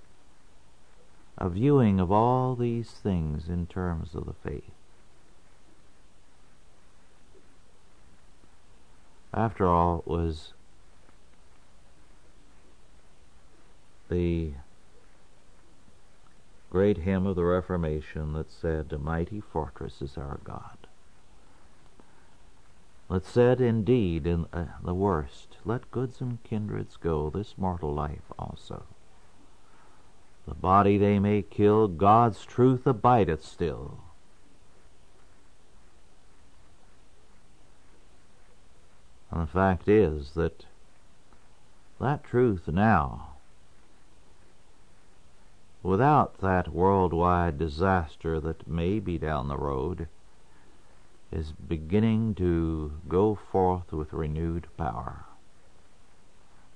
a 1.37 1.49
viewing 1.49 1.99
of 2.01 2.13
all 2.13 2.55
these 2.55 2.91
things 2.91 3.49
in 3.49 3.67
terms 3.67 4.15
of 4.15 4.27
the 4.27 4.33
faith. 4.33 4.71
After 9.33 9.67
all, 9.67 9.99
it 9.99 10.07
was 10.07 10.53
the 14.09 14.53
great 16.71 16.99
hymn 16.99 17.27
of 17.27 17.35
the 17.35 17.45
Reformation 17.45 18.33
that 18.35 18.51
said, 18.51 18.93
A 18.93 18.99
mighty 18.99 19.41
fortress 19.41 20.01
is 20.01 20.17
our 20.17 20.39
God. 20.45 20.87
That 23.11 23.25
said, 23.25 23.61
indeed, 23.61 24.27
in 24.27 24.47
uh, 24.53 24.67
the 24.83 24.95
worst, 24.95 25.57
Let 25.65 25.91
goods 25.91 26.21
and 26.21 26.43
kindreds 26.45 26.97
go, 26.97 27.29
this 27.29 27.59
mortal 27.59 27.93
life 27.93 28.33
also. 28.39 28.85
The 30.47 30.55
body 30.55 30.99
they 30.99 31.19
may 31.19 31.43
kill, 31.43 31.89
God's 31.89 32.45
truth 32.45 32.87
abideth 32.87 33.45
still. 33.45 33.99
And 39.31 39.43
the 39.43 39.47
fact 39.47 39.89
is 39.89 40.33
that 40.35 40.67
that 42.01 42.25
truth 42.25 42.69
now 42.69 43.35
without 45.85 46.39
that 46.39 46.73
worldwide 46.73 47.59
disaster 47.59 48.41
that 48.41 48.67
may 48.67 48.99
be 48.99 49.19
down 49.19 49.47
the 49.47 49.57
road, 49.57 50.09
is 51.31 51.53
beginning 51.53 52.35
to 52.35 52.91
go 53.07 53.35
forth 53.35 53.93
with 53.93 54.13
renewed 54.13 54.67
power. 54.79 55.27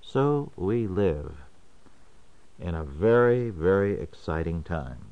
So 0.02 0.52
we 0.56 0.86
live 0.86 1.36
in 2.58 2.74
a 2.74 2.84
very, 2.84 3.50
very 3.50 4.00
exciting 4.00 4.62
time. 4.62 5.06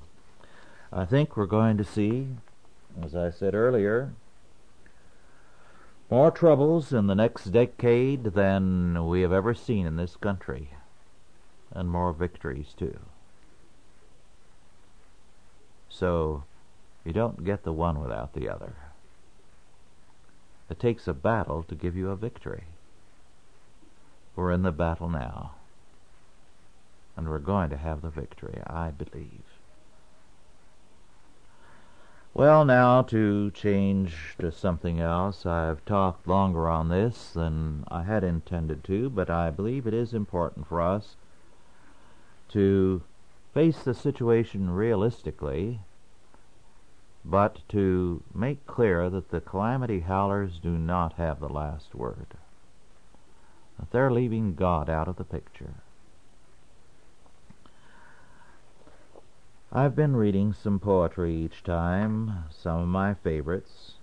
I 0.93 1.05
think 1.05 1.37
we're 1.37 1.47
going 1.47 1.77
to 1.79 1.85
see, 1.85 2.29
as 3.03 3.15
I 3.15 3.31
said 3.31 3.55
earlier, 3.55 4.13
more 6.11 6.31
troubles 6.31 6.93
in 6.93 7.09
the 7.09 7.15
next 7.15 7.47
decade 7.47 8.25
than 8.25 9.07
we 9.07 9.23
have 9.23 9.33
ever 9.33 9.55
seen 9.55 9.87
in 9.87 9.97
this 9.97 10.17
country, 10.17 10.71
and 11.73 11.91
more 11.91 12.13
victories 12.13 12.75
too. 12.77 12.99
So 15.89 16.45
you 17.05 17.13
don't 17.13 17.45
get 17.45 17.65
the 17.65 17.73
one 17.73 18.01
without 18.01 18.35
the 18.35 18.49
other. 18.49 18.75
It 20.71 20.79
takes 20.79 21.09
a 21.09 21.15
battle 21.15 21.65
to 21.65 21.75
give 21.75 21.97
you 21.97 22.11
a 22.11 22.17
victory. 22.17 22.65
We're 24.35 24.53
in 24.53 24.63
the 24.63 24.73
battle 24.73 25.09
now. 25.09 25.56
And 27.17 27.29
we're 27.29 27.39
going 27.39 27.71
to 27.71 27.77
have 27.77 28.03
the 28.03 28.11
victory, 28.11 28.61
I 28.67 28.91
believe. 28.91 29.43
Well, 32.37 32.67
now 32.67 33.01
to 33.05 33.51
change 33.53 34.35
to 34.41 34.53
something 34.53 35.01
else. 35.01 35.47
I've 35.47 35.83
talked 35.87 36.29
longer 36.29 36.69
on 36.69 36.91
this 36.91 37.31
than 37.31 37.85
I 37.89 38.03
had 38.03 38.23
intended 38.23 38.85
to, 38.85 39.09
but 39.09 39.31
I 39.31 39.49
believe 39.49 39.87
it 39.87 39.95
is 39.95 40.13
important 40.13 40.67
for 40.67 40.83
us 40.83 41.17
to 42.51 43.03
face 43.55 43.79
the 43.79 43.95
situation 43.95 44.69
realistically, 44.69 45.81
but 47.25 47.61
to 47.71 48.23
make 48.35 48.67
clear 48.67 49.09
that 49.09 49.31
the 49.31 49.41
calamity 49.41 50.01
howlers 50.01 50.59
do 50.59 50.77
not 50.77 51.15
have 51.15 51.41
the 51.41 51.49
last 51.49 51.95
word. 51.95 52.35
That 53.79 53.91
they're 53.93 54.13
leaving 54.13 54.55
God 54.55 54.91
out 54.91 55.09
of 55.09 55.17
the 55.17 55.25
picture. 55.25 55.77
I've 59.77 59.95
been 59.95 60.17
reading 60.17 60.55
some 60.55 60.81
poetry 60.81 61.37
each 61.37 61.63
time, 61.63 62.45
some 62.49 62.81
of 62.81 62.89
my 62.89 63.13
favorites. 63.13 63.97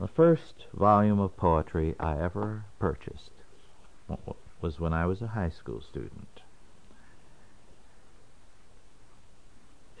The 0.00 0.08
first 0.08 0.64
volume 0.74 1.20
of 1.20 1.36
poetry 1.36 1.94
I 2.00 2.20
ever 2.20 2.64
purchased 2.80 3.30
was 4.60 4.80
when 4.80 4.92
I 4.92 5.06
was 5.06 5.22
a 5.22 5.28
high 5.28 5.50
school 5.50 5.80
student. 5.80 6.40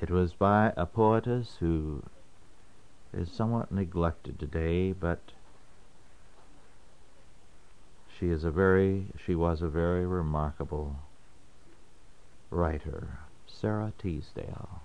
It 0.00 0.10
was 0.10 0.32
by 0.32 0.72
a 0.76 0.84
poetess 0.84 1.58
who 1.60 2.02
is 3.12 3.30
somewhat 3.30 3.70
neglected 3.70 4.40
today, 4.40 4.90
but 4.90 5.20
she 8.18 8.30
is 8.30 8.42
a 8.42 8.50
very 8.50 9.06
she 9.24 9.36
was 9.36 9.62
a 9.62 9.68
very 9.68 10.04
remarkable 10.04 10.96
writer, 12.50 13.18
Sara 13.46 13.92
Teasdale, 13.98 14.82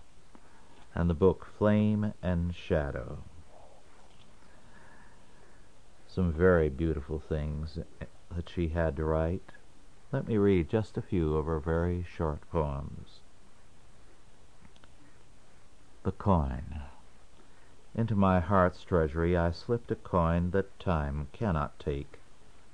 and 0.95 1.09
the 1.09 1.14
book 1.14 1.47
Flame 1.57 2.14
and 2.22 2.55
Shadow. 2.55 3.20
Some 6.07 6.34
very 6.34 6.70
beautiful 6.70 7.20
things 7.20 7.80
that 8.36 8.49
she 8.49 8.70
had 8.70 8.95
to 8.97 9.05
write. 9.05 9.53
Let 10.12 10.28
me 10.28 10.38
read 10.38 10.70
just 10.70 10.97
a 10.97 11.01
few 11.01 11.38
of 11.38 11.45
her 11.45 11.59
very 11.59 12.05
short 12.18 12.41
poems. 12.51 13.22
The 16.03 16.12
coin. 16.12 16.82
Into 17.93 18.16
my 18.16 18.39
heart's 18.39 18.84
treasury 18.84 19.38
I 19.38 19.51
slipped 19.51 19.91
a 19.91 19.95
coin 19.95 20.51
that 20.51 20.80
time 20.80 21.28
cannot 21.32 21.80
take, 21.80 22.20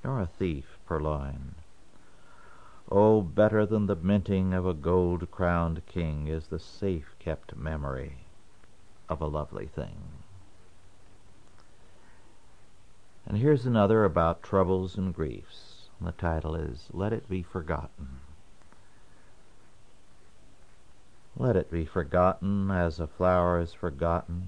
nor 0.03 0.21
a 0.21 0.27
thief 0.27 0.77
purloin. 0.85 1.55
Oh, 2.89 3.21
better 3.21 3.65
than 3.65 3.88
the 3.88 3.97
minting 3.97 4.53
of 4.53 4.65
a 4.65 4.73
gold-crowned 4.73 5.85
king 5.88 6.27
is 6.27 6.47
the 6.47 6.59
safe-kept 6.59 7.55
memory 7.55 8.19
of 9.09 9.19
a 9.19 9.27
lovely 9.27 9.67
thing. 9.67 9.97
And 13.25 13.38
here's 13.38 13.65
another 13.65 14.05
about 14.05 14.41
troubles 14.41 14.95
and 14.95 15.13
griefs. 15.13 15.89
The 15.99 16.13
title 16.13 16.55
is 16.55 16.88
Let 16.93 17.11
It 17.11 17.27
Be 17.27 17.43
Forgotten. 17.43 18.21
Let 21.35 21.57
it 21.57 21.69
be 21.69 21.85
forgotten 21.85 22.71
as 22.71 22.99
a 22.99 23.07
flower 23.07 23.59
is 23.59 23.73
forgotten, 23.73 24.47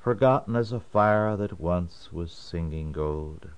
forgotten 0.00 0.54
as 0.56 0.72
a 0.72 0.80
fire 0.80 1.36
that 1.36 1.60
once 1.60 2.10
was 2.12 2.32
singing 2.32 2.92
gold. 2.92 3.48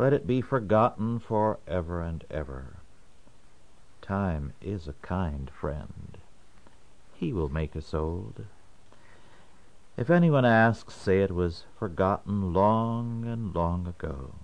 Let 0.00 0.14
it 0.14 0.26
be 0.26 0.40
forgotten 0.40 1.18
for 1.18 1.58
ever 1.68 2.00
and 2.00 2.24
ever. 2.30 2.78
Time 4.00 4.54
is 4.62 4.88
a 4.88 4.94
kind 5.02 5.50
friend. 5.50 6.16
He 7.12 7.34
will 7.34 7.50
make 7.50 7.76
us 7.76 7.92
old. 7.92 8.46
If 9.98 10.08
anyone 10.08 10.46
asks, 10.46 10.94
say 10.94 11.20
it 11.20 11.32
was 11.32 11.66
forgotten 11.78 12.54
long 12.54 13.26
and 13.26 13.54
long 13.54 13.86
ago. 13.86 14.36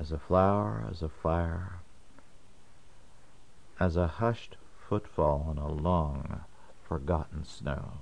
As 0.00 0.12
a 0.12 0.18
flower, 0.18 0.86
as 0.90 1.02
a 1.02 1.10
fire, 1.10 1.80
as 3.78 3.98
a 3.98 4.06
hushed 4.06 4.56
footfall 4.88 5.44
on 5.50 5.58
a 5.58 5.70
long 5.70 6.40
forgotten 6.88 7.44
snow. 7.44 7.98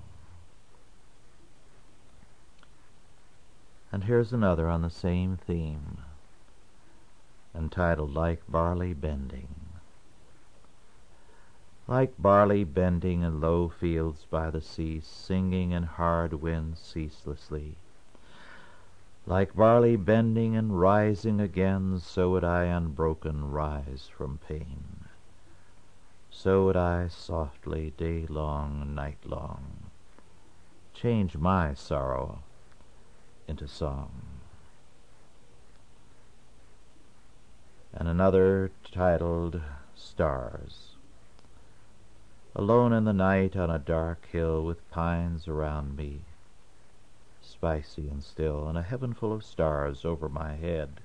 And 3.93 4.05
here's 4.05 4.33
another 4.33 4.69
on 4.69 4.83
the 4.83 4.91
same 4.91 5.37
theme, 5.37 5.99
entitled 7.55 8.15
Like 8.15 8.43
Barley 8.49 8.95
Bending. 8.95 9.55
Like 11.89 12.13
barley 12.19 12.63
bending 12.63 13.23
in 13.23 13.41
low 13.41 13.69
fields 13.69 14.25
by 14.31 14.51
the 14.51 14.61
sea, 14.61 15.01
singing 15.03 15.73
in 15.73 15.83
hard 15.83 16.35
winds 16.35 16.79
ceaselessly. 16.79 17.75
Like 19.27 19.57
barley 19.57 19.97
bending 19.97 20.57
and 20.57 20.79
rising 20.79 21.41
again, 21.41 21.99
so 21.99 22.31
would 22.31 22.45
I 22.45 22.65
unbroken 22.65 23.51
rise 23.51 24.09
from 24.17 24.39
pain 24.47 25.01
so 26.43 26.65
would 26.65 26.77
I 26.77 27.09
softly, 27.09 27.93
day 27.99 28.25
long, 28.27 28.95
night 28.95 29.19
long, 29.27 29.91
change 30.95 31.37
my 31.37 31.75
sorrow 31.75 32.39
into 33.51 33.69
song. 33.69 34.11
And 37.93 38.09
another 38.09 38.71
titled 38.91 39.61
Stars. 39.95 40.97
Alone 42.55 42.93
in 42.93 43.05
the 43.05 43.13
night 43.13 43.57
on 43.57 43.69
a 43.69 43.79
dark 43.79 44.27
hill 44.33 44.65
with 44.65 44.91
pines 44.91 45.47
around 45.47 45.97
me, 45.97 46.21
spicy 47.43 48.09
and 48.09 48.23
still, 48.23 48.69
and 48.69 48.79
a 48.79 48.83
heaven 48.83 49.13
full 49.13 49.33
of 49.33 49.45
stars 49.45 50.05
over 50.05 50.29
my 50.29 50.55
head, 50.55 51.01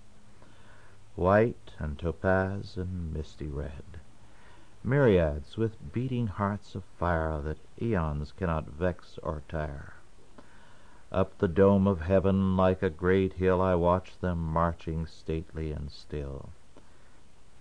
white 1.15 1.71
and 1.79 1.99
topaz 1.99 2.77
and 2.77 3.13
misty 3.13 3.47
red 3.47 3.83
myriads 4.85 5.57
with 5.57 5.91
beating 5.91 6.27
hearts 6.27 6.75
of 6.75 6.83
fire 6.99 7.41
that 7.41 7.57
eons 7.81 8.31
cannot 8.37 8.67
vex 8.67 9.17
or 9.23 9.41
tire. 9.49 9.94
Up 11.15 11.37
the 11.37 11.47
dome 11.47 11.87
of 11.87 12.01
heaven 12.01 12.57
like 12.57 12.83
a 12.83 12.89
great 12.89 13.35
hill 13.35 13.61
I 13.61 13.73
watch 13.73 14.19
them 14.19 14.37
marching 14.37 15.05
stately 15.05 15.71
and 15.71 15.89
still, 15.89 16.49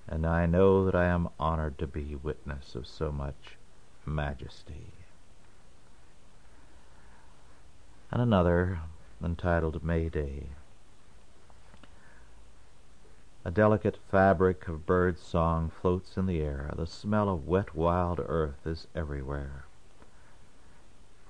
and 0.08 0.26
I 0.26 0.44
know 0.44 0.84
that 0.84 0.96
I 0.96 1.04
am 1.04 1.28
honored 1.38 1.78
to 1.78 1.86
be 1.86 2.16
witness 2.16 2.74
of 2.74 2.84
so 2.84 3.12
much 3.12 3.56
majesty. 4.04 4.88
And 8.10 8.20
another 8.20 8.80
entitled 9.22 9.84
May 9.84 10.08
Day. 10.08 10.48
A 13.44 13.52
delicate 13.52 13.98
fabric 14.10 14.66
of 14.66 14.84
bird 14.84 15.16
song 15.16 15.70
floats 15.80 16.16
in 16.16 16.26
the 16.26 16.40
air. 16.40 16.72
The 16.74 16.88
smell 16.88 17.28
of 17.28 17.46
wet 17.46 17.72
wild 17.72 18.18
earth 18.18 18.66
is 18.66 18.88
everywhere. 18.96 19.66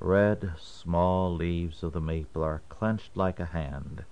Red, 0.05 0.52
small 0.59 1.34
leaves 1.34 1.82
of 1.82 1.94
the 1.94 2.00
maple 2.00 2.44
are 2.44 2.61
clenched 2.68 3.16
like 3.16 3.40
a 3.40 3.46
hand. 3.46 4.05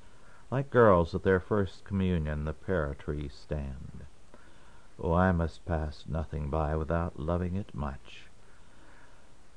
Like 0.50 0.70
girls 0.70 1.14
at 1.14 1.22
their 1.22 1.38
first 1.38 1.84
communion 1.84 2.46
the 2.46 2.54
pear 2.54 2.96
trees 2.98 3.34
stand. 3.34 4.06
Oh, 4.98 5.12
I 5.12 5.32
must 5.32 5.66
pass 5.66 6.04
nothing 6.08 6.48
by 6.48 6.76
without 6.76 7.20
loving 7.20 7.56
it 7.56 7.74
much. 7.74 8.22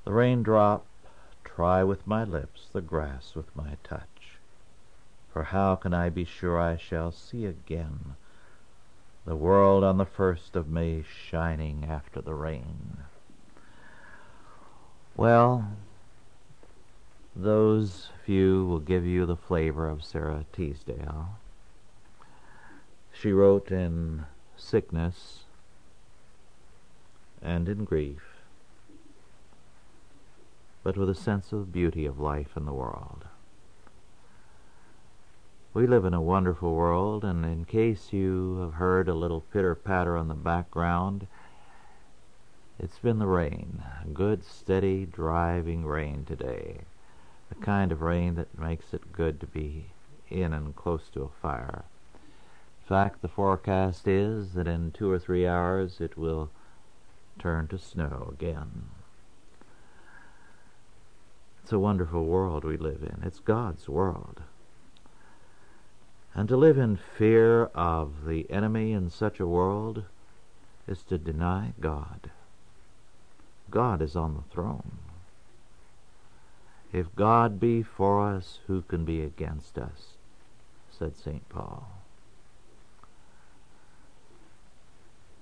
The 0.04 0.12
raindrop 0.12 0.86
try 1.46 1.86
with 1.86 2.06
my 2.06 2.26
lips, 2.26 2.68
the 2.74 2.82
grass 2.82 3.34
with 3.34 3.56
my 3.56 3.78
touch. 3.82 4.38
For 5.32 5.44
how 5.44 5.78
can 5.78 5.94
I 5.94 6.10
be 6.10 6.26
sure 6.26 6.60
I 6.60 6.76
shall 6.76 7.14
see 7.14 7.46
again 7.46 8.18
the 9.26 9.38
world 9.38 9.86
on 9.86 9.96
the 9.98 10.06
first 10.06 10.58
of 10.58 10.68
May 10.68 11.02
shining 11.30 11.86
after 11.86 12.20
the 12.20 12.36
rain. 12.36 13.06
Well, 15.16 15.70
those 17.36 18.10
few 18.26 18.66
will 18.66 18.80
give 18.80 19.06
you 19.06 19.26
the 19.26 19.36
flavor 19.36 19.90
of 19.90 20.04
Sara 20.04 20.46
Teasdale. 20.54 21.38
She 23.12 23.32
wrote 23.32 23.72
in 23.72 24.26
sickness 24.56 25.44
and 27.42 27.68
in 27.68 27.84
grief, 27.84 28.22
but 30.84 30.98
with 30.98 31.10
a 31.10 31.16
sense 31.16 31.52
of 31.52 31.74
beauty 31.74 32.06
of 32.06 32.20
life 32.20 32.56
in 32.56 32.66
the 32.66 32.74
world. 32.74 33.26
We 35.74 35.88
live 35.88 36.06
in 36.06 36.14
a 36.14 36.22
wonderful 36.22 36.74
world, 36.74 37.26
and 37.26 37.44
in 37.44 37.66
case 37.66 38.14
you 38.14 38.60
have 38.62 38.76
heard 38.76 39.10
a 39.10 39.14
little 39.14 39.42
pitter 39.42 39.76
patter 39.76 40.16
on 40.16 40.30
the 40.30 40.34
background, 40.34 41.28
it's 42.80 42.98
been 43.00 43.20
the 43.20 43.28
rain. 43.28 43.84
Good, 44.14 44.46
steady, 44.46 45.06
driving 45.06 45.86
rain 45.86 46.24
today. 46.26 46.82
The 47.50 47.56
kind 47.56 47.92
of 47.92 48.02
rain 48.02 48.36
that 48.36 48.58
makes 48.58 48.94
it 48.94 49.14
good 49.14 49.40
to 49.40 49.46
be 49.46 49.86
in 50.30 50.54
and 50.54 50.76
close 50.76 51.10
to 51.14 51.24
a 51.24 51.42
fire. 51.42 51.86
In 52.14 52.88
fact, 52.88 53.22
the 53.22 53.28
forecast 53.28 54.08
is 54.08 54.54
that 54.54 54.68
in 54.68 54.92
two 54.92 55.10
or 55.10 55.20
three 55.20 55.48
hours 55.48 56.00
it 56.00 56.18
will 56.18 56.50
turn 57.40 57.68
to 57.68 57.78
snow 57.78 58.34
again. 58.34 58.90
It's 61.64 61.72
a 61.72 61.80
wonderful 61.80 62.26
world 62.26 62.64
we 62.64 62.78
live 62.78 63.02
in. 63.02 63.24
It's 63.26 63.40
God's 63.40 63.90
world. 63.90 64.42
And 66.36 66.48
to 66.50 66.58
live 66.58 66.78
in 66.78 66.98
fear 66.98 67.66
of 67.74 68.26
the 68.26 68.46
enemy 68.52 68.92
in 68.92 69.10
such 69.10 69.40
a 69.40 69.48
world 69.48 70.04
is 70.88 71.02
to 71.04 71.18
deny 71.18 71.74
God. 71.80 72.30
God 73.72 74.02
is 74.02 74.16
on 74.16 74.36
the 74.36 74.54
throne. 74.54 75.00
If 76.96 77.14
God 77.14 77.60
be 77.60 77.84
for 77.84 78.26
us, 78.26 78.60
who 78.68 78.82
can 78.82 79.04
be 79.04 79.22
against 79.22 79.78
us? 79.78 80.14
said 80.90 81.18
St. 81.18 81.50
Paul. 81.50 81.90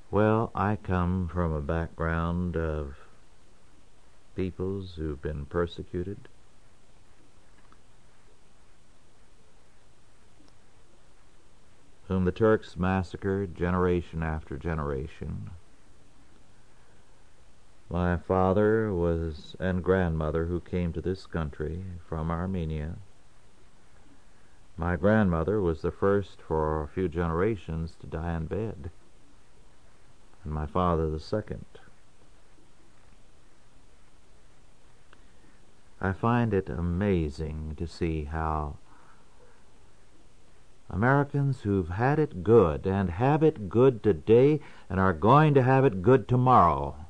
Well, 0.09 0.49
I 0.55 0.77
come 0.77 1.27
from 1.31 1.53
a 1.53 1.61
background 1.61 2.57
of 2.57 2.95
peoples 4.35 4.95
who've 4.95 5.21
been 5.21 5.45
persecuted, 5.45 6.27
whom 12.07 12.25
the 12.25 12.31
Turks 12.31 12.75
massacred 12.75 13.53
generation 13.55 14.23
after 14.23 14.57
generation. 14.57 15.51
My 17.89 18.17
father 18.17 18.93
was 18.93 19.55
and 19.59 19.83
grandmother 19.83 20.45
who 20.45 20.59
came 20.59 20.93
to 20.93 21.01
this 21.01 21.25
country 21.25 21.83
from 22.07 22.31
Armenia. 22.31 22.95
My 24.77 24.95
grandmother 24.95 25.61
was 25.61 25.81
the 25.81 25.91
first 25.91 26.41
for 26.41 26.81
a 26.81 26.87
few 26.87 27.07
generations 27.07 27.95
to 28.01 28.07
die 28.07 28.35
in 28.35 28.47
bed, 28.47 28.89
and 30.43 30.53
my 30.53 30.65
father 30.65 31.09
the 31.09 31.19
second. 31.19 31.65
I 36.01 36.11
find 36.11 36.53
it 36.53 36.69
amazing 36.69 37.75
to 37.77 37.87
see 37.87 38.25
how 38.25 38.77
Americans 40.89 41.61
who've 41.61 41.89
had 41.89 42.19
it 42.19 42.43
good 42.43 42.85
and 42.85 43.11
have 43.11 43.41
it 43.41 43.69
good 43.69 44.03
today 44.03 44.59
and 44.89 44.99
are 44.99 45.13
going 45.13 45.53
to 45.53 45.63
have 45.63 45.85
it 45.85 46.01
good 46.01 46.27
tomorrow 46.27 47.02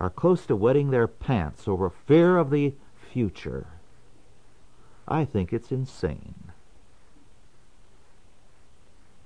are 0.00 0.10
close 0.10 0.46
to 0.46 0.56
wetting 0.56 0.90
their 0.90 1.06
pants 1.06 1.68
over 1.68 1.90
fear 1.90 2.38
of 2.38 2.50
the 2.50 2.74
future. 3.12 3.66
I 5.06 5.24
think 5.24 5.52
it's 5.52 5.70
insane. 5.70 6.34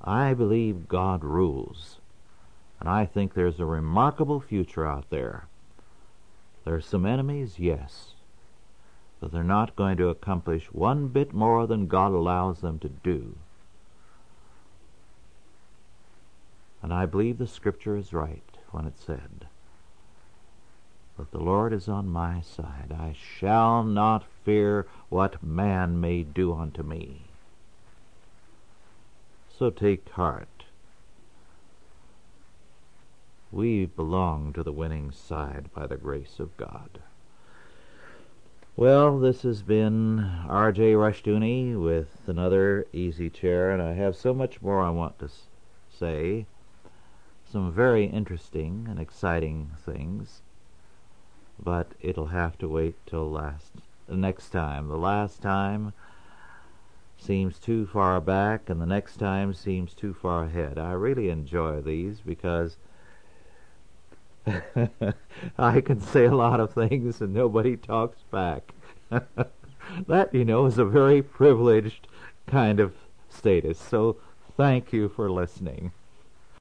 I 0.02 0.34
believe 0.34 0.88
God 0.88 1.24
rules, 1.24 1.98
and 2.78 2.88
I 2.88 3.06
think 3.06 3.32
there's 3.32 3.60
a 3.60 3.64
remarkable 3.64 4.40
future 4.40 4.86
out 4.86 5.08
there. 5.08 5.46
There's 6.66 6.84
some 6.84 7.06
enemies, 7.06 7.54
yes 7.58 8.14
but 9.24 9.32
they're 9.32 9.42
not 9.42 9.74
going 9.74 9.96
to 9.96 10.10
accomplish 10.10 10.66
one 10.66 11.08
bit 11.08 11.32
more 11.32 11.66
than 11.66 11.86
God 11.86 12.12
allows 12.12 12.60
them 12.60 12.78
to 12.80 12.90
do. 12.90 13.36
And 16.82 16.92
I 16.92 17.06
believe 17.06 17.38
the 17.38 17.46
Scripture 17.46 17.96
is 17.96 18.12
right 18.12 18.42
when 18.70 18.84
it 18.84 18.98
said 18.98 19.46
that 21.16 21.30
the 21.30 21.38
Lord 21.38 21.72
is 21.72 21.88
on 21.88 22.08
my 22.08 22.40
side. 22.40 22.92
I 22.92 23.14
shall 23.14 23.84
not 23.84 24.24
fear 24.44 24.86
what 25.08 25.42
man 25.42 26.00
may 26.00 26.22
do 26.22 26.52
unto 26.52 26.82
me. 26.82 27.22
So 29.56 29.70
take 29.70 30.08
heart. 30.10 30.64
We 33.52 33.86
belong 33.86 34.52
to 34.54 34.64
the 34.64 34.72
winning 34.72 35.12
side 35.12 35.72
by 35.72 35.86
the 35.86 35.96
grace 35.96 36.40
of 36.40 36.56
God. 36.56 36.98
Well, 38.76 39.20
this 39.20 39.42
has 39.42 39.62
been 39.62 40.18
R.J. 40.48 40.94
Rushdoony 40.94 41.80
with 41.80 42.22
another 42.26 42.86
easy 42.92 43.30
chair, 43.30 43.70
and 43.70 43.80
I 43.80 43.92
have 43.92 44.16
so 44.16 44.34
much 44.34 44.60
more 44.60 44.82
I 44.82 44.90
want 44.90 45.20
to 45.20 45.28
say. 45.88 46.46
Some 47.48 47.70
very 47.70 48.06
interesting 48.06 48.88
and 48.90 48.98
exciting 48.98 49.70
things, 49.86 50.42
but 51.62 51.92
it'll 52.00 52.26
have 52.26 52.58
to 52.58 52.68
wait 52.68 52.96
till 53.06 53.30
last 53.30 53.72
the 54.06 54.16
next 54.16 54.50
time. 54.50 54.88
The 54.88 54.96
last 54.96 55.40
time 55.40 55.92
seems 57.16 57.58
too 57.58 57.86
far 57.86 58.20
back, 58.20 58.68
and 58.68 58.80
the 58.80 58.86
next 58.86 59.16
time 59.16 59.54
seems 59.54 59.94
too 59.94 60.14
far 60.14 60.44
ahead. 60.44 60.78
I 60.78 60.92
really 60.92 61.30
enjoy 61.30 61.80
these 61.80 62.20
because 62.20 62.76
I 65.58 65.80
can 65.80 66.00
say 66.00 66.26
a 66.26 66.34
lot 66.34 66.60
of 66.60 66.74
things 66.74 67.20
and 67.20 67.32
nobody 67.32 67.76
talks 67.76 68.22
back. 68.30 68.72
that, 70.06 70.34
you 70.34 70.44
know, 70.44 70.66
is 70.66 70.78
a 70.78 70.84
very 70.84 71.22
privileged 71.22 72.06
kind 72.46 72.78
of 72.80 72.94
status. 73.30 73.78
So 73.78 74.16
thank 74.56 74.92
you 74.92 75.08
for 75.08 75.30
listening. 75.30 75.92